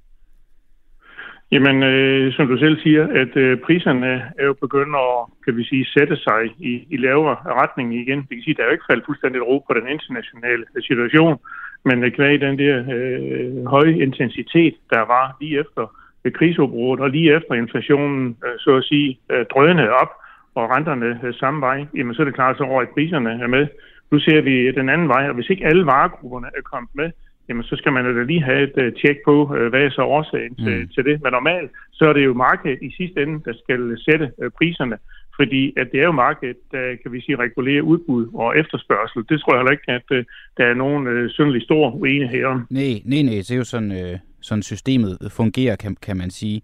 Jamen, 1.52 1.84
øh, 1.84 2.34
som 2.34 2.47
du 2.47 2.58
selv 2.58 2.80
siger, 2.80 3.04
at 3.21 3.38
øh, 3.38 3.60
priserne 3.65 4.12
er 4.39 4.45
jo 4.45 4.54
begyndt 4.54 4.95
at, 4.95 5.17
kan 5.45 5.58
vi 5.58 5.63
sige, 5.63 5.86
sætte 5.86 6.15
sig 6.15 6.41
i, 6.60 6.88
i 6.89 6.97
lavere 6.97 7.38
retning 7.62 7.95
igen. 7.95 8.19
Det 8.19 8.30
kan 8.30 8.43
sige, 8.43 8.54
at 8.54 8.58
der 8.58 8.63
er 8.63 8.67
jo 8.67 8.71
ikke 8.78 8.89
faldet 8.89 9.06
fuldstændig 9.06 9.41
ro 9.47 9.58
på 9.67 9.73
den 9.73 9.88
internationale 9.88 10.65
situation, 10.88 11.38
men 11.86 12.04
øh, 12.04 12.12
kvæg 12.12 12.41
den 12.41 12.60
der 12.60 12.76
øh, 12.95 13.65
høje 13.65 13.95
intensitet, 14.06 14.76
der 14.89 15.04
var 15.13 15.26
lige 15.41 15.60
efter 15.60 15.84
øh, 16.23 16.32
krigsopbruddet 16.32 17.04
og 17.04 17.10
lige 17.10 17.36
efter 17.36 17.54
inflationen, 17.54 18.38
øh, 18.45 18.56
så 18.60 18.71
at 18.76 18.84
sige, 18.84 19.19
øh, 19.32 19.45
drønede 19.54 19.91
op, 20.02 20.12
og 20.60 20.70
renterne 20.76 21.20
øh, 21.24 21.34
samme 21.34 21.60
vej, 21.62 21.86
jamen 21.98 22.13
så 22.13 22.22
er 22.22 22.26
det 22.26 22.36
klart, 22.39 22.58
så 22.58 22.63
over 22.63 22.82
i 22.84 22.93
priserne 22.93 23.32
er 23.46 23.48
med. 23.48 23.67
Nu 24.12 24.20
ser 24.20 24.41
vi 24.41 24.72
den 24.72 24.89
anden 24.89 25.08
vej, 25.08 25.24
og 25.30 25.36
hvis 25.36 25.50
ikke 25.50 25.65
alle 25.65 25.86
varegrupperne 25.86 26.48
er 26.58 26.62
kommet 26.72 26.91
med, 26.93 27.10
jamen 27.50 27.63
så 27.63 27.76
skal 27.76 27.91
man 27.93 28.06
jo 28.06 28.17
da 28.17 28.24
lige 28.24 28.43
have 28.43 28.63
et 28.63 28.96
tjek 29.02 29.17
på, 29.26 29.46
hvad 29.46 29.82
er 29.82 29.89
så 29.89 30.02
årsagen 30.02 30.56
mm. 30.58 30.63
til, 30.63 30.89
til 30.93 31.04
det. 31.06 31.15
Men 31.24 31.32
normalt, 31.32 31.72
så 31.91 32.06
er 32.10 32.13
det 32.13 32.26
jo 32.26 32.34
markedet 32.34 32.80
i 32.82 32.91
sidste 32.98 33.22
ende, 33.24 33.43
der 33.46 33.54
skal 33.63 33.98
sætte 34.06 34.32
priserne, 34.58 34.98
fordi 35.36 35.74
at 35.78 35.88
det 35.91 36.00
er 36.00 36.04
jo 36.04 36.12
markedet, 36.12 36.58
der 36.72 36.96
kan 37.02 37.12
vi 37.12 37.22
sige 37.22 37.36
regulerer 37.36 37.82
udbud 37.82 38.28
og 38.34 38.58
efterspørgsel. 38.58 39.26
Det 39.30 39.39
tror 39.39 39.54
jeg 39.54 39.60
heller 39.60 39.78
ikke, 39.78 39.91
at 39.91 40.26
der 40.58 40.65
er 40.65 40.74
nogen 40.74 41.08
uh, 41.08 41.30
syndelig 41.30 41.62
stor 41.62 41.91
uenighed 41.91 42.43
om. 42.43 42.67
Nej, 42.70 42.93
nej, 43.06 43.22
nej, 43.22 43.34
det 43.34 43.52
er 43.52 43.58
jo 43.58 43.63
sådan, 43.63 43.91
uh, 43.91 44.20
sådan 44.41 44.63
systemet 44.63 45.17
fungerer, 45.32 45.76
kan, 45.76 45.96
kan 46.02 46.17
man 46.17 46.30
sige. 46.30 46.62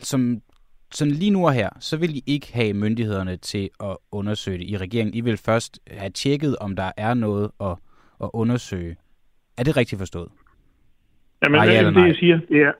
Som 0.00 0.40
sådan 0.90 1.12
lige 1.12 1.30
nu 1.30 1.46
og 1.46 1.52
her, 1.52 1.70
så 1.80 1.96
vil 1.96 2.16
I 2.16 2.22
ikke 2.26 2.54
have 2.54 2.74
myndighederne 2.74 3.36
til 3.36 3.70
at 3.80 3.96
undersøge 4.12 4.58
det 4.58 4.64
i 4.64 4.76
regeringen. 4.76 5.14
I 5.14 5.20
vil 5.20 5.36
først 5.36 5.80
have 5.90 6.10
tjekket, 6.10 6.56
om 6.56 6.76
der 6.76 6.92
er 6.96 7.14
noget 7.14 7.50
at, 7.60 7.74
at 8.22 8.30
undersøge. 8.32 8.96
Er 9.58 9.62
det 9.62 9.76
rigtigt 9.76 9.98
forstået? 9.98 10.28
Jamen, 11.44 11.58
nej, 11.58 11.66
det, 11.66 11.94
det 11.94 12.06
jeg 12.06 12.16
siger, 12.16 12.38
det 12.48 12.62
er... 12.62 12.72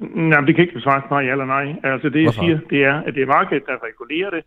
Nej, 0.00 0.40
det 0.40 0.54
kan 0.54 0.62
ikke 0.62 0.74
besvares 0.74 1.04
bare 1.08 1.24
ja 1.24 1.30
eller 1.30 1.46
nej. 1.46 1.74
Altså 1.84 2.08
det, 2.08 2.22
Hvorfor? 2.22 2.42
jeg 2.42 2.58
siger, 2.58 2.68
det 2.70 2.84
er, 2.84 2.94
at 3.06 3.14
det 3.14 3.22
er 3.22 3.26
markedet, 3.26 3.62
der 3.66 3.76
regulerer 3.88 4.30
det, 4.30 4.42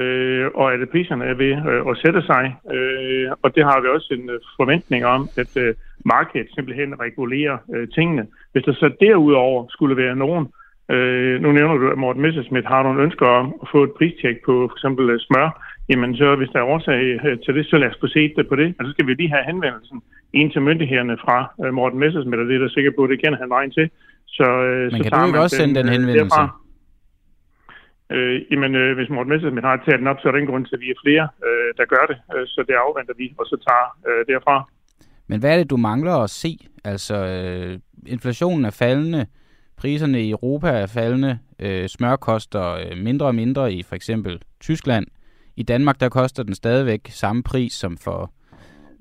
øh, 0.00 0.50
og 0.54 0.74
at 0.74 0.88
priserne 0.88 1.24
er 1.24 1.34
ved 1.34 1.52
øh, 1.70 1.90
at 1.90 1.98
sætte 2.02 2.22
sig. 2.22 2.44
Øh, 2.74 3.30
og 3.42 3.54
det 3.54 3.64
har 3.64 3.80
vi 3.80 3.88
også 3.88 4.14
en 4.18 4.30
øh, 4.30 4.40
forventning 4.56 5.04
om, 5.04 5.28
at 5.36 5.56
øh, 5.56 5.74
markedet 6.04 6.48
simpelthen 6.54 7.00
regulerer 7.00 7.58
øh, 7.74 7.88
tingene. 7.88 8.26
Hvis 8.52 8.64
der 8.64 8.72
så 8.72 8.90
derudover 9.00 9.66
skulle 9.68 9.96
være 9.96 10.16
nogen, 10.16 10.46
øh, 10.94 11.42
nu 11.42 11.52
nævner 11.52 11.76
du, 11.76 11.90
at 11.90 11.98
Morten 11.98 12.22
Messersmith 12.22 12.66
har 12.66 12.82
nogle 12.82 13.02
ønsker 13.02 13.26
om 13.26 13.54
at 13.62 13.68
få 13.72 13.82
et 13.84 13.92
pristjek 13.98 14.36
på 14.46 14.54
for 14.68 14.76
eksempel 14.76 15.10
øh, 15.10 15.20
smør, 15.20 15.48
jamen 15.88 16.16
så 16.16 16.36
hvis 16.36 16.48
der 16.52 16.58
er 16.60 16.70
årsag 16.74 17.00
øh, 17.26 17.38
til 17.44 17.54
det, 17.54 17.66
så 17.66 17.76
lad 17.78 17.88
os 17.90 18.00
få 18.00 18.06
set 18.06 18.32
det 18.36 18.48
på 18.48 18.56
det. 18.56 18.74
Og 18.78 18.86
så 18.86 18.90
skal 18.92 19.06
vi 19.06 19.14
lige 19.14 19.34
have 19.34 19.44
henvendelsen 19.50 20.02
en 20.32 20.50
til 20.50 20.62
myndighederne 20.62 21.16
fra 21.24 21.38
uh, 21.58 21.74
Morten 21.74 21.98
Messersmith, 21.98 22.40
og 22.40 22.46
det 22.46 22.54
er 22.54 22.58
der 22.58 22.68
sikker 22.68 22.92
på, 22.98 23.06
det 23.06 23.22
kender 23.22 23.38
han 23.38 23.50
vejen 23.50 23.70
til. 23.70 23.90
Så, 24.26 24.46
Men 24.92 25.02
så 25.02 25.10
kan 25.10 25.20
du 25.20 25.26
ikke 25.26 25.40
også 25.40 25.56
sende 25.56 25.74
den 25.80 25.88
henvendelse? 25.88 26.22
Derfra. 26.24 26.60
Øh, 28.12 28.42
jamen, 28.50 28.74
øh, 28.74 28.96
hvis 28.96 29.10
Morten 29.10 29.32
Messersmith 29.32 29.66
har 29.66 29.76
taget 29.76 29.98
den 29.98 30.06
op, 30.06 30.16
så 30.20 30.28
er 30.28 30.32
der 30.32 30.38
ingen 30.38 30.52
grund 30.52 30.66
til, 30.66 30.76
at 30.76 30.80
vi 30.80 30.90
er 30.90 30.98
flere, 31.04 31.28
øh, 31.46 31.70
der 31.78 31.84
gør 31.84 32.04
det. 32.10 32.18
Øh, 32.34 32.46
så 32.46 32.64
det 32.68 32.74
afventer 32.74 33.14
vi, 33.16 33.34
og 33.38 33.46
så 33.46 33.56
tager 33.68 33.86
øh, 34.08 34.26
derfra. 34.30 34.56
Men 35.28 35.40
hvad 35.40 35.52
er 35.52 35.58
det, 35.58 35.70
du 35.70 35.76
mangler 35.76 36.16
at 36.26 36.30
se? 36.30 36.58
Altså, 36.84 37.16
øh, 37.16 37.78
inflationen 38.06 38.64
er 38.64 38.70
faldende, 38.70 39.26
priserne 39.76 40.22
i 40.26 40.30
Europa 40.30 40.68
er 40.68 40.86
faldende, 40.86 41.38
øh, 41.58 41.88
smør 41.88 42.16
koster 42.16 42.72
øh, 42.72 42.98
mindre 42.98 43.26
og 43.26 43.34
mindre 43.34 43.72
i 43.72 43.82
for 43.82 43.96
eksempel 43.96 44.42
Tyskland. 44.60 45.06
I 45.56 45.62
Danmark, 45.62 46.00
der 46.00 46.08
koster 46.08 46.42
den 46.42 46.54
stadigvæk 46.54 47.08
samme 47.10 47.42
pris 47.42 47.72
som 47.72 47.96
for 47.96 48.32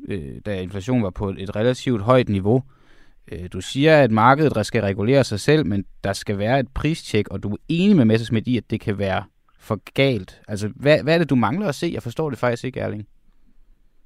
øh, 0.07 0.41
da 0.45 0.61
inflationen 0.61 1.03
var 1.03 1.09
på 1.09 1.29
et 1.37 1.55
relativt 1.55 2.01
højt 2.01 2.29
niveau. 2.29 2.63
Øh, 3.31 3.49
du 3.53 3.61
siger, 3.61 3.97
at 3.97 4.11
markedet 4.11 4.65
skal 4.65 4.81
regulere 4.81 5.23
sig 5.23 5.39
selv, 5.39 5.65
men 5.65 5.85
der 6.03 6.13
skal 6.13 6.37
være 6.37 6.59
et 6.59 6.67
pristjek, 6.73 7.27
og 7.27 7.43
du 7.43 7.53
er 7.53 7.57
enig 7.67 7.95
med 7.95 8.05
Messersmith 8.05 8.47
i, 8.49 8.57
at 8.57 8.69
det 8.69 8.81
kan 8.81 8.99
være 8.99 9.23
for 9.59 9.79
galt. 9.93 10.41
Altså, 10.47 10.69
hvad, 10.75 11.03
hvad 11.03 11.13
er 11.13 11.17
det, 11.17 11.29
du 11.29 11.35
mangler 11.35 11.67
at 11.67 11.75
se? 11.75 11.91
Jeg 11.93 12.03
forstår 12.03 12.29
det 12.29 12.39
faktisk 12.39 12.63
ikke, 12.63 12.79
Erling. 12.79 13.07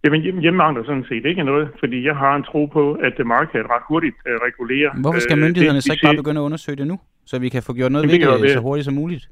Jamen, 0.03 0.43
jeg 0.43 0.53
mangler 0.53 0.83
sådan 0.83 1.05
set 1.09 1.25
ikke 1.25 1.43
noget, 1.43 1.69
fordi 1.79 2.05
jeg 2.05 2.15
har 2.15 2.35
en 2.35 2.43
tro 2.43 2.65
på, 2.65 2.93
at 2.93 3.25
markedet 3.25 3.65
ret 3.69 3.83
hurtigt 3.87 4.15
uh, 4.25 4.31
regulerer. 4.47 4.91
Hvorfor 5.01 5.19
skal 5.19 5.37
øh, 5.37 5.43
myndighederne 5.43 5.75
det, 5.75 5.83
så 5.83 5.93
ikke 5.93 6.07
bare 6.07 6.15
begynde 6.15 6.41
at 6.41 6.45
undersøge 6.49 6.75
det 6.75 6.87
nu, 6.87 6.99
så 7.25 7.39
vi 7.39 7.49
kan 7.49 7.63
få 7.63 7.73
gjort 7.73 7.91
noget 7.91 8.07
ved 8.07 8.19
det, 8.19 8.41
det 8.41 8.51
så 8.51 8.59
hurtigt 8.59 8.85
som 8.85 8.93
muligt? 8.93 9.29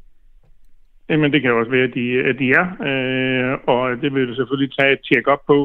Jamen, 1.10 1.34
det 1.34 1.42
kan 1.42 1.52
også 1.52 1.72
være, 1.72 1.84
at 1.84 1.94
de, 1.94 2.06
at 2.30 2.36
de 2.40 2.48
er, 2.52 2.68
øh, 2.90 3.58
og 3.74 4.02
det 4.02 4.14
vil 4.14 4.28
du 4.28 4.36
selvfølgelig 4.36 4.72
tage 4.78 4.94
et 4.94 5.00
tjek 5.08 5.28
op 5.28 5.44
på 5.48 5.58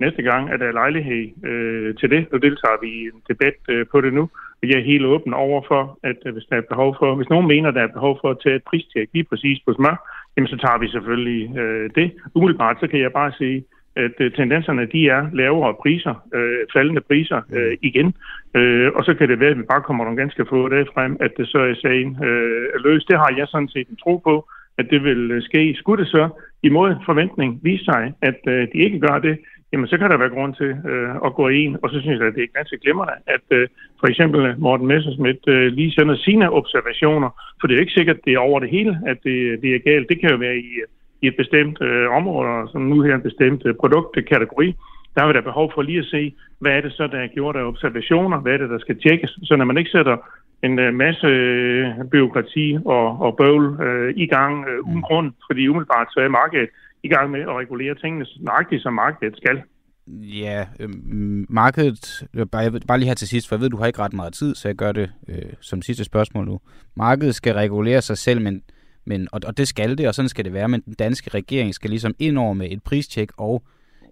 næste 0.00 0.22
gang, 0.22 0.50
at 0.50 0.60
der 0.60 0.66
er 0.66 0.72
lejlighed 0.82 1.22
øh, 1.50 1.94
til 2.00 2.10
det. 2.10 2.32
Nu 2.32 2.38
deltager 2.38 2.78
vi 2.82 2.88
i 3.00 3.02
en 3.12 3.20
debat 3.28 3.58
øh, 3.68 3.86
på 3.92 4.00
det 4.00 4.12
nu, 4.12 4.24
og 4.60 4.64
jeg 4.68 4.76
er 4.78 4.90
helt 4.92 5.04
åben 5.04 5.34
over 5.34 5.62
for, 5.68 5.98
at 6.02 6.18
øh, 6.26 6.32
hvis 6.32 6.46
der 6.50 6.56
er 6.56 6.70
behov 6.72 6.96
for, 6.98 7.14
hvis 7.14 7.28
nogen 7.28 7.48
mener, 7.48 7.70
der 7.70 7.82
er 7.82 7.96
behov 7.98 8.18
for 8.20 8.30
at 8.30 8.40
tage 8.42 8.56
et 8.56 8.64
pristjek 8.70 9.08
lige 9.12 9.28
præcis 9.30 9.58
på 9.66 9.72
smør, 9.72 9.96
jamen 10.36 10.48
så 10.48 10.56
tager 10.56 10.78
vi 10.78 10.88
selvfølgelig 10.88 11.58
øh, 11.58 11.90
det. 11.94 12.12
Umiddelbart 12.34 12.76
så 12.80 12.86
kan 12.86 13.00
jeg 13.00 13.12
bare 13.12 13.32
sige, 13.32 13.64
at 14.04 14.16
øh, 14.20 14.32
tendenserne 14.32 14.86
de 14.94 15.08
er 15.08 15.22
lavere 15.32 15.74
priser, 15.82 16.14
øh, 16.34 16.60
faldende 16.72 17.00
priser 17.00 17.40
øh, 17.56 17.76
igen, 17.82 18.08
øh, 18.54 18.88
og 18.96 19.04
så 19.04 19.14
kan 19.14 19.28
det 19.28 19.40
være, 19.40 19.50
at 19.50 19.58
vi 19.58 19.70
bare 19.72 19.86
kommer 19.86 20.04
nogle 20.04 20.20
ganske 20.22 20.46
få 20.50 20.68
dage 20.68 20.86
frem, 20.94 21.16
at 21.20 21.32
det 21.36 21.46
så 21.48 21.58
er 21.58 21.74
sagen 21.74 22.10
øh, 22.24 22.84
løst. 22.84 23.08
Det 23.08 23.18
har 23.18 23.30
jeg 23.38 23.46
sådan 23.48 23.68
set 23.68 23.88
en 23.88 24.02
tro 24.04 24.16
på, 24.16 24.34
at 24.78 24.86
det 24.90 25.04
vil 25.04 25.30
øh, 25.30 25.42
ske. 25.42 25.74
Skulle 25.78 26.02
det 26.02 26.10
så 26.10 26.28
imod 26.62 26.94
forventning 27.06 27.60
vise 27.62 27.84
sig, 27.84 28.12
at 28.22 28.40
øh, 28.48 28.62
de 28.72 28.78
ikke 28.86 29.00
gør 29.00 29.18
det, 29.18 29.38
jamen 29.72 29.86
så 29.88 29.98
kan 29.98 30.10
der 30.10 30.16
være 30.16 30.34
grund 30.36 30.54
til 30.54 30.70
øh, 30.90 31.14
at 31.26 31.34
gå 31.34 31.48
ind, 31.48 31.76
og 31.82 31.90
så 31.90 32.00
synes 32.00 32.18
jeg, 32.18 32.28
at 32.28 32.34
det 32.34 32.42
er 32.42 32.58
ganske 32.58 32.78
glimrende, 32.78 33.14
at 33.26 33.46
øh, 33.50 33.68
for 34.00 34.06
eksempel 34.06 34.54
Morten 34.58 34.86
Messersmith 34.86 35.42
øh, 35.46 35.66
lige 35.78 35.92
sender 35.92 36.16
sine 36.16 36.50
observationer, 36.50 37.30
for 37.60 37.66
det 37.66 37.74
er 37.74 37.78
jo 37.78 37.86
ikke 37.86 37.98
sikkert, 37.98 38.16
at 38.16 38.24
det 38.24 38.32
er 38.34 38.38
over 38.38 38.60
det 38.60 38.70
hele, 38.70 39.00
at 39.06 39.18
det, 39.24 39.62
det 39.62 39.70
er 39.74 39.86
galt. 39.90 40.08
Det 40.08 40.20
kan 40.20 40.30
jo 40.30 40.36
være 40.36 40.56
i, 40.58 40.70
i 41.22 41.26
et 41.26 41.36
bestemt 41.36 41.82
øh, 41.82 42.10
område, 42.10 42.68
som 42.72 42.82
nu 42.82 43.02
her 43.02 43.14
en 43.14 43.22
bestemt 43.22 43.62
øh, 43.66 43.74
produktkategori. 43.74 44.74
Der 45.14 45.26
vi 45.26 45.32
da 45.32 45.40
behov 45.40 45.72
for 45.74 45.82
lige 45.82 45.98
at 45.98 46.04
se, 46.04 46.34
hvad 46.58 46.72
er 46.72 46.80
det 46.80 46.92
så, 46.92 47.06
der 47.06 47.18
er 47.18 47.26
gjort 47.26 47.56
af 47.56 47.62
observationer, 47.62 48.38
hvad 48.40 48.52
er 48.52 48.58
det, 48.58 48.70
der 48.70 48.78
skal 48.78 49.00
tjekkes, 49.00 49.38
så 49.42 49.56
når 49.56 49.64
man 49.64 49.78
ikke 49.78 49.90
sætter 49.90 50.16
en 50.62 50.78
øh, 50.78 50.94
masse 50.94 51.26
øh, 51.26 51.86
byråkrati 52.12 52.78
og, 52.84 53.20
og 53.20 53.36
bøvl 53.36 53.82
øh, 53.82 54.14
i 54.16 54.26
gang 54.26 54.68
øh, 54.68 54.80
uden 54.80 54.96
mm. 54.96 55.02
grund, 55.02 55.32
fordi 55.46 55.68
umiddelbart 55.68 56.06
så 56.10 56.20
er 56.20 56.28
markedet 56.28 56.68
i 57.02 57.08
gang 57.08 57.30
med 57.30 57.40
at 57.40 57.56
regulere 57.62 57.94
tingene 57.94 58.26
nøjagtigt, 58.40 58.82
som 58.82 58.92
markedet 58.92 59.36
skal. 59.36 59.62
Ja, 60.42 60.66
øh, 60.80 60.88
markedet, 61.48 62.22
bare, 62.52 62.80
bare 62.88 62.98
lige 62.98 63.08
her 63.08 63.14
til 63.14 63.28
sidst, 63.28 63.48
for 63.48 63.56
jeg 63.56 63.60
ved, 63.60 63.70
du 63.70 63.76
har 63.76 63.86
ikke 63.86 63.98
ret 63.98 64.12
meget 64.12 64.34
tid, 64.34 64.54
så 64.54 64.68
jeg 64.68 64.76
gør 64.76 64.92
det 64.92 65.10
øh, 65.28 65.52
som 65.60 65.82
sidste 65.82 66.04
spørgsmål 66.04 66.44
nu. 66.46 66.60
Markedet 66.96 67.34
skal 67.34 67.54
regulere 67.54 68.02
sig 68.02 68.18
selv, 68.18 68.40
men, 68.40 68.62
men, 69.08 69.28
og, 69.32 69.40
og 69.46 69.56
det 69.56 69.68
skal 69.68 69.98
det, 69.98 70.08
og 70.08 70.14
sådan 70.14 70.28
skal 70.28 70.44
det 70.44 70.52
være, 70.52 70.68
men 70.68 70.80
den 70.80 70.94
danske 70.94 71.30
regering 71.30 71.74
skal 71.74 71.90
ligesom 71.90 72.14
ind 72.18 72.38
over 72.38 72.54
med 72.54 72.68
et 72.70 72.82
pristjek 72.82 73.30
og 73.36 73.62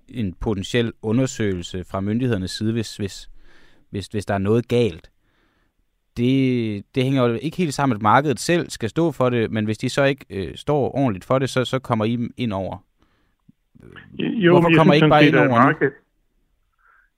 en 0.08 0.34
potentiel 0.40 0.92
undersøgelse 1.02 1.84
fra 1.84 2.00
myndighedernes 2.00 2.50
side, 2.50 2.72
hvis, 2.72 2.96
hvis, 2.96 3.30
hvis, 3.90 4.06
hvis 4.06 4.26
der 4.26 4.34
er 4.34 4.38
noget 4.38 4.68
galt. 4.68 5.10
Det, 6.16 6.84
det 6.94 7.04
hænger 7.04 7.26
jo 7.26 7.38
ikke 7.42 7.56
helt 7.56 7.74
sammen, 7.74 7.96
at 7.96 8.02
markedet 8.02 8.40
selv 8.40 8.70
skal 8.70 8.88
stå 8.88 9.12
for 9.12 9.30
det, 9.30 9.50
men 9.50 9.64
hvis 9.64 9.78
de 9.78 9.88
så 9.88 10.04
ikke 10.04 10.24
øh, 10.30 10.54
står 10.54 10.96
ordentligt 10.96 11.24
for 11.24 11.38
det, 11.38 11.50
så, 11.50 11.64
så 11.64 11.78
kommer 11.78 12.04
I 12.04 12.18
ind 12.36 12.52
over. 12.52 12.84
Jo, 14.18 14.52
Hvorfor 14.52 14.76
kommer 14.76 14.94
I 14.94 14.96
ikke 14.96 15.08
bare 15.08 15.26
ind 15.26 15.36
over 15.36 15.48
marked... 15.48 15.90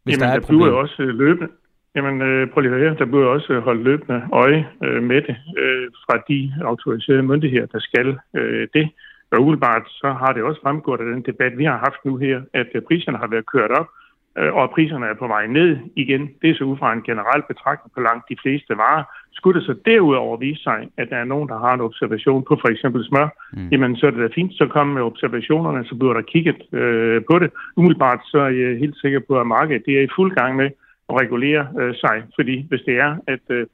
Hvis 0.02 0.12
Jamen, 0.12 0.20
der 0.20 0.34
er 0.34 0.40
der 0.40 0.46
bliver 0.46 0.66
jo 0.66 0.78
også 0.78 1.02
øh, 1.02 1.08
løbende... 1.08 1.48
Jamen, 1.96 2.22
øh, 2.22 2.50
prøv 2.50 2.60
lige 2.60 2.74
at 2.74 2.80
høre, 2.80 2.94
der 2.94 3.04
bliver 3.04 3.26
også 3.26 3.60
holdt 3.60 3.82
løbende 3.82 4.22
øje 4.32 4.68
øh, 4.84 5.02
med 5.02 5.22
det 5.22 5.36
øh, 5.58 5.86
fra 6.04 6.22
de 6.28 6.54
autoriserede 6.64 7.22
myndigheder, 7.22 7.66
der 7.66 7.78
skal 7.78 8.18
øh, 8.34 8.68
det. 8.74 8.88
Og 9.30 9.40
umiddelbart 9.40 9.82
så 9.86 10.08
har 10.12 10.32
det 10.32 10.42
også 10.42 10.60
fremgået 10.62 11.00
af 11.00 11.06
den 11.06 11.22
debat, 11.22 11.58
vi 11.58 11.64
har 11.64 11.78
haft 11.78 12.04
nu 12.04 12.16
her, 12.16 12.40
at 12.52 12.68
øh, 12.74 12.82
priserne 12.82 13.18
har 13.18 13.26
været 13.26 13.50
kørt 13.52 13.70
op, 13.70 13.88
øh, 14.38 14.54
og 14.54 14.70
priserne 14.70 15.06
er 15.06 15.14
på 15.14 15.26
vej 15.26 15.46
ned 15.46 15.78
igen. 15.96 16.22
Det 16.42 16.50
er 16.50 16.54
så 16.54 16.64
ud 16.64 16.76
fra 16.76 16.92
en 16.92 17.02
generel 17.02 17.42
betragtning 17.48 17.92
på 17.94 18.00
langt 18.00 18.24
de 18.30 18.36
fleste 18.42 18.72
varer. 18.76 19.04
Skulle 19.32 19.58
det 19.60 19.66
så 19.66 19.74
derudover 19.86 20.36
vise 20.36 20.62
sig, 20.62 20.88
at 20.96 21.10
der 21.10 21.16
er 21.16 21.24
nogen, 21.24 21.48
der 21.48 21.58
har 21.58 21.74
en 21.74 21.80
observation 21.80 22.44
på 22.48 22.58
for 22.62 22.68
eksempel 22.68 23.04
smør, 23.04 23.28
mm. 23.52 23.68
jamen 23.72 23.96
så 23.96 24.06
er 24.06 24.10
det 24.10 24.20
da 24.20 24.34
fint, 24.34 24.52
så 24.54 24.66
kom 24.66 24.86
med 24.86 25.02
observationerne, 25.02 25.84
så 25.84 25.94
bliver 25.94 26.14
der 26.14 26.22
kigget 26.32 26.60
øh, 26.72 27.22
på 27.30 27.38
det. 27.38 27.50
Umiddelbart 27.76 28.20
så 28.24 28.38
er 28.38 28.48
jeg 28.48 28.78
helt 28.78 28.96
sikker 28.96 29.20
på, 29.28 29.40
at 29.40 29.46
markedet 29.46 29.86
det 29.86 29.98
er 29.98 30.02
i 30.02 30.14
fuld 30.16 30.34
gang 30.34 30.56
med 30.56 30.70
at 31.10 31.14
regulere 31.22 31.68
øh, 31.80 31.94
sig, 31.94 32.16
fordi 32.34 32.66
hvis 32.68 32.82
det 32.88 32.96
er, 33.06 33.16
at 33.26 33.44
øh, 33.50 33.66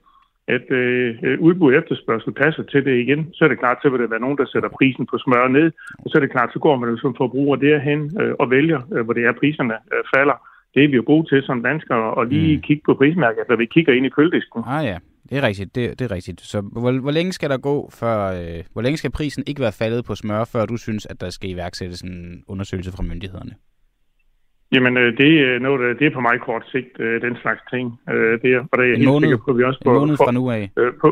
at 0.48 0.70
øh, 0.70 1.40
udbud 1.40 1.72
og 1.72 1.78
efterspørgsel 1.78 2.32
passer 2.32 2.62
til 2.62 2.84
det 2.84 2.94
igen, 3.04 3.20
så 3.34 3.44
er 3.44 3.48
det 3.48 3.58
klart, 3.58 3.78
så 3.82 3.88
vil 3.88 4.00
der 4.00 4.08
være 4.14 4.20
nogen, 4.20 4.38
der 4.38 4.46
sætter 4.52 4.68
prisen 4.78 5.06
på 5.10 5.18
smør 5.18 5.48
ned, 5.48 5.72
og 5.98 6.06
så 6.10 6.18
er 6.18 6.20
det 6.20 6.30
klart, 6.30 6.50
så 6.52 6.58
går 6.58 6.76
man 6.76 6.90
jo 6.90 6.96
som 6.96 7.14
forbruger 7.16 7.56
derhen 7.56 8.00
øh, 8.20 8.34
og 8.38 8.50
vælger, 8.50 8.80
øh, 8.92 9.04
hvor 9.04 9.12
det 9.12 9.24
er, 9.24 9.32
priserne 9.40 9.74
øh, 9.92 10.02
falder. 10.16 10.36
Det 10.74 10.84
er 10.84 10.88
vi 10.88 10.96
jo 10.96 11.02
gode 11.06 11.28
til 11.28 11.42
som 11.42 11.62
danskere, 11.62 12.20
at 12.20 12.28
lige 12.28 12.56
Mm. 12.56 12.62
kigge 12.62 12.82
på 12.86 12.94
prismærket, 12.94 13.44
når 13.48 13.56
vi 13.56 13.66
kigger 13.66 13.92
ind 13.92 14.06
i 14.06 14.08
køledisken. 14.08 14.62
Ah 14.66 14.84
ja, 14.84 14.98
det 15.30 15.38
er 15.38 15.42
rigtigt. 15.42 15.74
Det, 15.74 15.98
det 15.98 16.04
er 16.04 16.14
rigtigt. 16.14 16.40
Så 16.40 16.60
hvor, 16.60 17.00
hvor 17.00 17.10
længe 17.10 17.32
skal 17.32 17.50
der 17.50 17.58
gå, 17.58 17.90
før, 18.00 18.16
øh, 18.40 18.60
hvor 18.72 18.82
længe 18.82 18.96
skal 18.96 19.10
prisen 19.10 19.44
ikke 19.46 19.60
være 19.62 19.72
faldet 19.72 20.04
på 20.04 20.14
smør, 20.14 20.44
før 20.44 20.66
du 20.66 20.76
synes, 20.76 21.06
at 21.06 21.20
der 21.20 21.30
skal 21.30 21.50
iværksættes 21.50 22.00
en 22.00 22.44
undersøgelse 22.48 22.92
fra 22.96 23.02
myndighederne? 23.02 23.52
Jamen, 24.74 24.96
øh, 24.96 25.16
det, 25.16 25.30
er 25.40 25.58
noget, 25.58 25.80
der- 25.80 25.94
det 26.00 26.06
er 26.06 26.10
på 26.14 26.20
meget 26.20 26.40
kort 26.40 26.64
sigt, 26.72 27.00
øh, 27.00 27.20
den 27.22 27.36
slags 27.42 27.60
ting. 27.72 27.86
Øh, 28.12 28.32
det 28.42 28.48
er, 28.54 28.60
og 28.72 28.78
der 28.78 28.82
er 28.84 28.88
jeg 28.88 28.94
En 28.94 29.00
helt 29.00 29.10
måned? 29.12 29.28
sikker 29.28 29.44
på, 29.44 29.50
at 29.50 29.58
vi 29.58 29.64
også 29.64 29.80
En 29.86 29.92
måned 29.92 30.16
fra 30.16 30.32
nu 30.32 30.50
af? 30.50 30.70
øh, 30.76 30.92
på, 31.00 31.08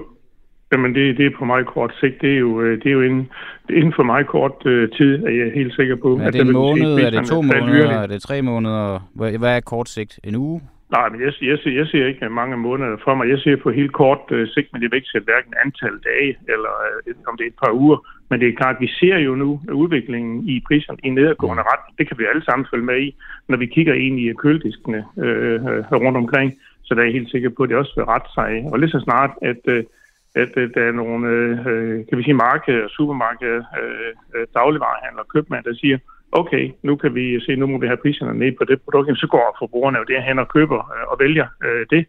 jamen 0.73 0.95
det, 0.95 1.17
det 1.19 1.27
er 1.27 1.31
på 1.39 1.45
meget 1.45 1.67
kort 1.67 1.93
sigt. 2.01 2.17
Det 2.21 2.33
er 2.35 2.39
jo, 2.39 2.61
øh, 2.63 2.73
det 2.83 2.87
er 2.87 2.91
jo 2.99 3.03
inden, 3.03 3.29
det 3.67 3.73
er 3.75 3.79
inden 3.81 3.93
for 3.99 4.03
meget 4.03 4.27
kort 4.27 4.57
øh, 4.67 4.89
tid, 4.99 5.25
er 5.25 5.31
jeg 5.31 5.53
helt 5.55 5.75
sikker 5.75 5.97
på. 5.97 6.09
Er 6.17 6.27
at 6.27 6.33
det 6.33 6.41
en 6.41 6.47
vi 6.47 6.53
se 6.53 6.59
måned? 6.59 6.93
Er 7.07 7.11
det 7.11 7.27
to 7.27 7.43
måneder? 7.43 7.69
yderligere. 7.75 8.03
Er 8.03 8.07
det 8.07 8.23
tre 8.23 8.43
måneder? 8.43 9.11
Hvad 9.39 9.57
er 9.57 9.61
kort 9.61 9.89
sigt? 9.89 10.21
En 10.25 10.35
uge? 10.37 10.61
Nej, 10.97 11.09
men 11.09 11.21
jeg, 11.21 11.33
jeg, 11.43 11.59
jeg, 11.81 11.87
ser 11.87 12.07
ikke 12.07 12.29
mange 12.29 12.57
måneder 12.57 12.97
for 13.05 13.15
mig. 13.15 13.29
Jeg 13.29 13.39
ser 13.39 13.57
på 13.57 13.71
helt 13.71 13.93
kort 13.93 14.19
øh, 14.31 14.49
sigt, 14.55 14.69
men 14.73 14.83
jeg 14.83 14.91
vil 14.91 14.97
ikke 14.97 15.09
sætte 15.15 15.25
hverken 15.25 15.53
antal 15.65 15.95
dage, 16.11 16.33
eller 16.55 16.73
øh, 17.07 17.15
om 17.29 17.37
det 17.37 17.45
er 17.45 17.49
et 17.55 17.61
par 17.65 17.73
uger. 17.73 17.99
Men 18.33 18.41
det 18.41 18.49
er 18.49 18.61
klart, 18.63 18.77
vi 18.81 18.89
ser 19.01 19.17
jo 19.19 19.35
nu 19.35 19.61
udviklingen 19.73 20.49
i 20.49 20.55
priserne 20.69 20.99
i 21.05 21.11
nedadgående 21.11 21.63
ret. 21.63 21.85
Det 21.99 22.09
kan 22.09 22.19
vi 22.19 22.25
alle 22.31 22.45
sammen 22.45 22.67
følge 22.71 22.85
med 22.85 22.99
i, 23.07 23.17
når 23.49 23.57
vi 23.57 23.67
kigger 23.67 23.95
ind 23.95 24.21
i 24.21 24.33
kølediskene 24.33 25.05
øh, 25.25 25.55
øh, 25.55 25.81
rundt 26.05 26.19
omkring. 26.23 26.49
Så 26.85 26.95
der 26.95 27.01
er 27.01 27.05
jeg 27.05 27.13
helt 27.13 27.31
sikker 27.31 27.51
på, 27.57 27.63
at 27.63 27.69
det 27.69 27.77
også 27.77 27.93
vil 27.97 28.05
rette 28.05 28.31
sig. 28.35 28.51
Og 28.73 28.79
lige 28.79 28.91
så 28.91 29.01
snart, 29.01 29.31
at, 29.43 29.63
øh, 29.75 29.85
at 30.35 30.53
øh, 30.57 30.71
der 30.75 30.83
er 30.89 30.93
nogle 30.93 31.29
øh, 31.29 32.07
kan 32.09 32.19
vi 32.19 32.23
sige, 32.23 32.43
markeder, 32.47 32.89
supermarkeder, 32.89 33.63
øh, 33.81 34.13
øh, 34.35 34.47
dagligvarehandler, 34.55 35.31
købmænd, 35.33 35.65
der 35.65 35.75
siger, 35.75 35.99
okay, 36.33 36.65
nu 36.83 36.97
kan 36.97 37.15
vi 37.15 37.41
se, 37.41 37.57
nu 37.57 37.67
må 37.67 37.79
vi 37.79 37.87
have 37.87 38.03
priserne 38.05 38.39
ned 38.39 38.53
på 38.59 38.65
det 38.65 38.83
produkt, 38.83 39.19
så 39.19 39.27
går 39.27 39.57
forbrugerne 39.59 39.99
jo 39.99 40.05
derhen 40.05 40.39
og 40.39 40.49
køber 40.49 40.81
og 41.11 41.17
vælger 41.21 41.47
øh, 41.67 41.87
det. 41.91 42.03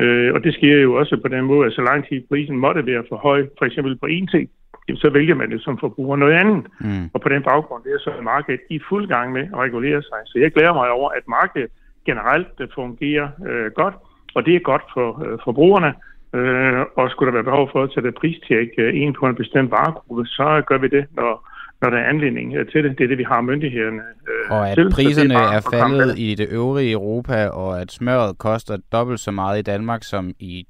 Øh, 0.00 0.34
og 0.34 0.44
det 0.44 0.54
sker 0.54 0.76
jo 0.86 0.94
også 0.94 1.16
på 1.24 1.28
den 1.28 1.44
måde, 1.44 1.66
at 1.66 1.72
så 1.72 1.82
lang 1.82 2.08
tid 2.08 2.18
prisen 2.28 2.56
måtte 2.56 2.86
være 2.86 3.04
for 3.08 3.16
høj, 3.16 3.40
for 3.58 3.64
eksempel 3.64 3.98
på 3.98 4.06
en 4.06 4.26
ting, 4.26 4.50
jamen, 4.88 4.98
så 4.98 5.10
vælger 5.10 5.34
man 5.34 5.50
det 5.50 5.62
som 5.62 5.78
forbruger 5.78 6.16
noget 6.16 6.34
andet. 6.34 6.66
Mm. 6.80 7.10
Og 7.14 7.20
på 7.20 7.28
den 7.28 7.42
baggrund, 7.42 7.84
det 7.84 7.92
er 7.92 7.98
så 7.98 8.12
markedet 8.22 8.60
i 8.70 8.80
fuld 8.88 9.08
gang 9.08 9.32
med 9.32 9.42
at 9.42 9.58
regulere 9.58 10.02
sig. 10.02 10.20
Så 10.26 10.38
jeg 10.38 10.52
glæder 10.52 10.74
mig 10.74 10.90
over, 10.90 11.10
at 11.10 11.24
markedet 11.28 11.70
generelt 12.06 12.54
øh, 12.60 12.68
fungerer 12.74 13.28
øh, 13.48 13.70
godt, 13.80 13.94
og 14.34 14.46
det 14.46 14.54
er 14.56 14.60
godt 14.60 14.82
for 14.94 15.08
øh, 15.24 15.38
forbrugerne. 15.44 15.92
Øh, 16.34 16.84
og 16.96 17.10
skulle 17.10 17.26
der 17.28 17.34
være 17.38 17.50
behov 17.50 17.68
for 17.72 17.82
at 17.82 17.90
sætte 17.94 18.12
pristjek 18.12 18.68
øh, 18.78 19.02
ind 19.02 19.14
på 19.14 19.26
en 19.26 19.34
bestemt 19.34 19.70
varegruppe, 19.70 20.26
så 20.26 20.62
gør 20.68 20.78
vi 20.78 20.88
det, 20.88 21.04
når, 21.16 21.48
når 21.80 21.90
der 21.90 21.98
er 21.98 22.08
anledning 22.08 22.56
øh, 22.56 22.66
til 22.72 22.84
det. 22.84 22.98
Det 22.98 23.04
er 23.04 23.08
det, 23.08 23.18
vi 23.18 23.22
har 23.22 23.40
myndighederne 23.40 24.02
øh, 24.28 24.50
Og 24.50 24.68
at 24.68 24.76
til. 24.76 24.90
Priserne 24.90 25.34
er 25.34 25.52
med 25.52 25.78
faldet 25.80 26.08
det. 26.08 26.18
i 26.18 26.34
det 26.34 26.48
øvrige 26.50 26.92
Europa, 26.92 27.48
og 27.48 27.80
at 27.80 27.92
smøret 27.92 28.38
koster 28.38 28.76
dobbelt 28.92 29.20
så 29.20 29.30
meget 29.30 29.58
i 29.58 29.62
Danmark, 29.62 30.02
som 30.02 30.34
i, 30.38 30.58
i 30.58 30.66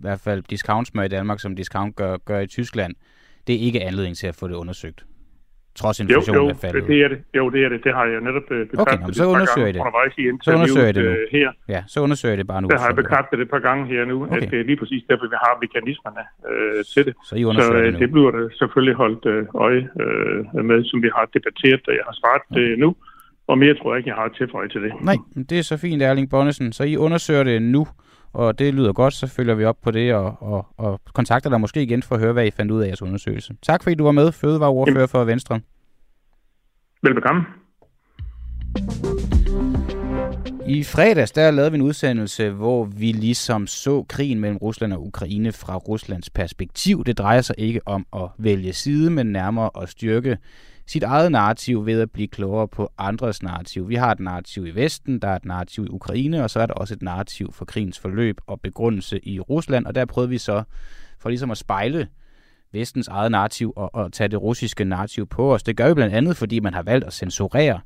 hvert 0.00 0.20
fald 0.20 0.42
discountsmør 0.42 1.02
i 1.02 1.08
Danmark, 1.08 1.40
som 1.40 1.56
discount 1.56 1.96
gør, 1.96 2.16
gør 2.16 2.40
i 2.40 2.46
Tyskland, 2.46 2.94
det 3.46 3.54
er 3.54 3.60
ikke 3.68 3.80
anledning 3.82 4.16
til 4.16 4.26
at 4.26 4.34
få 4.40 4.48
det 4.48 4.54
undersøgt. 4.54 5.00
Trods 5.80 6.00
Jo, 6.00 6.02
inflationen 6.04 6.42
jo, 6.42 6.48
er 6.48 6.54
faldet. 6.64 6.86
det 6.88 6.98
er 7.04 7.08
det. 7.08 7.18
Jo, 7.38 7.44
det 7.54 7.60
er 7.64 7.68
det. 7.68 7.80
Det 7.84 7.92
har 7.98 8.04
jeg 8.12 8.20
netop 8.28 8.46
øh, 8.56 8.60
bekræftet 8.70 8.94
Okay, 8.94 9.06
nå, 9.06 9.12
så 9.12 9.24
undersøger 9.34 9.68
I 9.68 9.72
det. 9.72 9.80
i 10.18 10.24
Så 10.42 10.50
undersøger 10.56 10.88
interviewet, 10.88 10.94
det 10.94 11.04
nu. 11.04 11.10
øh, 11.10 11.26
her. 11.36 11.48
Ja, 11.74 11.80
så 11.92 11.96
undersøger 12.06 12.32
jeg 12.32 12.38
det 12.38 12.46
bare 12.52 12.62
nu. 12.62 12.68
Der 12.68 12.78
har 12.78 12.86
jeg 12.90 12.96
så- 12.96 13.02
bekræftet 13.02 13.40
et 13.44 13.50
par 13.54 13.62
gange 13.68 13.82
her 13.92 14.04
nu, 14.04 14.16
Okay. 14.24 14.36
at 14.46 14.52
øh, 14.52 14.66
lige 14.66 14.76
præcis 14.82 15.02
derfor 15.10 15.26
vi 15.34 15.38
har 15.44 15.52
mekanismerne 15.64 16.22
øh, 16.50 16.84
til 16.94 17.02
det. 17.06 17.14
Så 17.28 17.34
I 17.36 17.42
Så 17.42 17.48
undersøger 17.48 17.80
øh, 17.80 17.84
det 17.86 17.92
nu. 17.94 17.98
det 18.02 18.10
bliver 18.14 18.30
der 18.36 18.42
selvfølgelig 18.60 18.94
holdt 19.02 19.22
øh, 19.34 19.42
øje 19.66 19.82
øh, 20.02 20.64
med, 20.70 20.78
som 20.90 20.98
vi 21.04 21.10
har 21.16 21.24
debatteret, 21.36 21.82
og 21.88 21.92
jeg 21.98 22.04
har 22.08 22.14
svaret 22.20 22.44
øh, 22.62 22.78
nu. 22.84 22.88
Og 23.50 23.58
mere 23.62 23.74
tror 23.74 23.88
jeg 23.92 23.98
ikke, 24.00 24.10
jeg 24.12 24.16
har 24.22 24.28
tilføjet 24.40 24.70
til 24.74 24.80
det. 24.82 24.92
Nej, 25.10 25.16
men 25.34 25.44
det 25.50 25.58
er 25.58 25.62
så 25.62 25.76
fint, 25.76 26.02
Erling 26.02 26.30
Bonnesen. 26.30 26.72
Så 26.72 26.82
I 26.84 26.96
undersøger 26.96 27.44
det 27.44 27.62
nu, 27.62 27.82
og 28.32 28.58
det 28.58 28.74
lyder 28.74 28.92
godt, 28.92 29.14
så 29.14 29.26
følger 29.26 29.54
vi 29.54 29.64
op 29.64 29.76
på 29.82 29.90
det, 29.90 30.14
og, 30.14 30.42
og, 30.42 30.66
og 30.76 31.00
kontakter 31.14 31.50
dig 31.50 31.60
måske 31.60 31.82
igen 31.82 32.02
for 32.02 32.14
at 32.14 32.20
høre, 32.20 32.32
hvad 32.32 32.46
I 32.46 32.50
fandt 32.50 32.72
ud 32.72 32.82
af 32.82 32.86
jeres 32.86 33.02
undersøgelse. 33.02 33.54
Tak 33.62 33.82
fordi 33.82 33.94
du 33.94 34.04
var 34.04 34.12
med, 34.12 34.32
fødevareordfører 34.32 35.06
for 35.06 35.24
Venstre. 35.24 35.60
Velbekomme. 37.02 37.42
I 40.66 40.84
fredags 40.84 41.32
der 41.32 41.50
lavede 41.50 41.70
vi 41.70 41.76
en 41.76 41.82
udsendelse, 41.82 42.50
hvor 42.50 42.84
vi 42.84 43.12
ligesom 43.12 43.66
så 43.66 44.04
krigen 44.08 44.40
mellem 44.40 44.56
Rusland 44.56 44.92
og 44.92 45.06
Ukraine 45.06 45.52
fra 45.52 45.76
Ruslands 45.76 46.30
perspektiv. 46.30 47.04
Det 47.04 47.18
drejer 47.18 47.40
sig 47.40 47.54
ikke 47.58 47.80
om 47.86 48.06
at 48.16 48.28
vælge 48.38 48.72
side, 48.72 49.10
men 49.10 49.26
nærmere 49.26 49.70
at 49.82 49.88
styrke 49.88 50.38
sit 50.86 51.02
eget 51.02 51.32
narrativ 51.32 51.86
ved 51.86 52.00
at 52.00 52.10
blive 52.10 52.28
klogere 52.28 52.68
på 52.68 52.92
andres 52.98 53.42
narrativ. 53.42 53.88
Vi 53.88 53.94
har 53.94 54.12
et 54.12 54.20
narrativ 54.20 54.66
i 54.66 54.70
Vesten, 54.70 55.18
der 55.18 55.28
er 55.28 55.36
et 55.36 55.44
narrativ 55.44 55.84
i 55.84 55.88
Ukraine, 55.88 56.44
og 56.44 56.50
så 56.50 56.60
er 56.60 56.66
der 56.66 56.74
også 56.74 56.94
et 56.94 57.02
narrativ 57.02 57.52
for 57.52 57.64
krigens 57.64 57.98
forløb 57.98 58.40
og 58.46 58.60
begrundelse 58.60 59.28
i 59.28 59.40
Rusland, 59.40 59.86
og 59.86 59.94
der 59.94 60.04
prøvede 60.04 60.30
vi 60.30 60.38
så 60.38 60.62
for 61.18 61.28
ligesom 61.28 61.50
at 61.50 61.58
spejle 61.58 62.08
Vestens 62.72 63.08
eget 63.08 63.30
narrativ 63.30 63.72
og, 63.76 63.94
og 63.94 64.12
tage 64.12 64.28
det 64.28 64.42
russiske 64.42 64.84
narrativ 64.84 65.26
på 65.26 65.54
os. 65.54 65.62
Det 65.62 65.76
gør 65.76 65.88
vi 65.88 65.94
blandt 65.94 66.14
andet, 66.14 66.36
fordi 66.36 66.60
man 66.60 66.74
har 66.74 66.82
valgt 66.82 67.04
at 67.04 67.12
censurere 67.12 67.80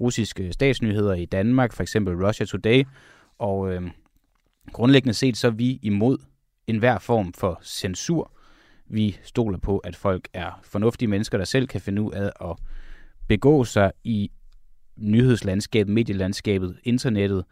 russiske 0.00 0.52
statsnyheder 0.52 1.14
i 1.14 1.24
Danmark, 1.24 1.72
for 1.72 1.82
eksempel 1.82 2.26
Russia 2.26 2.46
Today, 2.46 2.84
og 3.38 3.72
øh, 3.72 3.82
grundlæggende 4.72 5.14
set 5.14 5.36
så 5.36 5.46
er 5.46 5.50
vi 5.50 5.78
imod 5.82 6.18
enhver 6.66 6.98
form 6.98 7.32
for 7.32 7.60
censur. 7.64 8.32
Vi 8.90 9.18
stoler 9.22 9.58
på, 9.58 9.78
at 9.78 9.96
folk 9.96 10.28
er 10.32 10.60
fornuftige 10.62 11.08
mennesker, 11.08 11.38
der 11.38 11.44
selv 11.44 11.66
kan 11.66 11.80
finde 11.80 12.02
ud 12.02 12.12
af 12.12 12.50
at 12.50 12.56
begå 13.28 13.64
sig 13.64 13.92
i 14.04 14.30
nyhedslandskabet, 14.96 15.94
medielandskabet, 15.94 16.78
internettet, 16.84 17.44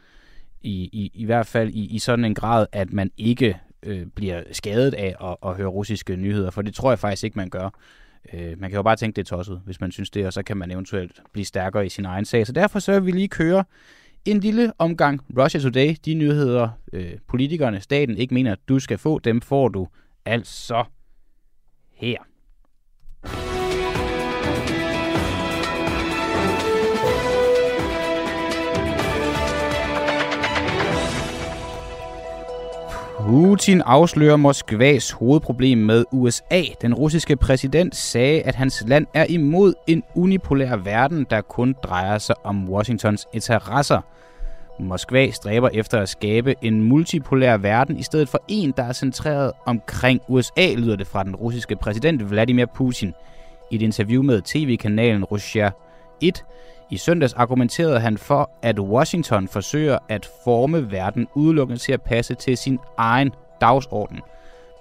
i, 0.60 0.90
i, 0.92 1.10
i 1.14 1.24
hvert 1.24 1.46
fald 1.46 1.70
i, 1.70 1.86
i 1.94 1.98
sådan 1.98 2.24
en 2.24 2.34
grad, 2.34 2.66
at 2.72 2.92
man 2.92 3.10
ikke 3.16 3.58
øh, 3.82 4.06
bliver 4.06 4.42
skadet 4.52 4.94
af 4.94 5.14
at, 5.20 5.36
at 5.50 5.56
høre 5.56 5.66
russiske 5.68 6.16
nyheder, 6.16 6.50
for 6.50 6.62
det 6.62 6.74
tror 6.74 6.90
jeg 6.90 6.98
faktisk 6.98 7.24
ikke, 7.24 7.38
man 7.38 7.50
gør. 7.50 7.70
Øh, 8.32 8.60
man 8.60 8.70
kan 8.70 8.76
jo 8.76 8.82
bare 8.82 8.96
tænke, 8.96 9.16
det 9.16 9.22
er 9.22 9.36
tosset, 9.36 9.62
hvis 9.64 9.80
man 9.80 9.92
synes 9.92 10.10
det, 10.10 10.26
og 10.26 10.32
så 10.32 10.42
kan 10.42 10.56
man 10.56 10.70
eventuelt 10.70 11.22
blive 11.32 11.44
stærkere 11.44 11.86
i 11.86 11.88
sin 11.88 12.04
egen 12.04 12.24
sag. 12.24 12.46
Så 12.46 12.52
derfor 12.52 12.78
så 12.78 12.92
vil 12.92 13.06
vi 13.06 13.10
lige 13.10 13.28
køre 13.28 13.64
en 14.24 14.40
lille 14.40 14.72
omgang 14.78 15.20
Russia 15.38 15.60
Today. 15.60 15.94
De 16.04 16.14
nyheder, 16.14 16.68
øh, 16.92 17.12
politikerne, 17.28 17.80
staten 17.80 18.16
ikke 18.16 18.34
mener, 18.34 18.52
at 18.52 18.58
du 18.68 18.78
skal 18.78 18.98
få, 18.98 19.18
dem 19.18 19.40
får 19.40 19.68
du 19.68 19.88
altså 20.24 20.84
her. 22.00 22.18
Putin 33.28 33.80
afslører 33.80 34.36
Moskvas 34.36 35.10
hovedproblem 35.10 35.78
med 35.78 36.04
USA. 36.12 36.62
Den 36.82 36.94
russiske 36.94 37.36
præsident 37.36 37.96
sagde, 37.96 38.42
at 38.42 38.54
hans 38.54 38.84
land 38.86 39.06
er 39.14 39.26
imod 39.28 39.74
en 39.86 40.02
unipolær 40.14 40.76
verden, 40.76 41.26
der 41.30 41.40
kun 41.40 41.74
drejer 41.82 42.18
sig 42.18 42.36
om 42.44 42.70
Washingtons 42.70 43.26
interesser. 43.34 44.00
Moskva 44.80 45.30
stræber 45.30 45.68
efter 45.68 46.00
at 46.00 46.08
skabe 46.08 46.54
en 46.62 46.82
multipolær 46.82 47.56
verden 47.56 47.98
i 47.98 48.02
stedet 48.02 48.28
for 48.28 48.42
en, 48.48 48.74
der 48.76 48.82
er 48.82 48.92
centreret 48.92 49.52
omkring 49.66 50.20
USA, 50.28 50.74
lyder 50.74 50.96
det 50.96 51.06
fra 51.06 51.24
den 51.24 51.36
russiske 51.36 51.76
præsident 51.76 52.30
Vladimir 52.30 52.66
Putin. 52.66 53.14
I 53.70 53.74
et 53.74 53.82
interview 53.82 54.22
med 54.22 54.42
tv-kanalen 54.42 55.24
Russia 55.24 55.70
1 56.20 56.44
i 56.90 56.96
søndags 56.96 57.32
argumenterede 57.32 58.00
han 58.00 58.18
for, 58.18 58.50
at 58.62 58.78
Washington 58.78 59.48
forsøger 59.48 59.98
at 60.08 60.30
forme 60.44 60.90
verden 60.92 61.28
udelukkende 61.34 61.80
til 61.80 61.92
at 61.92 62.02
passe 62.02 62.34
til 62.34 62.56
sin 62.56 62.78
egen 62.96 63.30
dagsorden. 63.60 64.20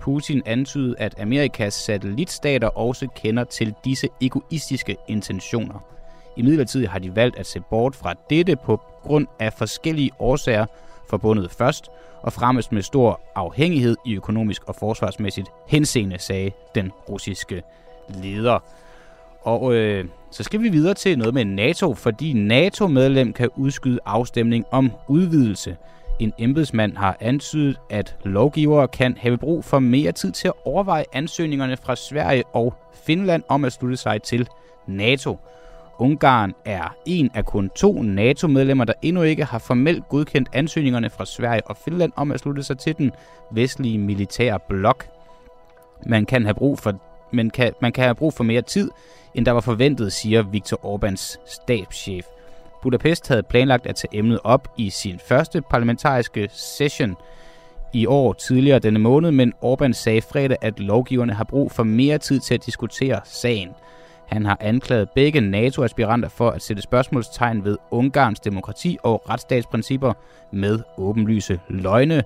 Putin 0.02 0.42
antydede, 0.46 0.96
at 0.98 1.20
Amerikas 1.20 1.74
satellitstater 1.74 2.68
også 2.68 3.08
kender 3.16 3.44
til 3.44 3.74
disse 3.86 4.08
egoistiske 4.22 4.98
intentioner. 5.08 5.97
I 6.38 6.42
midlertid 6.42 6.88
har 6.88 7.00
de 7.00 7.16
valgt 7.16 7.38
at 7.38 7.46
se 7.46 7.60
bort 7.70 7.96
fra 7.96 8.14
dette 8.30 8.56
på 8.56 8.82
grund 9.04 9.28
af 9.40 9.54
forskellige 9.54 10.12
årsager, 10.20 10.66
forbundet 11.10 11.52
først 11.52 11.90
og 12.22 12.34
fremmest 12.34 12.72
med 12.72 12.82
stor 12.82 13.22
afhængighed 13.36 13.96
i 14.06 14.16
økonomisk 14.16 14.64
og 14.64 14.76
forsvarsmæssigt 14.76 15.48
henseende, 15.68 16.20
sagde 16.20 16.52
den 16.76 16.92
russiske 17.10 17.62
leder. 18.10 18.60
Og 19.42 19.74
øh, 19.74 20.06
så 20.32 20.44
skal 20.44 20.62
vi 20.62 20.70
videre 20.70 20.94
til 20.94 21.18
noget 21.18 21.34
med 21.34 21.46
NATO, 21.46 21.94
fordi 21.94 22.34
NATO-medlem 22.34 23.34
kan 23.34 23.50
udskyde 23.56 24.00
afstemning 24.06 24.66
om 24.72 24.92
udvidelse. 25.08 25.78
En 26.20 26.34
embedsmand 26.40 26.98
har 26.98 27.18
antydet, 27.20 27.80
at 27.90 28.16
lovgivere 28.24 28.88
kan 28.88 29.18
have 29.20 29.38
brug 29.38 29.66
for 29.66 29.80
mere 29.80 30.12
tid 30.12 30.32
til 30.32 30.48
at 30.48 30.54
overveje 30.66 31.06
ansøgningerne 31.14 31.78
fra 31.78 31.96
Sverige 31.96 32.44
og 32.54 32.74
Finland 32.94 33.44
om 33.48 33.66
at 33.66 33.74
slutte 33.74 33.98
sig 33.98 34.22
til 34.22 34.48
NATO. 34.88 35.38
Ungarn 36.00 36.54
er 36.66 36.96
en 37.06 37.32
af 37.34 37.46
kun 37.46 37.70
to 37.70 38.02
NATO-medlemmer, 38.02 38.86
der 38.86 38.94
endnu 39.02 39.22
ikke 39.22 39.46
har 39.46 39.60
formelt 39.60 40.10
godkendt 40.10 40.50
ansøgningerne 40.54 41.10
fra 41.10 41.26
Sverige 41.26 41.68
og 41.68 41.78
Finland 41.78 42.12
om 42.16 42.32
at 42.32 42.40
slutte 42.40 42.64
sig 42.64 42.78
til 42.78 42.98
den 42.98 43.12
vestlige 43.52 43.98
militære 43.98 44.60
blok. 44.70 45.08
Man 46.06 46.26
kan 46.26 46.44
have 46.44 46.54
brug 46.54 46.80
for, 46.80 46.94
man 47.32 47.50
kan, 47.50 47.74
man 47.82 47.92
kan 47.92 48.04
have 48.04 48.16
brug 48.16 48.34
for 48.34 48.44
mere 48.44 48.62
tid, 48.62 48.92
end 49.36 49.46
der 49.46 49.52
var 49.52 49.62
forventet, 49.62 50.14
siger 50.14 50.42
Viktor 50.44 50.86
Orbans 50.86 51.40
stabschef. 51.46 52.26
Budapest 52.84 53.28
havde 53.28 53.44
planlagt 53.44 53.88
at 53.88 53.96
tage 53.96 54.18
emnet 54.18 54.40
op 54.44 54.68
i 54.78 54.90
sin 54.90 55.20
første 55.20 55.62
parlamentariske 55.62 56.50
session 56.52 57.16
i 57.94 58.06
år 58.06 58.34
tidligere 58.34 58.80
denne 58.80 59.00
måned, 59.00 59.32
men 59.32 59.54
Orbán 59.64 59.92
sagde 59.92 60.22
fredag, 60.22 60.58
at 60.62 60.80
lovgiverne 60.80 61.34
har 61.34 61.44
brug 61.44 61.72
for 61.72 61.84
mere 61.84 62.18
tid 62.18 62.40
til 62.40 62.54
at 62.54 62.66
diskutere 62.66 63.20
sagen. 63.24 63.70
Han 64.28 64.46
har 64.46 64.58
anklaget 64.60 65.10
begge 65.10 65.42
NATO-aspiranter 65.42 66.30
for 66.30 66.50
at 66.50 66.62
sætte 66.62 66.82
spørgsmålstegn 66.82 67.64
ved 67.64 67.78
Ungarns 67.92 68.40
demokrati 68.40 68.98
og 69.04 69.24
retsstatsprincipper 69.30 70.14
med 70.52 70.80
åbenlyse 70.98 71.60
løgne. 71.70 72.24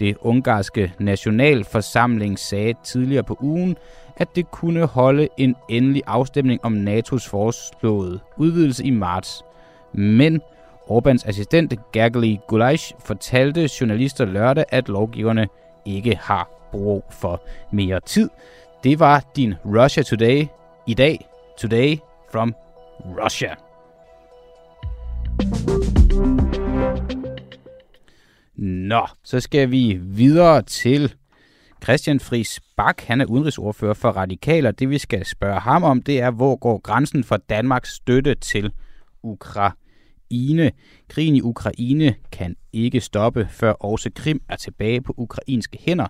Det 0.00 0.16
ungarske 0.20 0.92
nationalforsamling 0.98 2.38
sagde 2.38 2.74
tidligere 2.84 3.22
på 3.22 3.36
ugen, 3.40 3.76
at 4.16 4.28
det 4.36 4.50
kunne 4.50 4.86
holde 4.86 5.28
en 5.36 5.56
endelig 5.68 6.02
afstemning 6.06 6.64
om 6.64 6.72
NATO's 6.88 7.28
foreslåede 7.28 8.20
udvidelse 8.36 8.84
i 8.84 8.90
marts. 8.90 9.44
Men 9.92 10.40
Orbans 10.86 11.24
assistent 11.24 11.74
Gergely 11.92 12.36
Gulaj 12.46 12.76
fortalte 12.98 13.68
journalister 13.80 14.24
lørdag, 14.24 14.64
at 14.68 14.88
lovgiverne 14.88 15.48
ikke 15.84 16.18
har 16.22 16.48
brug 16.72 17.04
for 17.10 17.42
mere 17.72 18.00
tid. 18.00 18.30
Det 18.84 19.00
var 19.00 19.24
din 19.36 19.54
Russia 19.64 20.02
Today 20.02 20.46
i 20.86 20.94
dag. 20.94 21.31
Today 21.58 21.96
from 22.32 22.54
Russia. 23.00 23.54
Nå, 28.56 29.06
så 29.24 29.40
skal 29.40 29.70
vi 29.70 29.98
videre 30.02 30.62
til 30.62 31.14
Christian 31.82 32.20
Friis 32.20 32.60
Bak. 32.76 33.00
Han 33.00 33.20
er 33.20 33.24
udenrigsordfører 33.24 33.94
for 33.94 34.08
Radikaler. 34.08 34.70
Det 34.70 34.90
vi 34.90 34.98
skal 34.98 35.26
spørge 35.26 35.60
ham 35.60 35.82
om, 35.82 36.02
det 36.02 36.20
er, 36.20 36.30
hvor 36.30 36.56
går 36.56 36.78
grænsen 36.78 37.24
for 37.24 37.36
Danmarks 37.36 37.94
støtte 37.94 38.34
til 38.34 38.72
Ukraine. 39.22 40.72
Krigen 41.08 41.36
i 41.36 41.42
Ukraine 41.42 42.14
kan 42.32 42.56
ikke 42.72 43.00
stoppe, 43.00 43.48
før 43.50 43.72
også 43.72 44.10
Krim 44.14 44.42
er 44.48 44.56
tilbage 44.56 45.00
på 45.00 45.14
ukrainske 45.16 45.78
hænder. 45.80 46.06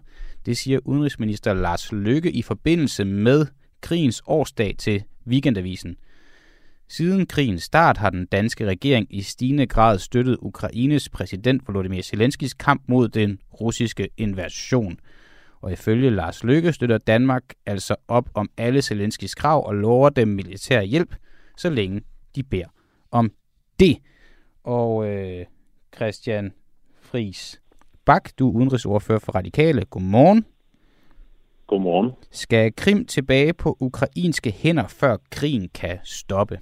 Det 0.46 0.56
siger 0.56 0.78
udenrigsminister 0.84 1.54
Lars 1.54 1.92
Løkke 1.92 2.30
i 2.30 2.42
forbindelse 2.42 3.04
med 3.04 3.46
krigens 3.80 4.22
årsdag 4.26 4.74
til 4.78 5.04
Weekendavisen. 5.26 5.96
Siden 6.88 7.26
krigens 7.26 7.62
start 7.62 7.96
har 7.96 8.10
den 8.10 8.26
danske 8.26 8.66
regering 8.66 9.06
i 9.10 9.22
stigende 9.22 9.66
grad 9.66 9.98
støttet 9.98 10.36
Ukraines 10.40 11.08
præsident 11.08 11.68
Volodymyr 11.68 12.02
Zelenskis 12.02 12.54
kamp 12.54 12.82
mod 12.88 13.08
den 13.08 13.38
russiske 13.60 14.08
invasion. 14.16 14.98
Og 15.60 15.72
ifølge 15.72 16.10
Lars 16.10 16.44
Løkke 16.44 16.72
støtter 16.72 16.98
Danmark 16.98 17.42
altså 17.66 17.96
op 18.08 18.30
om 18.34 18.50
alle 18.56 18.82
Zelenskis 18.82 19.34
krav 19.34 19.66
og 19.66 19.74
lover 19.74 20.08
dem 20.08 20.28
militær 20.28 20.82
hjælp, 20.82 21.14
så 21.56 21.70
længe 21.70 22.02
de 22.36 22.42
beder 22.42 22.68
om 23.10 23.32
det. 23.80 23.98
Og 24.64 25.08
øh, 25.08 25.46
Christian 25.96 26.52
Fris 27.00 27.60
Bak, 28.04 28.30
du 28.38 28.48
er 28.48 28.52
udenrigsordfører 28.52 29.18
for 29.18 29.32
Radikale. 29.32 29.84
Godmorgen. 29.84 30.44
Godmorgen. 31.72 32.12
Skal 32.30 32.72
Krim 32.76 33.04
tilbage 33.04 33.52
på 33.54 33.76
ukrainske 33.80 34.50
hænder, 34.50 34.86
før 35.00 35.16
krigen 35.30 35.68
kan 35.80 35.98
stoppe? 36.04 36.58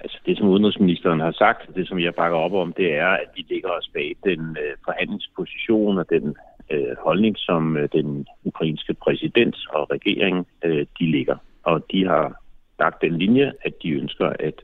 Altså 0.00 0.18
det, 0.26 0.38
som 0.38 0.48
udenrigsministeren 0.48 1.20
har 1.20 1.32
sagt, 1.32 1.74
det 1.74 1.88
som 1.88 1.98
jeg 1.98 2.14
bakker 2.14 2.38
op 2.38 2.52
om, 2.52 2.72
det 2.72 2.94
er, 2.94 3.08
at 3.08 3.28
vi 3.36 3.44
ligger 3.48 3.68
os 3.68 3.90
bag 3.94 4.16
den 4.24 4.40
øh, 4.62 4.74
forhandlingsposition 4.84 5.98
og 5.98 6.06
den 6.10 6.36
øh, 6.70 6.96
holdning, 7.06 7.34
som 7.38 7.76
øh, 7.76 7.88
den 7.92 8.26
ukrainske 8.44 8.94
præsident 8.94 9.56
og 9.70 9.90
regering, 9.90 10.46
øh, 10.64 10.86
de 10.98 11.10
ligger. 11.10 11.36
Og 11.62 11.84
de 11.92 12.06
har 12.06 12.42
lagt 12.78 13.02
den 13.02 13.18
linje, 13.18 13.52
at 13.62 13.72
de 13.82 13.90
ønsker, 13.90 14.26
at 14.26 14.54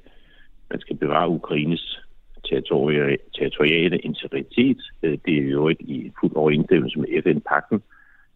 man 0.70 0.80
skal 0.80 0.96
bevare 0.96 1.28
Ukraines 1.28 2.00
territori- 2.48 3.22
territoriale 3.38 3.98
integritet. 3.98 4.80
Øh, 5.02 5.18
det 5.26 5.34
er 5.38 5.48
jo 5.58 5.68
ikke 5.68 5.84
i 5.84 6.12
fuld 6.20 6.32
overensstemmelse 6.36 6.98
med 6.98 7.22
FN-pakten, 7.22 7.82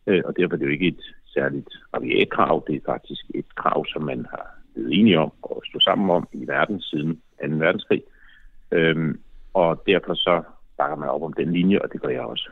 øh, 0.09 0.23
og 0.25 0.37
derfor 0.37 0.55
er 0.55 0.59
det 0.59 0.67
jo 0.67 0.71
ikke 0.71 0.89
et 0.89 1.05
særligt 1.27 1.69
rabiat 1.95 2.31
krav. 2.31 2.65
Det 2.67 2.77
er 2.77 2.91
faktisk 2.93 3.25
et 3.35 3.55
krav, 3.55 3.87
som 3.87 4.03
man 4.03 4.27
har 4.31 4.47
blevet 4.75 4.93
enige 4.99 5.19
om 5.19 5.33
og 5.43 5.63
stå 5.71 5.81
sammen 5.81 6.11
om 6.11 6.29
i 6.33 6.47
verden 6.47 6.81
siden 6.81 7.15
2. 7.15 7.57
verdenskrig. 7.65 8.03
Øhm, 8.73 9.21
og 9.55 9.83
derfor 9.87 10.15
så 10.15 10.43
bakker 10.79 10.97
man 10.97 11.09
op 11.09 11.23
om 11.23 11.33
den 11.33 11.53
linje, 11.53 11.79
og 11.79 11.93
det 11.93 12.01
gør 12.03 12.09
jeg 12.09 12.21
også. 12.21 12.51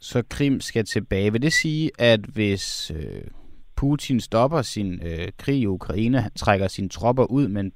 Så 0.00 0.22
Krim 0.30 0.60
skal 0.60 0.84
tilbage. 0.84 1.32
Vil 1.32 1.42
det 1.42 1.52
sige, 1.52 1.90
at 1.98 2.20
hvis 2.20 2.90
øh, 2.90 3.24
Putin 3.76 4.20
stopper 4.20 4.62
sin 4.62 5.00
øh, 5.06 5.28
krig 5.38 5.60
i 5.60 5.66
Ukraine, 5.66 6.20
han 6.20 6.30
trækker 6.36 6.68
sine 6.68 6.88
tropper 6.88 7.24
ud, 7.24 7.48
men 7.48 7.72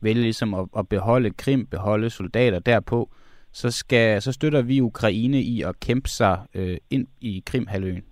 vælger 0.00 0.22
ligesom 0.22 0.54
at, 0.54 0.68
at 0.78 0.88
beholde 0.88 1.30
Krim, 1.30 1.66
beholde 1.66 2.10
soldater 2.10 2.58
derpå, 2.58 3.10
så, 3.52 3.70
skal, 3.70 4.22
så 4.22 4.32
støtter 4.32 4.62
vi 4.62 4.80
Ukraine 4.80 5.42
i 5.42 5.62
at 5.62 5.80
kæmpe 5.80 6.08
sig 6.08 6.38
øh, 6.54 6.76
ind 6.90 7.06
i 7.20 7.42
Krimhaløen? 7.46 8.04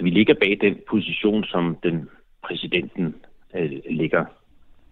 Så 0.00 0.04
vi 0.04 0.10
ligger 0.10 0.34
bag 0.34 0.58
den 0.60 0.78
position, 0.88 1.44
som 1.44 1.76
den 1.82 2.08
præsidenten 2.42 3.14
øh, 3.54 3.72
ligger 3.90 4.24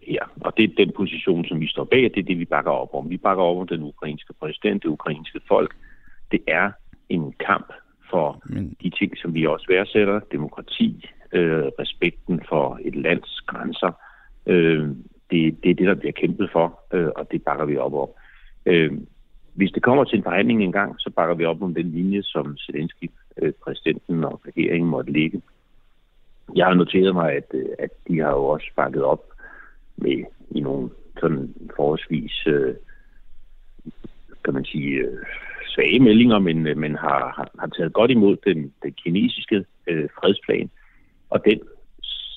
her. 0.02 0.32
Og 0.40 0.56
det 0.56 0.64
er 0.64 0.84
den 0.84 0.92
position, 0.96 1.44
som 1.44 1.60
vi 1.60 1.68
står 1.68 1.84
bag, 1.84 2.02
det 2.02 2.18
er 2.18 2.22
det, 2.22 2.38
vi 2.38 2.44
bakker 2.44 2.70
op 2.70 2.94
om. 2.94 3.10
Vi 3.10 3.16
bakker 3.16 3.44
op 3.44 3.56
om 3.56 3.66
den 3.66 3.82
ukrainske 3.82 4.32
præsident, 4.40 4.82
det 4.82 4.88
ukrainske 4.88 5.40
folk. 5.48 5.76
Det 6.32 6.40
er 6.46 6.70
en 7.08 7.34
kamp 7.46 7.72
for 8.10 8.42
Men... 8.46 8.76
de 8.82 8.90
ting, 8.90 9.18
som 9.18 9.34
vi 9.34 9.46
også 9.46 9.66
værdsætter. 9.68 10.20
Demokrati, 10.32 11.06
øh, 11.32 11.64
respekten 11.78 12.42
for 12.48 12.78
et 12.84 12.96
lands 12.96 13.40
grænser. 13.40 13.92
Øh, 14.46 14.88
det, 15.30 15.62
det 15.62 15.70
er 15.70 15.74
det, 15.74 15.86
der 15.86 15.94
bliver 15.94 16.12
kæmpet 16.12 16.50
for, 16.52 16.80
øh, 16.92 17.10
og 17.16 17.32
det 17.32 17.42
bakker 17.42 17.64
vi 17.64 17.76
op 17.76 17.94
om. 17.94 18.08
Øh, 18.66 18.92
hvis 19.54 19.72
det 19.72 19.82
kommer 19.82 20.04
til 20.04 20.16
en 20.16 20.24
forhandling 20.24 20.62
engang, 20.62 20.94
så 20.98 21.10
bakker 21.10 21.34
vi 21.34 21.44
op 21.44 21.62
om 21.62 21.74
den 21.74 21.90
linje, 21.90 22.22
som 22.22 22.56
Zelensky, 22.56 23.10
øh, 23.42 23.52
præsidenten 23.64 24.24
og 24.24 24.40
regeringen 24.46 24.90
måtte 24.90 25.12
ligge. 25.12 25.42
Jeg 26.56 26.66
har 26.66 26.74
noteret 26.74 27.14
mig, 27.14 27.32
at, 27.32 27.44
øh, 27.54 27.68
at 27.78 27.90
de 28.08 28.18
har 28.18 28.30
jo 28.30 28.44
også 28.44 28.66
bakket 28.76 29.02
op 29.02 29.24
med 29.96 30.24
i 30.50 30.60
nogle 30.60 30.90
sådan 31.20 31.54
forholdsvis, 31.76 32.46
øh, 32.46 32.74
kan 34.44 34.54
man 34.54 34.64
sige, 34.64 34.90
øh, 34.90 35.18
svage 35.66 36.00
meldinger, 36.00 36.38
men, 36.38 36.62
men 36.80 36.94
har, 36.96 37.32
har, 37.36 37.50
har 37.58 37.66
taget 37.66 37.92
godt 37.92 38.10
imod 38.10 38.36
den, 38.46 38.72
den 38.82 38.92
kinesiske 38.92 39.64
øh, 39.86 40.08
fredsplan. 40.20 40.70
Og 41.30 41.44
den 41.44 41.60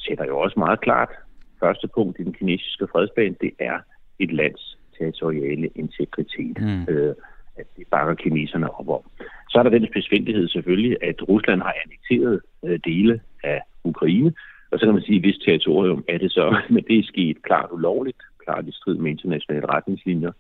sætter 0.06 0.26
jo 0.26 0.40
også 0.40 0.60
meget 0.60 0.82
klart, 0.82 1.10
første 1.60 1.88
punkt 1.88 2.20
i 2.20 2.24
den 2.24 2.34
kinesiske 2.34 2.88
fredsplan, 2.92 3.36
det 3.42 3.52
er 3.60 3.80
et 4.20 4.32
lands 4.32 4.78
territoriale 4.98 5.68
integritet. 5.76 6.58
Mm. 6.62 6.94
Øh, 6.94 7.16
at 7.58 7.66
det 7.78 7.88
bakker 7.92 8.14
kineserne 8.14 8.80
op 8.80 8.90
om. 8.90 9.04
Så 9.50 9.60
er 9.60 9.64
der 9.64 9.70
den 9.70 9.88
spidsfindighed 9.88 10.48
selvfølgelig, 10.48 10.98
at 11.04 11.30
Rusland 11.30 11.62
har 11.62 11.76
annekteret 11.86 12.42
øh, 12.66 12.80
dele 12.86 13.22
af 13.44 13.62
Ukraine, 13.84 14.34
og 14.72 14.80
så 14.80 14.86
kan 14.86 14.94
man 14.94 15.04
sige, 15.04 15.16
at 15.16 15.22
hvis 15.22 15.38
territorium 15.46 16.04
er 16.08 16.18
det 16.18 16.32
så, 16.32 16.58
men 16.74 16.84
det 16.88 17.00
er 17.00 17.04
sket 17.04 17.44
klart 17.44 17.70
ulovligt, 17.72 18.22
klart 18.44 18.68
i 18.68 18.72
strid 18.72 18.96
med 18.96 19.12
internationale 19.12 19.66
retningslinjer, 19.66 20.32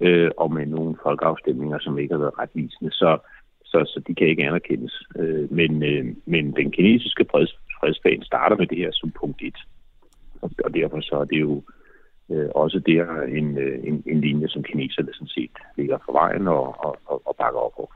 øh, 0.00 0.30
og 0.36 0.52
med 0.52 0.66
nogle 0.66 0.96
folkeafstemninger, 1.02 1.78
som 1.78 1.98
ikke 1.98 2.14
har 2.14 2.18
været 2.18 2.38
retvisende. 2.38 2.92
Så, 2.92 3.18
så, 3.64 3.78
så 3.86 4.02
de 4.06 4.14
kan 4.14 4.26
ikke 4.26 4.44
anerkendes. 4.44 5.02
Øh, 5.18 5.52
men, 5.52 5.82
øh, 5.82 6.06
men 6.26 6.56
den 6.56 6.70
kinesiske 6.70 7.24
freds, 7.30 7.58
fredsplan 7.80 8.22
starter 8.22 8.56
med 8.56 8.66
det 8.66 8.78
her 8.78 8.90
som 8.92 9.10
punkt 9.10 9.42
1. 9.42 9.54
Og, 10.42 10.50
og 10.64 10.74
derfor 10.74 11.00
så 11.00 11.16
er 11.16 11.24
det 11.24 11.40
jo 11.40 11.62
øh, 12.30 12.48
også 12.54 12.78
der 12.78 13.22
en, 13.22 13.58
øh, 13.58 13.78
en, 13.84 14.02
en 14.06 14.20
linje, 14.20 14.48
som 14.48 14.62
kineserne 14.62 15.08
sådan 15.12 15.28
set 15.28 15.50
ligger 15.76 15.98
for 16.04 16.12
vejen 16.12 16.48
og, 16.48 16.84
og, 16.84 16.96
og, 17.06 17.22
og 17.26 17.36
bakker 17.36 17.60
op 17.60 17.72
på. 17.76 17.92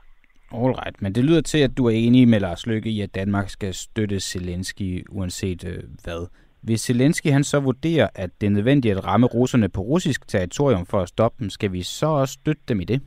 Alright, 0.53 1.01
men 1.01 1.15
det 1.15 1.23
lyder 1.25 1.41
til, 1.41 1.57
at 1.57 1.77
du 1.77 1.85
er 1.85 1.91
enig 1.91 2.27
med 2.27 2.39
Lars 2.39 2.67
Løkke 2.67 2.89
i, 2.89 3.01
at 3.01 3.15
Danmark 3.15 3.49
skal 3.49 3.73
støtte 3.73 4.19
Zelensky 4.19 5.05
uanset 5.09 5.67
øh, 5.67 5.83
hvad. 6.03 6.27
Hvis 6.61 6.81
Zelensky 6.81 7.27
han 7.27 7.43
så 7.43 7.59
vurderer, 7.59 8.07
at 8.15 8.29
det 8.41 8.47
er 8.47 8.51
nødvendigt 8.51 8.97
at 8.97 9.05
ramme 9.05 9.27
russerne 9.27 9.69
på 9.69 9.81
russisk 9.81 10.27
territorium 10.27 10.85
for 10.85 10.99
at 10.99 11.07
stoppe 11.07 11.37
dem, 11.39 11.49
skal 11.49 11.71
vi 11.71 11.81
så 11.81 12.07
også 12.07 12.33
støtte 12.33 12.61
dem 12.67 12.81
i 12.81 12.83
det? 12.83 13.01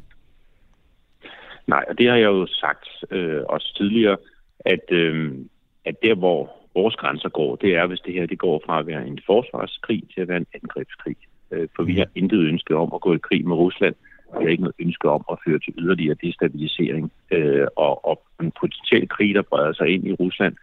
Nej, 1.66 1.84
og 1.88 1.98
det 1.98 2.08
har 2.08 2.16
jeg 2.16 2.26
jo 2.26 2.46
sagt 2.46 2.88
øh, 3.10 3.42
også 3.48 3.74
tidligere, 3.76 4.16
at, 4.60 4.92
øh, 4.92 5.34
at 5.84 5.94
der 6.02 6.14
hvor 6.14 6.55
vores 6.80 6.96
grænser 6.96 7.28
går, 7.28 7.56
det 7.56 7.70
er, 7.74 7.86
hvis 7.86 8.00
det 8.00 8.14
her 8.14 8.26
det 8.26 8.38
går 8.38 8.62
fra 8.66 8.78
at 8.80 8.86
være 8.86 9.06
en 9.06 9.18
forsvarskrig 9.26 10.02
til 10.14 10.20
at 10.20 10.28
være 10.28 10.42
en 10.44 10.52
angrebskrig. 10.54 11.16
Øh, 11.50 11.68
for 11.76 11.82
vi 11.82 11.94
har 11.96 12.08
intet 12.14 12.40
ønske 12.52 12.76
om 12.76 12.90
at 12.94 13.00
gå 13.00 13.14
i 13.14 13.26
krig 13.28 13.46
med 13.48 13.56
Rusland. 13.56 13.94
Vi 14.38 14.44
har 14.44 14.50
ikke 14.50 14.62
noget 14.62 14.80
ønske 14.86 15.08
om 15.08 15.24
at 15.32 15.38
føre 15.46 15.58
til 15.58 15.74
yderligere 15.78 16.16
destabilisering. 16.22 17.12
Øh, 17.30 17.66
og, 17.76 18.06
og 18.08 18.22
en 18.40 18.52
potentiel 18.60 19.08
krig, 19.08 19.34
der 19.34 19.42
breder 19.42 19.72
sig 19.72 19.88
ind 19.88 20.06
i 20.06 20.12
Rusland, 20.12 20.54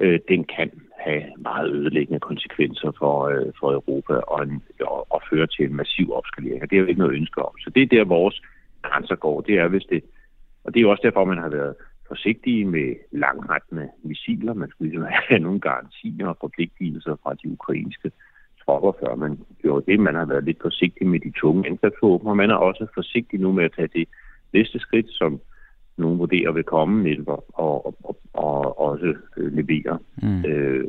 øh, 0.00 0.20
den 0.28 0.44
kan 0.44 0.70
have 0.98 1.22
meget 1.38 1.70
ødelæggende 1.70 2.20
konsekvenser 2.20 2.92
for, 2.98 3.28
øh, 3.28 3.52
for 3.60 3.72
Europa 3.72 4.14
og, 4.14 4.42
en, 4.42 4.62
og, 4.80 5.06
og 5.14 5.22
føre 5.30 5.46
til 5.46 5.64
en 5.64 5.76
massiv 5.76 6.12
opskalering. 6.12 6.62
Og 6.62 6.70
det 6.70 6.78
har 6.78 6.84
vi 6.84 6.90
ikke 6.90 7.04
noget 7.04 7.16
ønske 7.20 7.42
om. 7.42 7.54
Så 7.58 7.70
det 7.70 7.82
er 7.82 7.86
der, 7.86 8.04
vores 8.04 8.42
grænser 8.82 9.14
går. 9.14 9.40
Det 9.40 9.54
er, 9.58 9.68
hvis 9.68 9.84
det, 9.90 10.02
og 10.64 10.74
det 10.74 10.80
er 10.80 10.82
jo 10.82 10.90
også 10.90 11.02
derfor, 11.04 11.24
man 11.24 11.38
har 11.38 11.48
været 11.48 11.74
forsigtige 12.08 12.64
med 12.64 12.94
langrettende 13.12 13.88
missiler. 14.02 14.54
Man 14.54 14.70
skulle 14.70 14.90
ligesom 14.90 15.08
have 15.28 15.40
nogle 15.40 15.60
garantier 15.60 16.26
og 16.26 16.36
forpligtelser 16.40 17.16
fra 17.22 17.34
de 17.34 17.50
ukrainske 17.50 18.10
tropper, 18.64 18.92
før 19.00 19.14
man 19.14 19.38
gjorde 19.62 19.92
det. 19.92 20.00
Man 20.00 20.14
har 20.14 20.24
været 20.24 20.44
lidt 20.44 20.62
forsigtig 20.62 21.06
med 21.06 21.20
de 21.20 21.30
tunge 21.30 21.66
angrebsvåben, 21.68 22.28
og 22.28 22.36
man 22.36 22.50
er 22.50 22.54
også 22.54 22.86
forsigtig 22.94 23.40
nu 23.40 23.52
med 23.52 23.64
at 23.64 23.72
tage 23.76 23.88
det 23.94 24.08
næste 24.52 24.78
skridt, 24.78 25.06
som 25.10 25.40
nogen 25.96 26.18
vurderer 26.18 26.52
vil 26.52 26.64
komme, 26.64 27.02
netop 27.02 27.44
og, 27.48 27.86
og, 27.86 27.94
og, 28.04 28.16
og 28.32 28.80
også 28.80 29.14
øh, 29.36 29.52
levere 29.52 29.98
mm. 30.22 30.44
øh, 30.44 30.88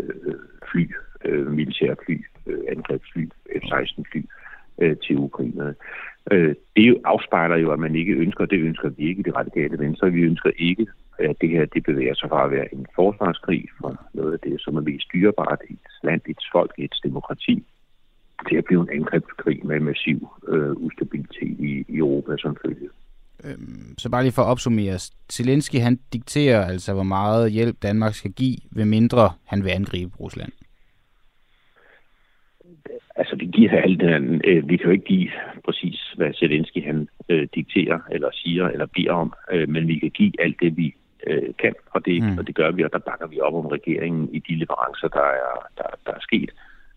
fly, 0.71 0.91
øh, 1.25 1.47
militære 1.51 1.95
fly, 2.05 2.25
øh, 2.47 2.59
angrebsfly, 2.69 3.29
F-16 3.55 4.03
fly 4.11 4.21
øh, 4.81 4.95
til 4.97 5.17
ukrainerne. 5.17 5.75
Øh, 6.31 6.55
det 6.75 7.01
afspejler 7.05 7.57
jo, 7.57 7.71
at 7.71 7.79
man 7.79 7.95
ikke 7.95 8.13
ønsker, 8.13 8.45
det 8.45 8.59
ønsker 8.59 8.89
vi 8.89 9.03
ikke 9.09 9.19
i 9.19 9.23
det 9.23 9.35
radikale 9.35 9.79
venstre. 9.79 10.11
Vi 10.11 10.21
ønsker 10.21 10.51
ikke, 10.57 10.87
at 11.19 11.35
det 11.41 11.49
her 11.49 11.65
det 11.65 11.83
bevæger 11.83 12.13
sig 12.15 12.29
fra 12.29 12.45
at 12.45 12.51
være 12.51 12.73
en 12.73 12.85
forsvarskrig 12.95 13.65
for 13.81 14.05
noget 14.13 14.33
af 14.33 14.39
det, 14.39 14.61
som 14.61 14.75
er 14.75 14.81
mest 14.81 15.05
styrbart 15.05 15.59
i 15.69 15.73
et 15.73 15.79
land, 16.03 16.21
et 16.27 16.37
folk, 16.51 16.73
et 16.77 16.95
demokrati, 17.03 17.65
til 18.49 18.55
at 18.55 18.65
blive 18.65 18.81
en 18.81 18.89
angrebskrig 18.99 19.65
med 19.65 19.79
massiv 19.79 20.27
øh, 20.47 20.71
ustabilitet 20.71 21.59
i, 21.59 21.85
i 21.87 21.97
Europa 21.97 22.37
som 22.37 22.57
følge. 22.65 22.89
Øhm, 23.43 23.97
så 23.97 24.09
bare 24.09 24.23
lige 24.23 24.31
for 24.31 24.41
at 24.41 24.47
opsummere. 24.47 24.99
Zelensky 25.31 25.75
han 25.75 25.99
dikterer 26.13 26.65
altså, 26.65 26.93
hvor 26.93 27.03
meget 27.03 27.51
hjælp 27.51 27.75
Danmark 27.83 28.13
skal 28.13 28.31
give, 28.31 28.57
ved 28.71 28.85
mindre 28.85 29.31
han 29.45 29.63
vil 29.63 29.69
angribe 29.69 30.11
Rusland. 30.19 30.51
Altså, 33.15 33.35
vi 33.35 33.45
giver 33.45 33.81
alt 33.81 33.99
den, 33.99 34.41
øh, 34.45 34.69
vi 34.69 34.77
kan 34.77 34.85
jo 34.85 34.91
ikke 34.91 35.05
give 35.05 35.31
præcis, 35.65 36.13
hvad 36.17 36.33
Zelensky 36.33 36.85
han 36.85 37.07
øh, 37.29 37.47
dikterer, 37.55 37.99
eller 38.11 38.29
siger, 38.33 38.67
eller 38.67 38.85
beder 38.85 39.13
om, 39.13 39.33
øh, 39.51 39.69
men 39.69 39.87
vi 39.87 39.99
kan 39.99 40.09
give 40.09 40.31
alt 40.39 40.55
det, 40.61 40.77
vi 40.77 40.95
øh, 41.27 41.53
kan, 41.59 41.73
og 41.91 42.05
det, 42.05 42.23
mm. 42.23 42.37
og 42.37 42.47
det 42.47 42.55
gør 42.55 42.71
vi, 42.71 42.83
og 42.83 42.93
der 42.93 42.99
bakker 42.99 43.27
vi 43.27 43.39
op 43.39 43.53
om 43.53 43.65
regeringen 43.65 44.29
i 44.33 44.39
de 44.39 44.55
leverancer, 44.55 45.07
der 45.07 45.27
er, 45.45 45.67
der, 45.77 45.89
der 46.05 46.11
er 46.11 46.19
sket. 46.21 46.51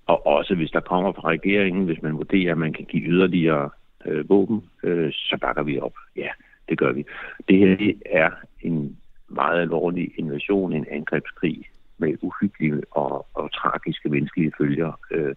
Og 0.07 0.27
også 0.27 0.55
hvis 0.55 0.71
der 0.71 0.81
kommer 0.81 1.13
fra 1.13 1.29
regeringen, 1.29 1.85
hvis 1.85 2.03
man 2.03 2.17
vurderer, 2.17 2.53
at 2.53 2.59
man 2.59 2.73
kan 2.73 2.85
give 2.85 3.03
yderligere 3.03 3.71
øh, 4.07 4.29
våben, 4.29 4.65
øh, 4.83 5.13
så 5.13 5.39
bakker 5.41 5.63
vi 5.63 5.81
op. 5.81 5.95
Ja, 6.17 6.29
det 6.69 6.79
gør 6.79 6.93
vi. 6.93 7.05
Det 7.49 7.59
her 7.59 7.77
det 7.77 8.03
er 8.07 8.31
en 8.61 8.97
meget 9.29 9.61
alvorlig 9.61 10.13
invasion, 10.17 10.73
en 10.73 10.87
angrebskrig 10.91 11.69
med 11.99 12.17
uhyggelige 12.23 12.83
og, 12.91 13.27
og 13.35 13.53
tragiske 13.53 14.09
menneskelige 14.09 14.53
følger. 14.59 15.01
Øh, 15.11 15.35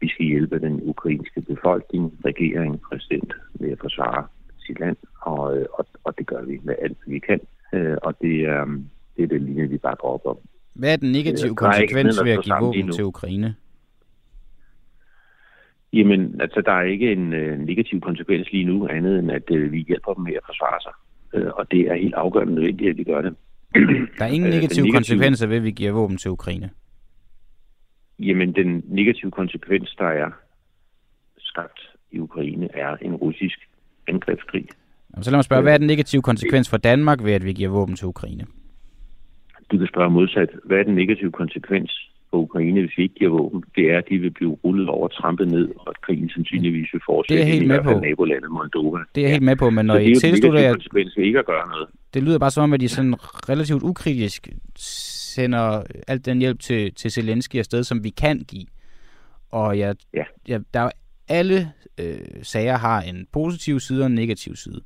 vi 0.00 0.08
skal 0.08 0.26
hjælpe 0.26 0.58
den 0.58 0.80
ukrainske 0.82 1.40
befolkning, 1.40 2.12
regering, 2.24 2.80
præsident 2.80 3.32
med 3.54 3.70
at 3.70 3.78
forsvare 3.80 4.26
sit 4.58 4.80
land, 4.80 4.96
og, 5.20 5.58
øh, 5.58 5.66
og, 5.72 5.86
og 6.04 6.18
det 6.18 6.26
gør 6.26 6.42
vi 6.42 6.60
med 6.62 6.74
alt, 6.82 6.98
vi 7.06 7.18
kan. 7.18 7.40
Øh, 7.72 7.96
og 8.02 8.20
det 8.20 8.40
er, 8.40 8.64
det 9.16 9.22
er 9.22 9.26
den 9.26 9.44
linje, 9.44 9.68
vi 9.68 9.78
op 9.82 10.26
om. 10.26 10.38
Hvad 10.74 10.92
er 10.92 10.96
den 10.96 11.12
negative 11.12 11.50
øh, 11.50 11.56
konsekvens 11.56 12.24
ved 12.24 12.32
at 12.32 12.44
give 12.44 12.56
våben 12.60 12.92
til 12.92 13.04
Ukraine? 13.04 13.54
Jamen, 15.92 16.40
altså, 16.40 16.60
der 16.60 16.72
er 16.72 16.82
ikke 16.82 17.12
en 17.12 17.32
øh, 17.32 17.58
negativ 17.58 18.00
konsekvens 18.00 18.52
lige 18.52 18.64
nu, 18.64 18.88
andet 18.88 19.18
end 19.18 19.30
at 19.30 19.50
øh, 19.50 19.72
vi 19.72 19.78
hjælper 19.88 20.14
dem 20.14 20.24
med 20.24 20.32
at 20.32 20.42
forsvare 20.46 20.80
sig. 20.82 20.92
Øh, 21.34 21.50
og 21.54 21.70
det 21.70 21.80
er 21.80 21.94
helt 21.94 22.14
afgørende 22.14 22.54
nødvendigt, 22.54 22.90
at 22.90 22.96
vi 22.96 23.04
gør 23.04 23.20
det. 23.20 23.34
Der 24.18 24.24
er 24.24 24.28
ingen 24.28 24.50
negative, 24.50 24.82
negative 24.82 24.92
konsekvenser 24.92 25.46
ved, 25.46 25.56
at 25.56 25.64
vi 25.64 25.70
giver 25.70 25.92
våben 25.92 26.16
til 26.16 26.30
Ukraine? 26.30 26.70
Jamen, 28.18 28.54
den 28.54 28.84
negative 28.86 29.30
konsekvens, 29.30 29.94
der 29.98 30.08
er 30.08 30.30
skabt 31.38 31.80
i 32.10 32.18
Ukraine, 32.18 32.68
er 32.74 32.96
en 32.96 33.14
russisk 33.14 33.58
angrebskrig. 34.08 34.68
Så 35.22 35.30
lad 35.30 35.36
mig 35.36 35.44
spørge, 35.44 35.62
hvad 35.62 35.74
er 35.74 35.78
den 35.78 35.86
negative 35.86 36.22
konsekvens 36.22 36.70
for 36.70 36.76
Danmark 36.76 37.24
ved, 37.24 37.32
at 37.32 37.44
vi 37.44 37.52
giver 37.52 37.70
våben 37.70 37.96
til 37.96 38.06
Ukraine? 38.06 38.44
Du 39.72 39.78
kan 39.78 39.86
spørge 39.86 40.10
modsat. 40.10 40.50
Hvad 40.64 40.78
er 40.78 40.82
den 40.82 40.94
negative 40.94 41.32
konsekvens 41.32 42.10
for 42.30 42.36
Ukraine, 42.36 42.80
hvis 42.80 42.92
vi 42.96 43.02
ikke 43.02 43.14
giver 43.14 43.30
våben, 43.30 43.64
det 43.76 43.84
er, 43.92 43.98
at 43.98 44.04
de 44.10 44.18
vil 44.18 44.30
blive 44.30 44.58
rullet 44.64 44.88
over, 44.88 45.08
trampet 45.08 45.48
ned, 45.48 45.68
og 45.78 45.88
at 45.88 46.00
krigen 46.00 46.30
sandsynligvis 46.30 46.88
vil 46.92 47.00
fortsætte 47.06 47.42
det 47.42 47.48
er 47.48 47.52
helt 47.52 47.68
med 47.68 47.82
på. 47.82 48.00
nabolandet 48.00 48.50
Moldova. 48.50 48.98
Det 49.14 49.20
er 49.20 49.24
jeg 49.24 49.30
helt 49.30 49.42
med 49.42 49.56
på, 49.56 49.70
men 49.70 49.86
når 49.86 49.96
I 49.96 50.14
tilslutter 50.14 50.60
jer... 50.60 50.74
Det 50.74 51.12
ikke 51.16 51.38
at 51.38 51.46
gøre 51.46 51.68
noget. 51.68 51.88
Det 52.14 52.22
lyder 52.22 52.38
bare 52.38 52.50
som 52.50 52.64
om, 52.64 52.72
at 52.72 52.80
de 52.80 52.88
sådan 52.88 53.14
relativt 53.48 53.82
ukritisk 53.82 54.48
sender 54.76 55.82
alt 56.08 56.26
den 56.26 56.38
hjælp 56.38 56.60
til, 56.60 56.94
til 56.94 57.10
Zelensky 57.10 57.56
afsted, 57.56 57.84
som 57.84 58.04
vi 58.04 58.10
kan 58.10 58.38
give. 58.48 58.66
Og 59.50 59.78
jeg, 59.78 59.96
ja. 60.14 60.24
jeg, 60.48 60.60
der 60.74 60.90
alle 61.28 61.72
øh, 62.00 62.18
sager 62.42 62.76
har 62.76 63.00
en 63.00 63.26
positiv 63.32 63.80
side 63.80 64.02
og 64.02 64.06
en 64.06 64.14
negativ 64.14 64.56
side. 64.56 64.80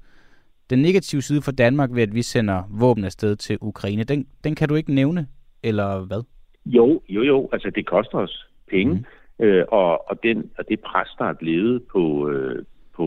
Den 0.70 0.82
negative 0.82 1.22
side 1.22 1.42
for 1.42 1.52
Danmark 1.52 1.90
ved, 1.92 2.02
at 2.02 2.14
vi 2.14 2.22
sender 2.22 2.62
våben 2.80 3.04
afsted 3.04 3.36
til 3.36 3.58
Ukraine, 3.60 4.04
den, 4.04 4.26
den 4.44 4.54
kan 4.54 4.68
du 4.68 4.74
ikke 4.74 4.94
nævne, 4.94 5.26
eller 5.62 6.06
hvad? 6.06 6.22
Jo, 6.66 7.02
jo, 7.08 7.22
jo. 7.22 7.48
Altså, 7.52 7.70
det 7.70 7.86
koster 7.86 8.18
os 8.18 8.46
penge. 8.70 8.94
Mm. 8.94 9.44
Øh, 9.44 9.64
og, 9.68 10.10
og, 10.10 10.22
den, 10.22 10.50
og 10.58 10.64
det 10.68 10.80
pres, 10.80 11.08
der 11.18 11.24
er 11.24 11.32
blevet 11.32 11.82
på, 11.92 12.28
øh, 12.30 12.64
på, 12.96 13.06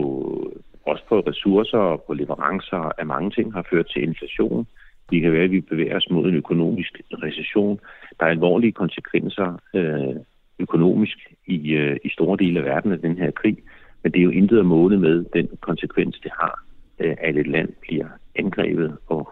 også 0.86 1.02
på 1.08 1.20
ressourcer 1.20 1.78
og 1.78 2.04
på 2.06 2.14
leverancer 2.14 2.92
af 2.98 3.06
mange 3.06 3.30
ting, 3.30 3.52
har 3.52 3.66
ført 3.70 3.86
til 3.92 4.02
inflation. 4.02 4.66
Det 5.10 5.22
kan 5.22 5.32
være, 5.32 5.44
at 5.44 5.50
vi 5.50 5.60
bevæger 5.60 5.96
os 5.96 6.10
mod 6.10 6.28
en 6.28 6.34
økonomisk 6.34 7.00
recession. 7.12 7.80
Der 8.20 8.26
er 8.26 8.30
alvorlige 8.30 8.72
konsekvenser 8.72 9.58
øh, 9.74 10.16
økonomisk 10.58 11.18
i, 11.46 11.70
øh, 11.70 11.96
i 12.04 12.08
store 12.08 12.36
dele 12.36 12.58
af 12.58 12.64
verden 12.64 12.92
af 12.92 12.98
den 12.98 13.18
her 13.18 13.30
krig. 13.30 13.58
Men 14.02 14.12
det 14.12 14.18
er 14.18 14.24
jo 14.24 14.30
intet 14.30 14.58
at 14.58 14.66
måle 14.66 14.98
med 15.00 15.24
den 15.32 15.48
konsekvens, 15.60 16.20
det 16.22 16.30
har, 16.40 16.64
at 16.98 17.36
et 17.36 17.46
land 17.46 17.68
bliver 17.80 18.06
angrebet, 18.34 18.96
og 19.06 19.28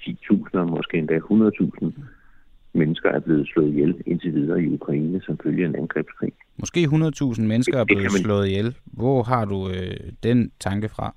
10.000, 0.00 0.58
måske 0.58 0.98
endda 0.98 1.18
100.000 1.18 1.92
mennesker 2.72 3.10
er 3.10 3.20
blevet 3.20 3.48
slået 3.48 3.68
ihjel 3.68 4.02
indtil 4.06 4.34
videre 4.34 4.62
i 4.62 4.68
Ukraine 4.68 5.22
som 5.22 5.38
følge 5.42 5.64
af 5.64 5.68
en 5.68 5.76
angrebskrig. 5.76 6.32
Måske 6.56 6.80
100.000 6.80 7.42
mennesker 7.42 7.78
er 7.78 7.84
blevet 7.84 8.02
man... 8.02 8.10
slået 8.10 8.46
ihjel. 8.48 8.74
Hvor 8.84 9.22
har 9.22 9.44
du 9.44 9.68
øh, 9.68 9.96
den 10.22 10.50
tanke 10.60 10.88
fra? 10.88 11.14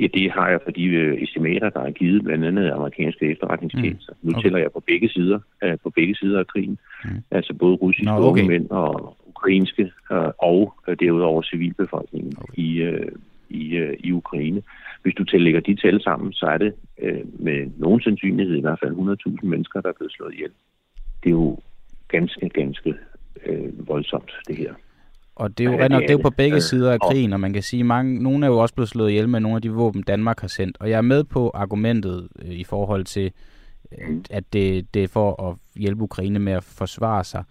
Ja, 0.00 0.06
det 0.14 0.30
har 0.30 0.48
jeg 0.50 0.60
fra 0.64 0.70
de 0.70 0.84
øh, 0.84 1.22
estimater, 1.22 1.70
der 1.70 1.80
er 1.80 1.90
givet 1.90 2.24
blandt 2.24 2.44
andet 2.44 2.70
amerikanske 2.70 3.30
efterretningstjenester. 3.32 4.12
Mm. 4.12 4.28
Nu 4.28 4.36
okay. 4.36 4.42
tæller 4.42 4.58
jeg 4.58 4.72
på 4.72 4.80
begge 4.80 5.08
sider, 5.08 5.38
øh, 5.62 5.78
på 5.82 5.90
begge 5.90 6.14
sider 6.14 6.38
af 6.38 6.46
krigen. 6.46 6.78
Mm. 7.04 7.10
Altså 7.30 7.54
både 7.54 7.74
russiske 7.74 8.04
Nå, 8.04 8.28
okay. 8.30 8.46
mænd 8.46 8.70
og 8.70 9.16
ukrainske 9.26 9.92
øh, 10.12 10.30
og 10.38 10.74
øh, 10.88 10.96
derudover 11.00 11.42
civilbefolkningen 11.42 12.32
okay. 12.38 12.62
i, 12.62 12.76
øh, 12.76 13.12
i, 13.50 13.76
øh, 13.76 13.96
i 14.00 14.12
Ukraine. 14.12 14.62
Hvis 15.02 15.14
du 15.14 15.24
tillægger 15.24 15.60
de 15.60 15.76
tal 15.76 16.02
sammen, 16.02 16.32
så 16.32 16.46
er 16.46 16.58
det 16.58 16.74
øh, 16.98 17.20
med 17.40 17.70
nogen 17.76 18.00
sandsynlighed 18.00 18.56
i 18.56 18.60
hvert 18.60 18.78
fald 18.82 18.92
100.000 19.42 19.46
mennesker, 19.46 19.80
der 19.80 19.88
er 19.88 19.92
blevet 19.98 20.12
slået 20.12 20.34
ihjel. 20.34 20.50
Det 21.22 21.28
er 21.28 21.34
jo 21.34 21.58
ganske, 22.08 22.48
ganske 22.48 22.94
øh, 23.46 23.88
voldsomt, 23.88 24.32
det 24.48 24.56
her. 24.56 24.74
Og 25.36 25.58
det 25.58 25.66
er 25.66 25.70
jo, 25.70 25.76
ja, 25.76 25.88
det, 25.88 25.94
er 25.94 25.98
det 25.98 26.10
er 26.10 26.14
jo 26.14 26.18
på 26.22 26.30
begge 26.30 26.60
sider 26.60 26.92
af 26.92 27.00
krigen, 27.00 27.32
og 27.32 27.40
man 27.40 27.52
kan 27.52 27.62
sige, 27.62 27.84
mange, 27.84 28.22
nogle 28.22 28.46
er 28.46 28.50
jo 28.50 28.58
også 28.58 28.74
blevet 28.74 28.88
slået 28.88 29.10
ihjel 29.10 29.28
med 29.28 29.40
nogle 29.40 29.56
af 29.56 29.62
de 29.62 29.70
våben, 29.70 30.02
Danmark 30.02 30.40
har 30.40 30.48
sendt. 30.48 30.76
Og 30.80 30.90
jeg 30.90 30.96
er 30.96 31.02
med 31.02 31.24
på 31.24 31.50
argumentet 31.54 32.28
øh, 32.42 32.50
i 32.50 32.64
forhold 32.64 33.04
til, 33.04 33.32
mm. 34.08 34.24
at 34.30 34.52
det, 34.52 34.94
det 34.94 35.04
er 35.04 35.08
for 35.08 35.50
at 35.50 35.56
hjælpe 35.76 36.02
Ukraine 36.02 36.38
med 36.38 36.52
at 36.52 36.64
forsvare 36.64 37.24
sig. 37.24 37.44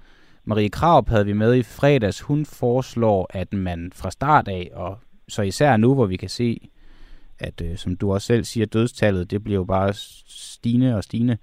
Marie 0.46 0.70
Kraup 0.70 1.10
havde 1.10 1.26
vi 1.26 1.34
med 1.34 1.56
i 1.56 1.64
fredags. 1.64 2.22
Hun 2.22 2.46
foreslår, 2.46 3.28
at 3.30 3.54
man 3.54 3.91
fra 3.96 4.12
start 4.12 4.48
af, 4.48 4.72
og 4.74 5.00
så 5.34 5.42
især 5.42 5.78
nu, 5.78 5.94
hvor 5.94 6.06
vi 6.06 6.16
kan 6.16 6.30
se, 6.30 6.70
at 7.40 7.62
øh, 7.62 7.78
som 7.78 7.96
du 7.96 8.14
også 8.14 8.28
selv 8.28 8.44
siger, 8.44 8.66
dødstallet, 8.66 9.32
det 9.32 9.44
bliver 9.44 9.60
jo 9.60 9.64
bare 9.64 9.94
stigende 9.94 10.96
og 10.96 11.04
stigende, 11.04 11.38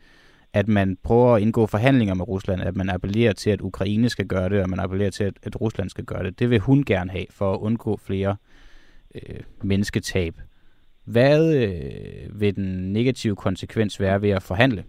at 0.53 0.69
man 0.69 0.97
prøver 1.03 1.35
at 1.35 1.43
indgå 1.43 1.67
forhandlinger 1.67 2.15
med 2.15 2.29
Rusland, 2.29 2.63
at 2.63 2.77
man 2.77 2.91
appellerer 2.91 3.33
til, 3.33 3.51
at 3.51 3.61
Ukraine 3.61 4.09
skal 4.09 4.27
gøre 4.27 4.49
det, 4.49 4.63
og 4.63 4.71
man 4.71 4.81
appellerer 4.81 5.11
til, 5.11 5.25
at, 5.25 5.35
at 5.43 5.61
Rusland 5.61 5.91
skal 5.91 6.05
gøre 6.05 6.25
det. 6.25 6.39
Det 6.39 6.51
vil 6.51 6.59
hun 6.59 6.85
gerne 6.85 7.11
have, 7.11 7.27
for 7.31 7.55
at 7.55 7.59
undgå 7.59 7.97
flere 7.97 8.37
øh, 9.15 9.41
mennesketab. 9.63 10.35
Hvad 11.05 11.55
øh, 11.65 12.41
vil 12.41 12.57
den 12.57 12.93
negative 12.93 13.37
konsekvens 13.37 14.01
være 14.01 14.23
ved 14.23 14.31
at 14.31 14.43
forhandle? 14.43 14.85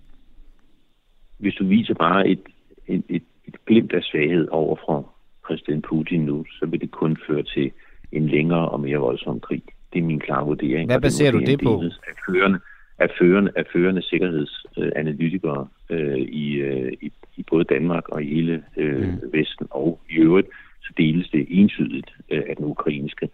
Hvis 1.38 1.54
du 1.54 1.66
viser 1.66 1.94
bare 1.94 2.28
et, 2.28 2.42
et, 2.88 3.04
et, 3.10 3.24
et 3.46 3.66
glimt 3.66 3.94
af 3.94 4.04
svaghed 4.04 4.48
over 4.48 4.76
for 4.86 5.14
præsident 5.46 5.86
Putin 5.86 6.22
nu, 6.22 6.46
så 6.50 6.66
vil 6.66 6.82
det 6.82 6.92
kun 6.92 7.18
føre 7.28 7.44
til 7.44 7.72
en 8.12 8.28
længere 8.28 8.70
og 8.70 8.80
mere 8.80 8.98
voldsom 8.98 9.40
krig. 9.40 9.64
Det 9.94 10.00
er 10.00 10.04
min 10.04 10.20
klare 10.20 10.46
vurdering. 10.46 10.90
Hvad 10.90 11.02
baserer 11.02 11.32
du 11.32 11.40
det 11.40 11.60
på? 11.64 11.84
Af 11.84 12.16
førende, 12.30 12.60
af 13.00 13.10
førende, 13.20 13.52
af 13.56 13.66
førende 13.74 14.02
sikkerhedsanalytikere 14.02 15.68
øh, 15.90 16.18
i, 16.18 16.54
øh, 16.54 16.94
i, 17.02 17.12
i 17.36 17.44
både 17.50 17.64
Danmark 17.64 18.10
og 18.10 18.24
i 18.24 18.34
hele 18.36 18.64
øh, 18.78 19.08
mm. 19.08 19.34
Vesten, 19.34 19.68
og 19.70 20.00
i 20.10 20.16
øvrigt 20.16 20.48
så 20.82 20.94
deles 20.98 21.30
det 21.30 21.48
entydigt 21.50 22.10
øh, 22.32 22.44
af 22.50 22.56
den 22.56 22.66
ukrainske 22.66 23.30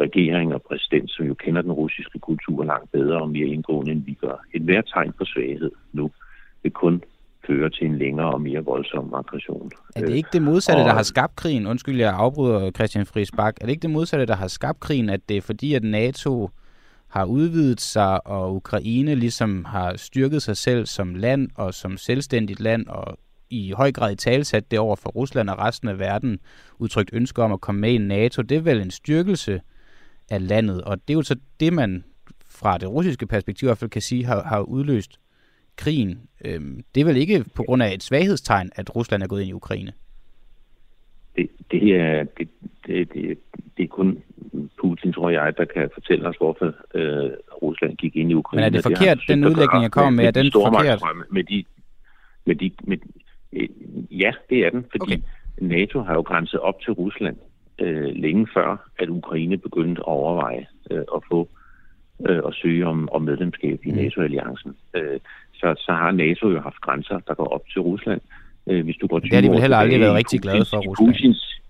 regering 0.00 0.54
og 0.54 0.62
præsident, 0.62 1.10
som 1.10 1.26
jo 1.26 1.34
kender 1.34 1.62
den 1.62 1.72
russiske 1.72 2.18
kultur 2.18 2.64
langt 2.64 2.92
bedre 2.92 3.20
og 3.20 3.30
mere 3.30 3.46
indgående, 3.46 3.92
end 3.92 4.04
vi 4.04 4.14
gør. 4.14 4.44
Et 4.54 4.62
hvert 4.62 4.90
tegn 4.94 5.12
på 5.12 5.24
svaghed 5.24 5.70
nu 5.92 6.10
vil 6.62 6.72
kun 6.72 7.02
føre 7.46 7.70
til 7.70 7.86
en 7.86 7.98
længere 7.98 8.32
og 8.32 8.40
mere 8.40 8.64
voldsom 8.64 9.14
aggression. 9.14 9.70
Er 9.96 10.00
det 10.00 10.14
ikke 10.14 10.28
det 10.32 10.42
modsatte, 10.42 10.80
og... 10.80 10.86
der 10.86 10.92
har 10.92 11.02
skabt 11.02 11.36
krigen? 11.36 11.66
Undskyld, 11.66 11.98
jeg 11.98 12.14
afbryder 12.14 12.70
Christian 12.70 13.06
Friis 13.06 13.30
Bak. 13.30 13.56
Er 13.60 13.66
det 13.66 13.72
ikke 13.72 13.82
det 13.82 13.90
modsatte, 13.90 14.26
der 14.26 14.36
har 14.36 14.48
skabt 14.48 14.80
krigen, 14.80 15.10
at 15.10 15.20
det 15.28 15.36
er 15.36 15.40
fordi, 15.40 15.74
at 15.74 15.84
NATO 15.84 16.50
har 17.08 17.24
udvidet 17.24 17.80
sig, 17.80 18.26
og 18.26 18.54
Ukraine 18.54 19.14
ligesom 19.14 19.64
har 19.64 19.96
styrket 19.96 20.42
sig 20.42 20.56
selv 20.56 20.86
som 20.86 21.14
land 21.14 21.48
og 21.54 21.74
som 21.74 21.96
selvstændigt 21.96 22.60
land, 22.60 22.86
og 22.86 23.18
i 23.50 23.72
høj 23.76 23.92
grad 23.92 24.12
i 24.12 24.16
talsat 24.16 24.70
det 24.70 24.78
over 24.78 24.96
for 24.96 25.10
Rusland 25.10 25.50
og 25.50 25.58
resten 25.58 25.88
af 25.88 25.98
verden 25.98 26.38
udtrykt 26.78 27.10
ønsker 27.12 27.42
om 27.42 27.52
at 27.52 27.60
komme 27.60 27.80
med 27.80 27.92
i 27.92 27.98
NATO. 27.98 28.42
Det 28.42 28.56
er 28.56 28.60
vel 28.60 28.80
en 28.80 28.90
styrkelse 28.90 29.60
af 30.30 30.48
landet, 30.48 30.82
og 30.82 30.96
det 31.08 31.14
er 31.14 31.18
jo 31.18 31.22
så 31.22 31.36
det, 31.60 31.72
man 31.72 32.04
fra 32.48 32.78
det 32.78 32.88
russiske 32.88 33.26
perspektiv 33.26 33.66
i 33.66 33.68
hvert 33.68 33.78
fald 33.78 33.90
kan 33.90 34.02
sige 34.02 34.24
har, 34.24 34.42
har 34.42 34.60
udløst 34.60 35.20
krigen. 35.82 36.20
Øhm, 36.44 36.84
det 36.94 37.00
er 37.00 37.04
vel 37.04 37.16
ikke 37.16 37.44
på 37.54 37.62
grund 37.62 37.82
af 37.82 37.94
et 37.94 38.02
svaghedstegn, 38.02 38.70
at 38.74 38.96
Rusland 38.96 39.22
er 39.22 39.26
gået 39.26 39.40
ind 39.40 39.50
i 39.50 39.52
Ukraine? 39.52 39.92
Det, 41.36 41.50
det, 41.70 41.96
er, 41.96 42.24
det, 42.38 42.48
det, 42.86 43.12
det, 43.14 43.38
det 43.76 43.82
er 43.82 43.86
kun 43.88 44.22
Putin, 44.80 45.12
tror 45.12 45.30
jeg, 45.30 45.56
der 45.56 45.64
kan 45.64 45.90
fortælle 45.94 46.28
os, 46.28 46.36
hvorfor 46.36 46.66
øh, 46.94 47.30
Rusland 47.62 47.96
gik 47.96 48.16
ind 48.16 48.30
i 48.30 48.34
Ukraine. 48.34 48.60
Men 48.60 48.64
er 48.64 48.70
det 48.70 48.82
forkert, 48.82 49.18
det 49.18 49.28
den 49.28 49.44
udlægning, 49.44 49.82
jeg 49.82 49.90
kommer 49.90 50.10
med, 50.10 50.24
er 50.24 50.30
den 50.30 50.52
forkert? 50.52 51.02
Med 51.30 51.44
de, 51.44 51.64
med 52.46 52.54
de, 52.54 52.70
med, 52.82 52.98
øh, 53.52 53.68
ja, 54.10 54.32
det 54.50 54.58
er 54.66 54.70
den, 54.70 54.84
fordi 54.90 55.14
okay. 55.14 55.18
NATO 55.60 56.00
har 56.00 56.14
jo 56.14 56.20
grænset 56.20 56.60
op 56.60 56.80
til 56.80 56.92
Rusland 56.92 57.36
øh, 57.78 58.10
længe 58.14 58.48
før, 58.54 58.90
at 58.98 59.08
Ukraine 59.08 59.56
begyndte 59.58 60.00
at 60.00 60.04
overveje 60.04 60.66
øh, 60.90 61.04
at 61.14 61.22
få 61.30 61.48
øh, 62.28 62.42
og 62.42 62.54
søge 62.54 62.86
om, 62.86 63.08
om 63.12 63.22
medlemskab 63.22 63.80
i 63.84 63.90
mm. 63.90 63.96
NATO-alliancen. 63.96 64.76
Øh, 64.94 65.20
så, 65.60 65.74
så 65.86 65.92
har 65.92 66.10
NATO 66.10 66.50
jo 66.50 66.60
haft 66.60 66.80
grænser, 66.80 67.18
der 67.28 67.34
går 67.34 67.48
op 67.56 67.64
til 67.72 67.80
Rusland. 67.80 68.20
Øh, 68.70 68.84
hvis 68.84 68.96
du 68.96 69.06
går 69.06 69.18
det 69.18 69.32
har 69.32 69.40
de 69.40 69.48
vel 69.48 69.60
heller 69.60 69.76
aldrig 69.76 70.00
været 70.00 70.14
rigtig 70.14 70.40
glade 70.40 70.64
for, 70.70 70.76
Rusland. 70.76 71.08
I 71.08 71.12
Putins, 71.12 71.60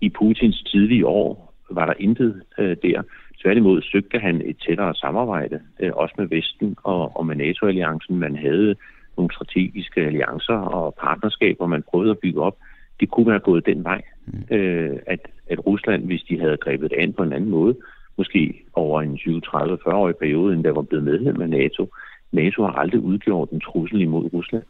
I 0.00 0.08
Putins 0.08 0.62
tidlige 0.62 1.06
år 1.06 1.54
var 1.70 1.86
der 1.86 1.94
intet 1.98 2.42
øh, 2.58 2.76
der. 2.82 3.02
Tværtimod 3.42 3.82
søgte 3.82 4.18
han 4.18 4.42
et 4.44 4.56
tættere 4.66 4.94
samarbejde, 4.94 5.60
øh, 5.80 5.90
også 5.94 6.14
med 6.18 6.26
Vesten 6.26 6.76
og, 6.82 7.16
og 7.16 7.26
med 7.26 7.36
NATO-alliancen. 7.36 8.18
Man 8.18 8.36
havde 8.36 8.74
nogle 9.16 9.34
strategiske 9.34 10.00
alliancer 10.00 10.54
og 10.54 10.94
partnerskaber, 11.00 11.66
man 11.66 11.82
prøvede 11.90 12.10
at 12.10 12.18
bygge 12.18 12.42
op. 12.42 12.56
Det 13.00 13.10
kunne 13.10 13.30
være 13.30 13.38
gået 13.38 13.66
den 13.66 13.84
vej, 13.84 14.02
mm. 14.26 14.56
øh, 14.56 14.98
at, 15.06 15.20
at 15.50 15.66
Rusland, 15.66 16.04
hvis 16.04 16.22
de 16.22 16.40
havde 16.40 16.56
grebet 16.56 16.90
det 16.90 16.96
an 16.96 17.12
på 17.12 17.22
en 17.22 17.32
anden 17.32 17.50
måde, 17.50 17.76
måske 18.18 18.64
over 18.74 19.02
en 19.02 19.16
20, 19.16 19.40
30, 19.40 19.78
40-årig 19.86 20.16
periode, 20.16 20.54
end 20.54 20.64
der 20.64 20.72
var 20.72 20.82
blevet 20.82 21.04
medlem 21.04 21.40
af 21.40 21.50
NATO, 21.50 21.88
NATO 22.32 22.62
har 22.62 22.72
aldrig 22.72 23.00
udgjort 23.00 23.50
en 23.50 23.60
trussel 23.60 24.00
imod 24.00 24.32
Rusland. 24.32 24.64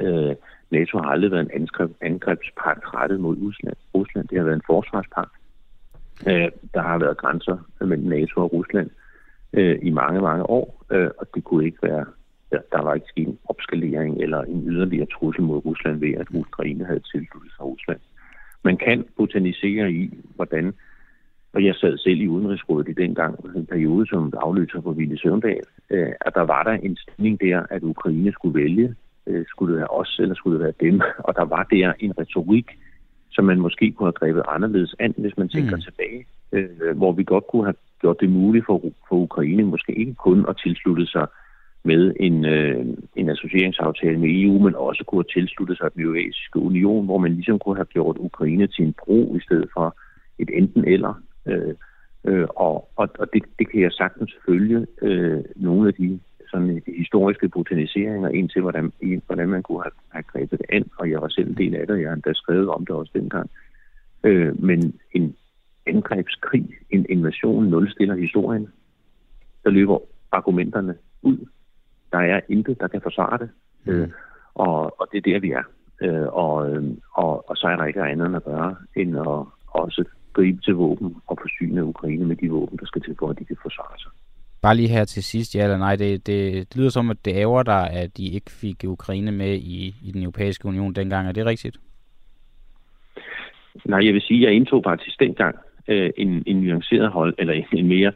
Øh, 0.00 0.34
NATO 0.70 0.98
har 0.98 1.10
aldrig 1.10 1.30
været 1.30 1.40
en 1.40 1.60
angreb, 1.60 1.90
angrebspagt 2.00 2.94
rettet 2.94 3.20
mod 3.20 3.36
Rusland. 3.36 3.76
Rusland. 3.94 4.28
Det 4.28 4.38
har 4.38 4.44
været 4.44 4.56
en 4.56 4.62
forsvarspagt. 4.66 5.32
Øh, 6.26 6.50
der 6.74 6.82
har 6.82 6.98
været 6.98 7.16
grænser 7.16 7.58
mellem 7.80 8.08
NATO 8.08 8.40
og 8.40 8.52
Rusland 8.52 8.90
øh, 9.52 9.78
i 9.82 9.90
mange, 9.90 10.20
mange 10.20 10.50
år, 10.50 10.84
øh, 10.90 11.10
og 11.18 11.26
det 11.34 11.44
kunne 11.44 11.64
ikke 11.64 11.82
være, 11.82 12.04
der, 12.50 12.60
der 12.72 12.82
var 12.82 12.94
ikke 12.94 13.06
sket 13.08 13.28
en 13.28 13.38
opskalering 13.44 14.22
eller 14.22 14.42
en 14.42 14.64
yderligere 14.68 15.06
trussel 15.06 15.42
mod 15.42 15.64
Rusland 15.64 16.00
ved, 16.00 16.14
at 16.14 16.26
Ukraine 16.34 16.84
havde 16.84 17.00
tilsluttet 17.00 17.52
sig 17.56 17.64
Rusland. 17.64 18.00
Man 18.62 18.76
kan 18.76 19.04
botanisere 19.16 19.92
i, 19.92 20.18
hvordan 20.34 20.74
og 21.52 21.64
jeg 21.64 21.74
sad 21.74 21.98
selv 21.98 22.20
i 22.20 22.28
Udenrigsrådet 22.28 22.88
i 22.88 22.92
den 22.92 23.14
gang, 23.14 23.56
en 23.56 23.66
periode 23.66 24.06
som 24.06 24.32
afløser 24.36 24.80
på 24.80 24.92
Ville 24.92 25.18
Søvndal, 25.18 25.66
øh, 25.90 26.12
at 26.20 26.32
der 26.34 26.42
var 26.42 26.62
der 26.62 26.72
en 26.72 26.96
stemning 26.96 27.40
der, 27.40 27.62
at 27.70 27.82
Ukraine 27.82 28.32
skulle 28.32 28.60
vælge, 28.62 28.94
øh, 29.26 29.44
skulle 29.48 29.72
det 29.72 29.78
være 29.78 29.94
os 30.00 30.18
eller 30.22 30.34
skulle 30.34 30.58
det 30.58 30.64
være 30.64 30.90
dem, 30.90 31.00
og 31.26 31.34
der 31.36 31.44
var 31.44 31.62
der 31.62 31.92
en 31.98 32.18
retorik, 32.18 32.66
som 33.30 33.44
man 33.44 33.60
måske 33.60 33.92
kunne 33.92 34.06
have 34.06 34.20
grebet 34.20 34.42
anderledes 34.48 34.94
an, 34.98 35.14
hvis 35.16 35.36
man 35.36 35.48
tænker 35.48 35.76
mm. 35.76 35.82
tilbage, 35.82 36.26
øh, 36.52 36.96
hvor 36.96 37.12
vi 37.12 37.24
godt 37.24 37.46
kunne 37.46 37.64
have 37.64 37.74
gjort 38.00 38.20
det 38.20 38.30
muligt 38.30 38.66
for, 38.66 38.82
for 39.08 39.16
Ukraine 39.16 39.62
måske 39.62 39.92
ikke 39.92 40.14
kun 40.14 40.44
at 40.48 40.56
tilslutte 40.64 41.06
sig 41.06 41.26
med 41.84 42.14
en, 42.20 42.44
øh, 42.44 42.86
en 43.16 43.28
associeringsaftale 43.28 44.18
med 44.18 44.42
EU, 44.42 44.58
men 44.58 44.74
også 44.74 45.04
kunne 45.04 45.24
have 45.24 45.40
tilsluttet 45.40 45.76
sig 45.78 45.94
den 45.94 46.02
europæiske 46.02 46.58
union, 46.58 47.04
hvor 47.04 47.18
man 47.18 47.32
ligesom 47.32 47.58
kunne 47.58 47.76
have 47.76 47.92
gjort 47.96 48.16
Ukraine 48.18 48.66
til 48.66 48.84
en 48.84 48.94
bro 49.04 49.36
i 49.36 49.40
stedet 49.40 49.68
for 49.74 49.96
et 50.38 50.50
enten 50.52 50.84
eller. 50.84 51.22
Øh, 51.46 51.74
øh, 52.24 52.46
og 52.56 52.90
og, 52.96 53.08
og 53.18 53.32
det, 53.32 53.42
det 53.58 53.70
kan 53.70 53.80
jeg 53.80 53.92
sagtens 53.92 54.36
følge 54.46 54.86
øh, 55.02 55.44
nogle 55.56 55.88
af 55.88 55.94
de 55.94 56.20
sådan 56.50 56.82
historiske 56.86 57.48
botaniseringer 57.48 58.28
ind 58.28 58.48
til, 58.48 58.62
hvordan, 58.62 58.92
hvordan 59.26 59.48
man 59.48 59.62
kunne 59.62 59.82
have, 59.82 59.92
have 60.08 60.22
grebet 60.22 60.58
det 60.58 60.66
an, 60.68 60.84
og 60.98 61.10
jeg 61.10 61.22
var 61.22 61.28
selv 61.28 61.48
en 61.48 61.56
del 61.56 61.74
af 61.74 61.86
det, 61.86 62.00
jeg 62.00 62.08
har 62.08 62.14
endda 62.14 62.32
skrevet 62.32 62.68
om 62.68 62.86
det 62.86 62.96
også 62.96 63.12
dengang. 63.14 63.50
Øh, 64.24 64.62
men 64.62 65.00
en 65.12 65.36
angrebskrig, 65.86 66.68
en 66.90 67.06
invasion, 67.08 67.68
nulstiller 67.68 68.14
historien, 68.14 68.68
der 69.64 69.70
løber 69.70 69.98
argumenterne 70.32 70.94
ud. 71.22 71.38
Der 72.12 72.18
er 72.18 72.40
intet, 72.48 72.80
der 72.80 72.88
kan 72.88 73.00
forsvare 73.00 73.38
det, 73.38 73.50
mm. 73.84 73.92
øh, 73.92 74.08
og, 74.54 75.00
og 75.00 75.08
det 75.12 75.18
er 75.18 75.32
der, 75.32 75.40
vi 75.40 75.50
er. 75.50 75.62
Øh, 76.02 76.26
og, 76.26 76.70
øh, 76.70 76.82
og, 77.14 77.50
og 77.50 77.56
så 77.56 77.66
er 77.66 77.76
der 77.76 77.84
ikke 77.84 78.02
andet 78.02 78.36
at 78.36 78.44
gøre, 78.44 78.76
end 78.96 79.18
at 79.18 79.46
også 79.66 80.04
gribe 80.32 80.60
til 80.60 80.74
våben 80.74 81.16
og 81.26 81.38
forsyne 81.42 81.84
Ukraine 81.84 82.24
med 82.24 82.36
de 82.36 82.50
våben, 82.50 82.78
der 82.78 82.86
skal 82.86 83.02
til 83.02 83.16
for, 83.18 83.28
at 83.28 83.38
de 83.38 83.44
kan 83.44 83.56
forsvare 83.62 83.98
sig. 83.98 84.10
Bare 84.62 84.76
lige 84.76 84.88
her 84.88 85.04
til 85.04 85.22
sidst, 85.22 85.54
ja 85.54 85.62
eller 85.62 85.78
nej, 85.78 85.96
det, 85.96 86.26
det, 86.26 86.54
det 86.54 86.76
lyder 86.76 86.90
som, 86.90 87.10
at 87.10 87.24
det 87.24 87.34
ærger 87.34 87.62
dig, 87.62 87.90
at 87.90 88.16
de 88.16 88.26
ikke 88.26 88.50
fik 88.50 88.84
Ukraine 88.84 89.32
med 89.32 89.54
i, 89.54 89.94
i 90.02 90.10
den 90.12 90.22
europæiske 90.22 90.66
union 90.66 90.92
dengang. 90.92 91.28
Er 91.28 91.32
det 91.32 91.46
rigtigt? 91.46 91.80
Nej, 93.84 94.06
jeg 94.06 94.14
vil 94.14 94.22
sige, 94.22 94.40
at 94.40 94.44
jeg 94.46 94.56
indtog 94.56 94.82
faktisk 94.84 95.20
dengang 95.20 95.56
øh, 95.88 96.10
en, 96.16 96.42
en 96.46 96.56
nuanceret 96.56 97.10
hold, 97.10 97.34
eller 97.38 97.54
en, 97.54 97.64
en 97.72 97.88
mere 97.88 98.12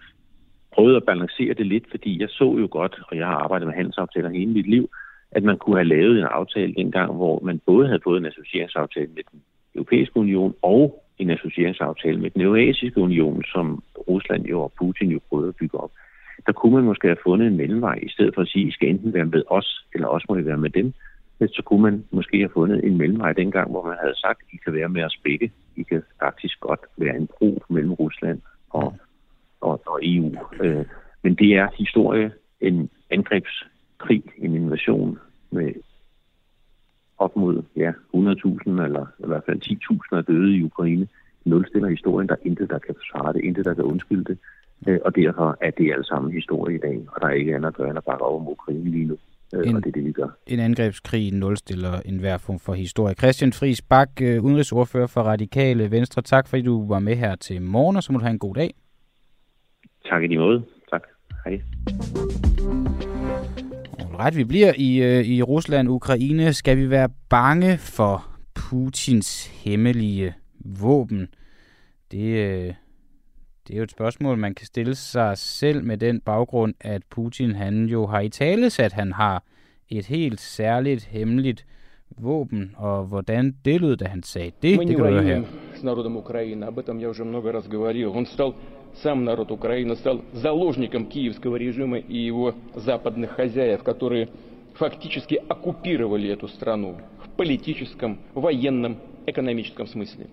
prøvede 0.74 0.96
at 0.96 1.04
balancere 1.04 1.54
det 1.54 1.66
lidt, 1.66 1.84
fordi 1.90 2.20
jeg 2.20 2.28
så 2.28 2.56
jo 2.58 2.68
godt, 2.70 3.00
og 3.08 3.16
jeg 3.16 3.26
har 3.26 3.34
arbejdet 3.34 3.66
med 3.66 3.74
handelsaftaler 3.74 4.30
hele 4.30 4.52
mit 4.52 4.66
liv, 4.66 4.90
at 5.30 5.42
man 5.42 5.58
kunne 5.58 5.76
have 5.76 5.88
lavet 5.88 6.18
en 6.18 6.24
aftale 6.24 6.74
dengang, 6.74 7.14
hvor 7.14 7.40
man 7.44 7.60
både 7.66 7.86
havde 7.86 8.00
fået 8.04 8.18
en 8.18 8.26
associeringsaftale 8.26 9.06
med 9.06 9.22
den 9.32 9.42
europæiske 9.74 10.16
union 10.16 10.54
og 10.62 11.03
en 11.18 11.30
associeringsaftale 11.30 12.20
med 12.20 12.30
den 12.30 12.40
europæiske 12.40 12.98
union, 12.98 13.44
som 13.44 13.82
Rusland 14.08 14.44
jo 14.44 14.60
og 14.62 14.72
Putin 14.78 15.10
jo 15.10 15.20
prøvede 15.28 15.48
at 15.48 15.56
bygge 15.56 15.80
op. 15.80 15.90
Der 16.46 16.52
kunne 16.52 16.74
man 16.74 16.84
måske 16.84 17.06
have 17.06 17.24
fundet 17.24 17.46
en 17.46 17.56
mellemvej, 17.56 17.98
i 18.02 18.08
stedet 18.08 18.34
for 18.34 18.42
at 18.42 18.48
sige, 18.48 18.62
at 18.62 18.68
I 18.68 18.72
skal 18.72 18.88
enten 18.88 19.14
være 19.14 19.24
med 19.24 19.42
os, 19.46 19.86
eller 19.94 20.06
også 20.08 20.26
må 20.28 20.36
I 20.36 20.46
være 20.46 20.58
med 20.58 20.70
dem. 20.70 20.92
Så 21.40 21.62
kunne 21.64 21.82
man 21.82 22.04
måske 22.10 22.38
have 22.38 22.50
fundet 22.54 22.84
en 22.84 22.98
mellemvej 22.98 23.32
dengang, 23.32 23.70
hvor 23.70 23.86
man 23.86 23.96
havde 24.00 24.20
sagt, 24.20 24.42
at 24.42 24.54
I 24.54 24.56
kan 24.56 24.74
være 24.74 24.88
med 24.88 25.04
os 25.04 25.18
begge. 25.24 25.52
I 25.76 25.82
kan 25.82 26.02
faktisk 26.20 26.60
godt 26.60 26.80
være 26.96 27.16
en 27.16 27.26
bro 27.26 27.62
mellem 27.68 27.92
Rusland 27.92 28.40
og, 28.70 28.94
og, 29.60 29.82
og 29.86 30.00
EU. 30.02 30.36
Øh, 30.60 30.84
men 31.22 31.34
det 31.34 31.56
er 31.56 31.68
historie, 31.78 32.32
en 32.60 32.90
angrebskrig, 33.10 34.22
en 34.38 34.54
invasion 34.54 35.18
med 35.50 35.72
op 37.18 37.36
mod 37.36 37.62
ja, 37.76 37.90
100.000 37.90 38.82
eller 38.82 39.06
i 39.24 39.26
hvert 39.26 39.44
fald 39.46 39.60
10.000 40.12 40.18
er 40.18 40.22
døde 40.22 40.56
i 40.56 40.62
Ukraine. 40.62 41.08
nulstiller 41.44 41.88
historien. 41.88 42.28
Der 42.28 42.34
er 42.34 42.46
intet, 42.46 42.70
der 42.70 42.78
kan 42.78 42.94
forsvare 42.94 43.32
det, 43.32 43.44
intet, 43.44 43.64
der 43.64 43.74
kan 43.74 43.84
undskylde 43.84 44.24
det. 44.24 44.38
Øh, 44.88 44.98
og 45.04 45.16
derfor 45.16 45.56
er 45.60 45.70
det 45.70 45.92
alt 45.92 46.06
sammen 46.06 46.32
historie 46.32 46.74
i 46.76 46.78
dag, 46.78 47.06
og 47.08 47.20
der 47.20 47.26
er 47.26 47.32
ikke 47.32 47.54
andet 47.54 47.68
at 47.68 47.74
gøre 47.74 47.88
end 47.88 47.98
at 47.98 48.04
bakke 48.04 48.24
over 48.24 48.38
mod 48.38 48.52
Ukraine 48.52 48.90
lige 48.90 49.04
nu. 49.04 49.16
Øh, 49.54 49.68
en, 49.68 49.76
og 49.76 49.84
det 49.84 49.88
er 49.88 49.92
det, 49.92 50.04
vi 50.04 50.12
gør. 50.12 50.28
En 50.46 50.60
angrebskrig 50.60 51.34
nulstiller 51.34 52.00
enhver 52.04 52.38
form 52.38 52.58
for 52.58 52.72
historie. 52.72 53.14
Christian 53.14 53.52
Friis 53.52 53.82
Bak, 53.82 54.10
øh, 54.22 54.44
udenrigsordfører 54.44 55.06
for 55.06 55.20
Radikale 55.20 55.90
Venstre. 55.90 56.22
Tak 56.22 56.48
fordi 56.48 56.62
du 56.62 56.88
var 56.88 56.98
med 56.98 57.16
her 57.16 57.36
til 57.36 57.62
morgen, 57.62 57.96
og 57.96 58.02
så 58.02 58.12
må 58.12 58.18
du 58.18 58.24
have 58.24 58.32
en 58.32 58.38
god 58.38 58.54
dag. 58.54 58.74
Tak 60.08 60.22
i 60.22 60.26
de 60.26 60.38
måde. 60.38 60.62
Tak. 60.90 61.02
Hej. 61.44 61.60
Ret, 64.13 64.35
vi 64.37 64.43
bliver 64.43 64.73
i, 64.77 65.01
øh, 65.01 65.25
i 65.25 65.41
Rusland, 65.41 65.89
Ukraine. 65.89 66.53
Skal 66.53 66.77
vi 66.77 66.89
være 66.89 67.09
bange 67.29 67.77
for 67.77 68.25
Putins 68.53 69.47
hemmelige 69.63 70.33
våben? 70.59 71.27
Det, 72.11 72.23
øh, 72.23 72.73
det 73.67 73.73
er 73.73 73.77
jo 73.77 73.83
et 73.83 73.91
spørgsmål, 73.91 74.37
man 74.37 74.55
kan 74.55 74.65
stille 74.67 74.95
sig 74.95 75.37
selv 75.37 75.83
med 75.83 75.97
den 75.97 76.21
baggrund, 76.21 76.73
at 76.81 77.01
Putin 77.09 77.55
han 77.55 77.85
jo 77.85 78.07
har 78.07 78.19
i 78.19 78.29
tale 78.29 78.65
at 78.79 78.93
han 78.93 79.11
har 79.11 79.43
et 79.89 80.05
helt 80.05 80.41
særligt 80.41 81.03
hemmeligt 81.05 81.65
våben, 82.17 82.71
og 82.77 83.05
hvordan 83.05 83.55
det 83.65 83.81
lød, 83.81 83.97
da 83.97 84.05
han 84.05 84.23
sagde 84.23 84.51
det, 84.61 84.77
Мы 84.77 84.83
det 84.85 84.95
kan 84.95 85.05
du 85.05 85.11
høre 85.11 85.23
her. 85.23 85.43
с 85.75 85.83
народом 85.83 86.17
Украины, 86.17 86.63
об 86.65 86.79
этом 86.79 86.99
я 86.99 87.09
уже 87.09 87.23
много 87.23 87.51
раз 87.51 87.67
говорил. 87.67 88.09
Он 88.15 88.25
стал, 88.25 88.55
сам 89.03 89.23
народ 89.25 89.51
Украины 89.51 89.95
стал 89.95 90.21
заложником 90.33 91.05
киевского 91.05 91.55
режима 91.55 91.97
и 91.97 92.17
его 92.17 92.55
западных 92.75 93.31
хозяев, 93.31 93.83
которые 93.83 94.29
фактически 94.75 95.35
оккупировали 95.47 96.29
эту 96.29 96.47
страну 96.47 96.97
в 97.23 97.29
политическом, 97.35 98.19
военном, 98.33 98.97
экономическом 99.25 99.87
смысле. 99.87 100.27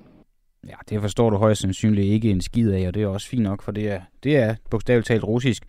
Ja, 0.68 0.76
det 0.89 1.01
forstår 1.01 1.30
du 1.30 1.37
højst 1.37 1.61
sandsynligt 1.61 2.07
ikke 2.07 2.30
en 2.30 2.41
skid 2.41 2.70
af, 2.72 2.87
og 2.87 2.95
det 2.95 3.03
er 3.03 3.07
også 3.07 3.28
fint 3.28 3.43
nok, 3.43 3.62
for 3.62 3.72
det 3.72 3.91
er, 3.91 4.01
det 4.24 4.37
er 4.37 4.55
bogstaveligt 4.70 5.07
talt 5.07 5.24
russisk. 5.24 5.62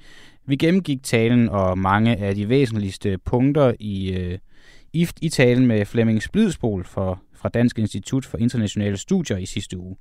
Vi 0.45 0.55
gennemgik 0.55 1.03
talen 1.03 1.49
og 1.49 1.77
mange 1.77 2.15
af 2.15 2.35
de 2.35 2.49
væsentligste 2.49 3.17
punkter 3.17 3.73
i, 3.79 4.11
øh, 4.11 4.37
i, 4.93 5.07
i 5.21 5.29
talen 5.29 5.67
med 5.67 5.85
Flemming 5.85 6.23
Splidsbol 6.23 6.85
for, 6.85 7.21
fra 7.33 7.49
Dansk 7.49 7.79
Institut 7.79 8.25
for 8.25 8.37
Internationale 8.37 8.97
Studier 8.97 9.37
i 9.37 9.45
sidste 9.45 9.77
uge. 9.77 9.95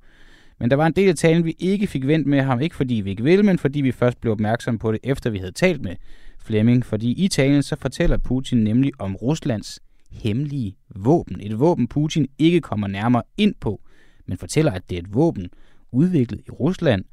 Men 0.58 0.70
der 0.70 0.76
var 0.76 0.86
en 0.86 0.92
del 0.92 1.08
af 1.08 1.16
talen, 1.16 1.44
vi 1.44 1.56
ikke 1.58 1.86
fik 1.86 2.06
vendt 2.06 2.26
med 2.26 2.42
ham, 2.42 2.60
ikke 2.60 2.76
fordi 2.76 2.94
vi 2.94 3.10
ikke 3.10 3.22
ville, 3.22 3.42
men 3.42 3.58
fordi 3.58 3.80
vi 3.80 3.92
først 3.92 4.20
blev 4.20 4.32
opmærksom 4.32 4.78
på 4.78 4.92
det, 4.92 5.00
efter 5.02 5.30
vi 5.30 5.38
havde 5.38 5.52
talt 5.52 5.82
med 5.82 5.96
Flemming. 6.38 6.86
Fordi 6.86 7.24
i 7.24 7.28
talen 7.28 7.62
så 7.62 7.76
fortæller 7.76 8.16
Putin 8.16 8.58
nemlig 8.58 8.92
om 8.98 9.16
Ruslands 9.16 9.80
hemmelige 10.10 10.76
våben. 10.88 11.40
Et 11.40 11.58
våben, 11.58 11.88
Putin 11.88 12.28
ikke 12.38 12.60
kommer 12.60 12.86
nærmere 12.86 13.22
ind 13.36 13.54
på, 13.60 13.82
men 14.26 14.38
fortæller, 14.38 14.72
at 14.72 14.90
det 14.90 14.96
er 14.96 15.02
et 15.02 15.14
våben 15.14 15.50
udviklet 15.92 16.40
i 16.46 16.50
Rusland, 16.50 17.04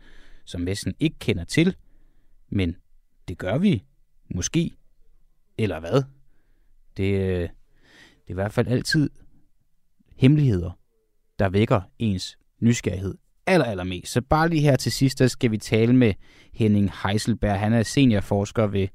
som 0.46 0.66
Vesten 0.66 0.94
ikke 1.00 1.20
kender 1.20 1.44
til. 1.44 1.76
Men 2.50 2.76
det 3.28 3.38
gør 3.38 3.58
vi 3.58 3.84
måske, 4.36 4.72
eller 5.58 5.80
hvad? 5.80 6.04
Det, 6.98 7.14
øh, 7.14 7.40
det 7.40 7.44
er 8.28 8.32
i 8.32 8.34
hvert 8.34 8.54
fald 8.54 8.68
altid 8.68 9.10
hemmeligheder, 10.16 10.72
der 11.40 11.50
vækker 11.50 11.82
ens 12.00 12.38
nysgerrighed 12.60 13.18
aller, 13.50 13.66
allermest. 13.66 14.12
Så 14.12 14.22
bare 14.22 14.50
lige 14.50 14.62
her 14.62 14.76
til 14.76 14.92
sidst, 14.92 15.20
der 15.20 15.28
skal 15.28 15.52
vi 15.52 15.58
tale 15.58 15.96
med 15.96 16.14
Henning 16.54 16.92
Heiselberg. 17.04 17.60
Han 17.60 17.74
er 17.74 17.84
seniorforsker 17.84 18.68
ved 18.68 18.88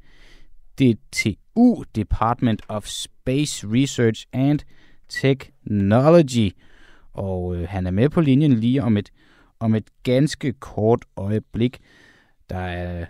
DTU, 0.79 1.85
Department 1.97 2.63
of 2.69 2.87
Space 2.87 3.67
Research 3.67 4.27
and 4.33 4.61
Technology. 5.09 6.51
Og 7.13 7.57
øh, 7.57 7.69
han 7.69 7.87
er 7.87 7.91
med 7.91 8.09
på 8.09 8.21
linjen 8.21 8.53
lige 8.53 8.83
om 8.83 8.97
et, 8.97 9.11
om 9.61 9.75
et 9.75 9.85
ganske 10.03 10.53
kort 10.53 11.05
øjeblik. 11.17 11.79
Der 12.51 12.59
er 12.59 13.07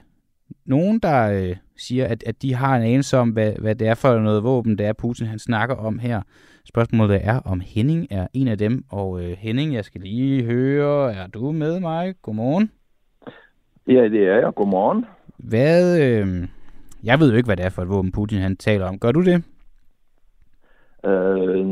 nogen, 0.64 0.98
der 0.98 1.30
øh, 1.30 1.56
siger, 1.76 2.06
at, 2.06 2.22
at 2.26 2.42
de 2.42 2.54
har 2.54 2.76
en 2.76 2.82
anelse 2.82 3.18
om, 3.18 3.30
hvad, 3.30 3.52
hvad 3.52 3.74
det 3.74 3.88
er 3.88 3.94
for 3.94 4.18
noget 4.18 4.42
våben, 4.42 4.78
det 4.78 4.86
er 4.86 4.92
Putin, 4.92 5.26
han 5.26 5.38
snakker 5.38 5.74
om 5.74 5.98
her. 5.98 6.22
Spørgsmålet 6.68 7.20
er, 7.24 7.40
om 7.44 7.60
Henning 7.60 8.06
er 8.10 8.26
en 8.32 8.48
af 8.48 8.58
dem. 8.58 8.84
Og 8.90 9.22
øh, 9.22 9.30
Henning, 9.38 9.74
jeg 9.74 9.84
skal 9.84 10.00
lige 10.00 10.44
høre, 10.44 11.14
er 11.14 11.26
du 11.26 11.52
med 11.52 11.80
mig? 11.80 12.14
Godmorgen. 12.22 12.70
Ja, 13.86 14.08
det 14.08 14.28
er 14.28 14.36
jeg. 14.36 14.54
Godmorgen. 14.54 15.06
Hvad, 15.36 16.00
øh, 16.02 16.48
jeg 17.04 17.20
ved 17.20 17.30
jo 17.30 17.36
ikke, 17.36 17.46
hvad 17.46 17.56
det 17.56 17.64
er 17.64 17.70
for 17.70 17.82
et 17.82 17.88
våben, 17.88 18.12
Putin 18.12 18.38
han 18.38 18.56
taler 18.56 18.86
om. 18.86 18.98
Gør 18.98 19.12
du 19.12 19.24
det? 19.24 19.44
Øh, 21.04 21.66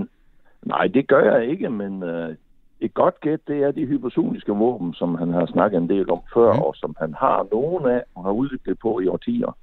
nej, 0.63 0.87
det 0.87 1.09
gør 1.09 1.35
jeg 1.35 1.51
ikke, 1.51 1.71
men 1.71 2.03
øh, 2.03 2.35
et 2.81 2.95
godt 2.95 3.21
gæt, 3.21 3.41
det 3.49 3.63
er 3.63 3.71
de 3.71 3.87
hypersoniske 3.87 4.53
våben, 4.53 4.95
som 4.95 5.15
han 5.15 5.33
har 5.33 5.47
snakket 5.47 5.79
en 5.79 5.89
del 5.89 6.11
om 6.11 6.21
før, 6.35 6.53
mm. 6.53 6.59
og 6.59 6.75
som 6.77 6.97
han 6.99 7.15
har 7.15 7.47
nogen 7.53 7.87
af 7.87 8.03
og 8.15 8.25
har 8.25 8.31
udviklet 8.31 8.79
på 8.79 9.01
i 9.01 9.07
årtier. 9.07 9.57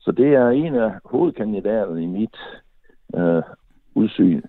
Så 0.00 0.12
det 0.12 0.34
er 0.34 0.48
en 0.48 0.74
af 0.74 0.90
hovedkandidaterne 1.04 2.02
i 2.02 2.06
mit 2.06 2.36
øh, 3.16 3.42
udsyn. 3.94 4.42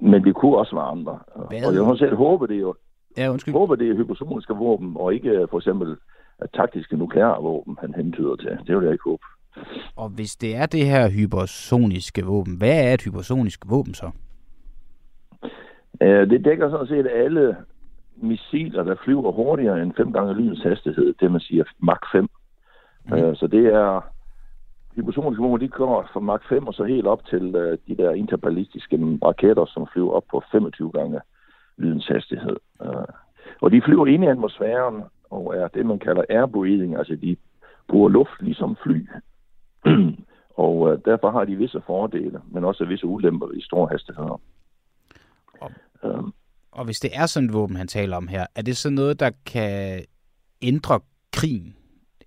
Men 0.00 0.24
det 0.24 0.34
kunne 0.34 0.56
også 0.56 0.74
være 0.76 0.84
andre. 0.84 1.18
Hvad? 1.48 1.64
Og 1.66 1.74
jeg 1.74 1.84
har 1.84 1.94
selv 1.96 2.16
håbe, 2.16 2.46
det 2.46 2.56
er 2.56 2.60
jo 2.60 2.74
Ja, 3.16 3.30
undskyld. 3.32 3.54
håber, 3.54 3.74
det 3.74 3.90
er 3.90 3.94
hypersoniske 3.96 4.54
våben, 4.54 4.92
og 4.96 5.14
ikke 5.14 5.30
øh, 5.30 5.48
for 5.50 5.58
eksempel 5.58 5.96
øh, 6.42 6.48
taktiske 6.54 6.96
nukleare 6.96 7.42
våben, 7.42 7.76
han 7.80 7.94
hentyder 7.94 8.36
til. 8.36 8.58
Det 8.66 8.76
vil 8.76 8.84
jeg 8.84 8.92
ikke 8.92 9.04
håbe. 9.10 9.22
Og 9.96 10.08
hvis 10.08 10.36
det 10.36 10.56
er 10.56 10.66
det 10.66 10.86
her 10.86 11.10
hypersoniske 11.10 12.24
våben, 12.24 12.56
hvad 12.56 12.84
er 12.88 12.94
et 12.94 13.02
hypersonisk 13.02 13.60
våben 13.70 13.94
så? 13.94 14.10
Øh, 16.02 16.30
det 16.30 16.44
dækker 16.44 16.70
sådan 16.70 16.86
set 16.86 17.06
alle 17.14 17.56
missiler, 18.16 18.82
der 18.84 18.96
flyver 19.04 19.32
hurtigere 19.32 19.82
end 19.82 19.92
fem 19.96 20.12
gange 20.12 20.34
lydens 20.34 20.62
hastighed, 20.62 21.14
det 21.20 21.30
man 21.32 21.40
siger 21.40 21.64
Mach 21.78 22.00
5. 22.12 22.28
Mm. 23.04 23.34
Så 23.34 23.46
det 23.46 23.66
er 23.66 24.00
hypersoniske 24.96 25.42
våben, 25.42 25.60
de 25.60 25.68
går 25.68 26.10
fra 26.12 26.20
Mach 26.20 26.48
5 26.48 26.66
og 26.66 26.74
så 26.74 26.84
helt 26.84 27.06
op 27.06 27.26
til 27.26 27.54
øh, 27.54 27.78
de 27.88 27.96
der 27.96 28.10
interballistiske 28.10 28.96
raketter, 29.24 29.66
som 29.66 29.86
flyver 29.92 30.12
op 30.12 30.24
på 30.30 30.42
25 30.52 30.92
gange 30.92 31.20
lydens 31.76 32.06
hastighed. 32.06 32.56
Øh, 32.82 33.08
og 33.60 33.70
de 33.72 33.82
flyver 33.82 34.06
ind 34.06 34.24
i 34.24 34.26
atmosfæren 34.26 35.02
og 35.30 35.56
er 35.56 35.68
det, 35.68 35.86
man 35.86 35.98
kalder 35.98 36.22
airbreathing, 36.30 36.96
altså 36.96 37.16
de 37.16 37.36
bruger 37.88 38.08
luft 38.08 38.40
ligesom 38.40 38.76
fly. 38.82 39.08
og 40.66 40.92
øh, 40.92 40.98
derfor 41.04 41.30
har 41.30 41.44
de 41.44 41.56
visse 41.56 41.82
fordele, 41.86 42.40
men 42.50 42.64
også 42.64 42.84
visse 42.84 43.06
ulemper 43.06 43.50
i 43.50 43.60
store 43.60 43.88
hastigheder. 43.88 44.40
Og, 45.60 45.70
øhm. 46.04 46.32
og 46.70 46.84
hvis 46.84 47.00
det 47.00 47.10
er 47.14 47.26
sådan 47.26 47.48
et 47.48 47.54
våben, 47.54 47.76
han 47.76 47.88
taler 47.88 48.16
om 48.16 48.28
her, 48.28 48.46
er 48.54 48.62
det 48.62 48.76
så 48.76 48.90
noget, 48.90 49.20
der 49.20 49.30
kan 49.46 50.04
ændre 50.62 51.00
krigen? 51.32 51.76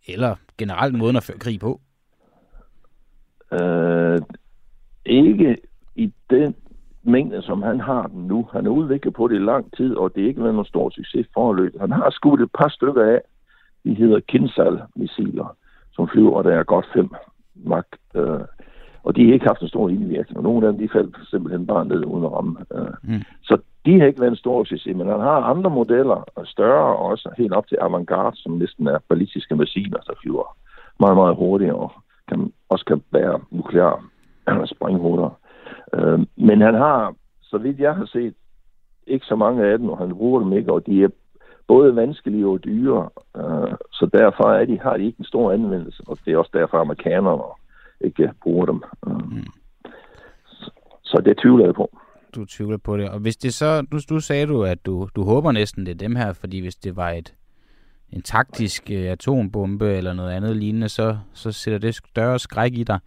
Eller 0.07 0.35
generelt 0.57 0.97
måden 0.97 1.15
at 1.15 1.23
føre 1.23 1.37
krig 1.37 1.59
på? 1.59 1.81
Øh, 3.53 4.19
ikke 5.05 5.57
i 5.95 6.13
den 6.29 6.55
mængde, 7.03 7.41
som 7.41 7.61
han 7.61 7.79
har 7.79 8.07
den 8.07 8.27
nu. 8.27 8.47
Han 8.51 8.65
er 8.65 8.69
udviklet 8.69 9.13
på 9.13 9.27
det 9.27 9.35
i 9.35 9.39
lang 9.39 9.75
tid, 9.77 9.95
og 9.95 10.15
det 10.15 10.23
er 10.23 10.27
ikke 10.27 10.43
været 10.43 10.53
nogen 10.53 10.65
stor 10.65 10.89
succes 10.89 11.27
forløb. 11.33 11.79
Han 11.79 11.91
har 11.91 12.09
skudt 12.09 12.41
et 12.41 12.51
par 12.59 12.69
stykker 12.69 13.03
af. 13.03 13.21
De 13.83 13.93
hedder 13.93 14.19
Kinsal-missiler, 14.19 15.57
som 15.91 16.07
flyver, 16.07 16.41
der 16.41 16.51
er 16.51 16.63
godt 16.63 16.85
5 16.93 17.09
Mach. 17.55 17.87
Øh, 18.15 18.39
og 19.03 19.15
de 19.15 19.25
har 19.25 19.33
ikke 19.33 19.47
haft 19.47 19.61
en 19.61 19.67
stor 19.67 19.89
indvirkning, 19.89 20.37
og 20.37 20.43
nogle 20.43 20.67
af 20.67 20.73
dem 20.73 20.81
de 20.81 20.89
faldt 20.93 21.17
simpelthen 21.29 21.67
bare 21.67 21.85
ned 21.85 22.05
uden 22.05 22.27
ramme. 22.27 22.65
Øh. 22.73 22.93
Mm. 23.03 23.21
Så 23.43 23.57
de 23.85 23.99
har 23.99 24.07
ikke 24.07 24.19
været 24.19 24.31
en 24.31 24.43
stor 24.45 24.63
succes, 24.63 24.97
men 24.97 25.07
han 25.07 25.19
har 25.19 25.41
andre 25.41 25.69
modeller, 25.69 26.23
og 26.35 26.47
større 26.47 26.95
også, 26.95 27.29
helt 27.37 27.53
op 27.53 27.67
til 27.67 27.77
Avantgarde, 27.81 28.37
som 28.37 28.51
næsten 28.51 28.87
er 28.87 28.97
ballistiske 29.09 29.55
missiler, 29.55 29.97
der 29.97 30.13
flyver 30.21 30.57
meget, 30.99 31.15
meget 31.15 31.35
hurtigt, 31.35 31.71
og 31.71 31.91
kan, 32.29 32.53
også 32.69 32.85
kan 32.85 32.99
bære 33.11 33.39
nukleare 33.51 33.99
springhoveder. 34.75 35.39
Øh, 35.93 36.19
men 36.37 36.61
han 36.61 36.73
har, 36.73 37.15
så 37.41 37.57
vidt 37.57 37.79
jeg 37.79 37.95
har 37.95 38.05
set, 38.05 38.33
ikke 39.07 39.25
så 39.25 39.35
mange 39.35 39.65
af 39.65 39.77
dem, 39.77 39.89
og 39.89 39.97
han 39.97 40.15
bruger 40.15 40.39
dem 40.39 40.53
ikke, 40.53 40.73
og 40.73 40.85
de 40.85 41.03
er 41.03 41.09
både 41.67 41.95
vanskelige 41.95 42.47
og 42.47 42.63
dyre, 42.63 43.09
øh, 43.37 43.73
så 43.91 44.09
derfor 44.13 44.43
er 44.43 44.65
de, 44.65 44.79
har 44.79 44.97
de 44.97 45.05
ikke 45.05 45.19
en 45.19 45.25
stor 45.25 45.51
anvendelse, 45.51 46.03
og 46.07 46.17
det 46.25 46.33
er 46.33 46.37
også 46.37 46.51
derfor, 46.53 46.77
amerikanerne 46.77 47.43
ikke 48.01 48.31
bruger 48.43 48.65
dem. 48.65 48.83
Øh. 49.07 49.31
Mm. 49.31 49.45
Så, 50.45 50.71
så 51.03 51.21
det 51.25 51.37
tvivler 51.37 51.65
jeg 51.65 51.75
på. 51.75 51.97
Du 52.35 52.45
tvivler 52.45 52.77
på 52.77 52.97
det. 52.97 53.09
Og 53.09 53.19
hvis 53.19 53.37
det 53.37 53.53
så, 53.53 53.87
nu, 53.91 53.99
du 54.09 54.19
sagde 54.19 54.45
du, 54.45 54.63
at 54.63 54.85
du, 54.85 55.07
du 55.15 55.23
håber 55.23 55.51
næsten, 55.51 55.85
det 55.85 55.91
er 55.91 56.07
dem 56.07 56.15
her, 56.15 56.33
fordi 56.33 56.59
hvis 56.61 56.75
det 56.75 56.95
var 56.95 57.09
et, 57.09 57.33
en 58.13 58.21
taktisk 58.21 58.91
øh, 58.91 59.11
atombombe 59.11 59.93
eller 59.93 60.13
noget 60.13 60.31
andet 60.31 60.55
lignende, 60.55 60.89
så, 60.89 61.17
så 61.33 61.51
sætter 61.51 61.79
det 61.79 61.95
større 61.95 62.39
skræk 62.39 62.73
i 62.73 62.83
dig. 62.83 62.99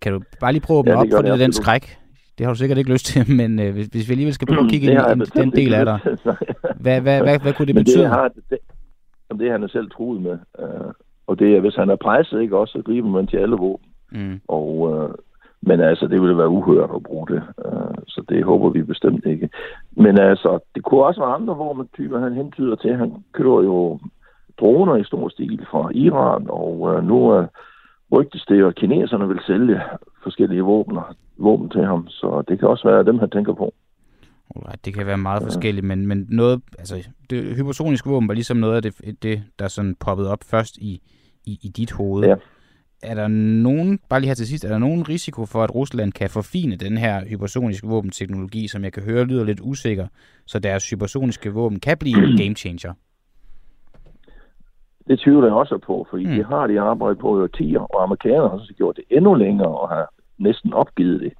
Kan 0.00 0.12
du 0.12 0.20
bare 0.40 0.52
lige 0.52 0.62
prøve 0.62 0.78
at 0.78 0.80
åbne 0.80 0.92
ja, 0.92 0.98
op 0.98 1.06
for 1.12 1.22
det, 1.22 1.40
den 1.40 1.52
skræk? 1.52 1.98
Det 2.38 2.46
har 2.46 2.52
du 2.52 2.58
sikkert 2.58 2.78
ikke 2.78 2.92
lyst 2.92 3.06
til, 3.06 3.30
men 3.40 3.60
øh, 3.60 3.72
hvis, 3.72 3.86
hvis 3.86 4.08
vi 4.08 4.12
alligevel 4.12 4.34
skal 4.34 4.46
prøve 4.46 4.64
at 4.64 4.70
kigge 4.72 4.86
ind 4.92 5.22
i 5.22 5.38
den 5.40 5.50
del 5.50 5.74
af 5.74 5.84
dig, 5.84 5.98
hvad, 6.84 7.00
hvad, 7.00 7.22
hvad, 7.22 7.38
hvad 7.40 7.52
kunne 7.52 7.66
det 7.66 7.74
men 7.74 7.84
betyde? 7.84 8.02
Det, 8.02 8.08
har, 8.08 8.28
det, 8.50 8.58
det 9.38 9.50
har 9.50 9.58
han 9.58 9.68
selv 9.68 9.90
troet 9.90 10.22
med. 10.22 10.38
Øh, 10.58 10.92
og 11.26 11.38
det 11.38 11.56
er, 11.56 11.60
hvis 11.60 11.74
han 11.74 11.90
er 11.90 11.96
presset, 11.96 12.42
ikke 12.42 12.58
også, 12.58 12.72
så 12.72 12.82
griber 12.82 13.08
man 13.08 13.26
til 13.26 13.36
alle 13.36 13.56
våben. 13.56 13.86
Mm. 14.12 14.40
Og 14.48 14.70
øh, 14.92 15.14
Men 15.60 15.80
altså, 15.80 16.06
det 16.06 16.20
ville 16.22 16.38
være 16.38 16.48
uhørt 16.48 16.90
at 16.94 17.02
bruge 17.02 17.26
det, 17.28 17.42
uh, 17.66 17.94
så 18.06 18.22
det 18.28 18.44
håber 18.44 18.68
vi 18.70 18.82
bestemt 18.82 19.26
ikke. 19.26 19.48
Men 19.92 20.18
altså, 20.18 20.58
det 20.74 20.84
kunne 20.84 21.04
også 21.04 21.20
være 21.20 21.34
andre 21.34 21.56
våbentyper, 21.56 22.20
han 22.20 22.32
hentyder 22.32 22.76
til. 22.76 22.96
Han 22.96 23.24
kører 23.32 23.62
jo 23.62 23.98
droner 24.60 24.96
i 24.96 25.04
stor 25.04 25.28
stil 25.28 25.66
fra 25.70 25.90
Iran, 25.94 26.46
og 26.48 26.80
uh, 26.80 27.04
nu 27.04 27.28
er 27.28 27.46
rygtes 28.12 28.44
det, 28.48 28.64
at 28.64 28.74
kineserne 28.74 29.28
vil 29.28 29.40
sælge 29.46 29.80
forskellige 30.22 30.62
våbner, 30.62 31.14
våben 31.38 31.70
til 31.70 31.84
ham, 31.84 32.08
så 32.08 32.42
det 32.48 32.58
kan 32.58 32.68
også 32.68 32.88
være 32.88 33.04
dem, 33.04 33.18
han 33.18 33.30
tænker 33.30 33.54
på. 33.54 33.74
Alright, 34.56 34.84
det 34.84 34.94
kan 34.94 35.06
være 35.06 35.18
meget 35.18 35.42
forskelligt, 35.42 35.86
men, 35.86 36.06
men 36.06 36.26
noget, 36.28 36.60
altså, 36.78 37.08
det 37.30 37.56
hypersoniske 37.56 38.10
våben 38.10 38.28
var 38.28 38.34
ligesom 38.34 38.56
noget 38.56 38.76
af 38.76 38.82
det, 38.82 39.22
det 39.22 39.42
der 39.58 39.68
sådan 39.68 39.94
poppede 39.94 40.32
op 40.32 40.44
først 40.44 40.76
i, 40.76 41.02
i, 41.44 41.58
i 41.62 41.68
dit 41.68 41.92
hoved. 41.92 42.24
Ja. 42.24 42.34
Er 43.02 43.14
der 43.14 43.28
nogen, 43.28 44.00
bare 44.08 44.20
lige 44.20 44.28
her 44.28 44.34
til 44.34 44.46
sidst, 44.46 44.64
er 44.64 44.68
der 44.68 44.78
nogen 44.78 45.08
risiko 45.08 45.46
for, 45.46 45.64
at 45.64 45.74
Rusland 45.74 46.12
kan 46.12 46.30
forfine 46.30 46.76
den 46.76 46.98
her 46.98 47.24
hypersoniske 47.24 47.86
våbenteknologi, 47.86 48.68
som 48.68 48.84
jeg 48.84 48.92
kan 48.92 49.02
høre 49.02 49.24
lyder 49.24 49.44
lidt 49.44 49.60
usikker, 49.62 50.06
så 50.46 50.58
deres 50.58 50.90
hypersoniske 50.90 51.52
våben 51.52 51.80
kan 51.80 51.98
blive 51.98 52.30
en 52.30 52.36
game 52.42 52.54
changer? 52.54 52.92
Det 55.08 55.20
tvivler 55.20 55.46
jeg 55.46 55.54
også 55.54 55.78
på, 55.78 56.06
fordi 56.10 56.24
mm. 56.24 56.30
det 56.30 56.44
har 56.44 56.66
de 56.66 56.80
arbejdet 56.80 57.18
på 57.18 57.38
i 57.38 57.42
årtier, 57.42 57.80
og 57.80 58.02
amerikanerne 58.02 58.48
har 58.48 58.58
også 58.58 58.74
gjort 58.74 58.96
det 58.96 59.04
endnu 59.10 59.34
længere 59.34 59.78
og 59.78 59.88
har 59.88 60.08
næsten 60.38 60.72
opgivet 60.72 61.20
det. 61.20 61.32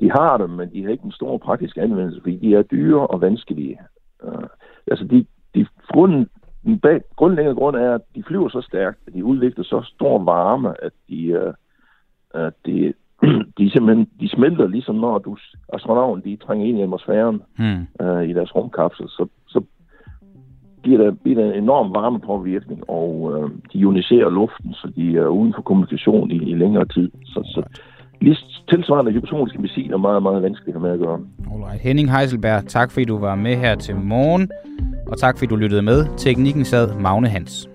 De 0.00 0.10
har 0.10 0.36
dem, 0.36 0.50
men 0.50 0.72
de 0.72 0.82
har 0.82 0.90
ikke 0.90 1.04
en 1.04 1.12
stor 1.12 1.38
praktisk 1.38 1.76
anvendelse, 1.76 2.20
fordi 2.20 2.36
de 2.36 2.54
er 2.54 2.62
dyre 2.62 3.06
og 3.06 3.20
vanskelige. 3.20 3.78
Uh, 4.24 4.44
altså, 4.86 5.04
de, 5.04 5.26
de 5.54 5.66
grunden, 5.88 6.28
den 6.64 6.78
bag, 6.78 7.00
grundlæggende 7.16 7.60
grund 7.60 7.76
er, 7.76 7.94
at 7.94 8.00
de 8.14 8.22
flyver 8.22 8.48
så 8.48 8.60
stærkt, 8.60 8.98
at 9.06 9.14
de 9.14 9.24
udvikler 9.24 9.64
så 9.64 9.82
stor 9.94 10.24
varme, 10.24 10.84
at 10.84 10.92
de, 11.08 11.46
uh, 11.46 11.54
at 12.44 12.52
de, 12.66 12.92
de 13.58 13.70
simpelthen 13.70 14.08
de 14.20 14.28
smelter 14.28 14.66
ligesom 14.66 14.94
når 14.94 15.18
du 15.18 15.36
astronauten 15.72 16.24
de 16.24 16.36
trænger 16.36 16.66
ind 16.66 16.78
i 16.78 16.82
atmosfæren 16.82 17.42
mm. 17.58 17.86
uh, 18.06 18.22
i 18.28 18.32
deres 18.32 18.54
rumkapsel, 18.56 19.08
så, 19.08 19.26
så 19.43 19.43
giver 20.84 20.98
der, 21.02 21.10
bliver 21.22 21.38
der 21.40 21.52
en 21.52 21.62
enorm 21.62 21.94
varmepåvirkning, 21.94 22.90
og 22.90 23.32
øh, 23.32 23.50
de 23.72 23.78
ioniserer 23.78 24.30
luften, 24.30 24.72
så 24.72 24.92
de 24.96 25.16
er 25.16 25.26
uden 25.26 25.52
for 25.56 25.62
kommunikation 25.62 26.30
i, 26.30 26.36
i 26.50 26.54
længere 26.54 26.84
tid. 26.84 27.10
Så, 27.24 27.40
så 27.54 27.62
lige 28.20 28.36
tilsvarende 28.70 29.12
hypersoniske 29.12 29.58
missiler 29.58 29.94
er 29.94 29.98
meget, 30.08 30.22
meget 30.22 30.42
vanskeligt 30.42 30.76
at 30.76 30.82
med 30.82 30.90
at 30.90 30.98
gøre. 30.98 31.18
Alright. 31.52 31.80
Henning 31.80 32.16
Heiselberg, 32.16 32.66
tak 32.66 32.90
fordi 32.90 33.04
du 33.04 33.18
var 33.18 33.34
med 33.34 33.56
her 33.56 33.74
til 33.74 33.96
morgen, 33.96 34.50
og 35.06 35.18
tak 35.18 35.38
fordi 35.38 35.46
du 35.46 35.56
lyttede 35.56 35.82
med. 35.82 36.16
Teknikken 36.16 36.64
sad 36.64 37.00
Magne 37.00 37.28
Hans. 37.28 37.73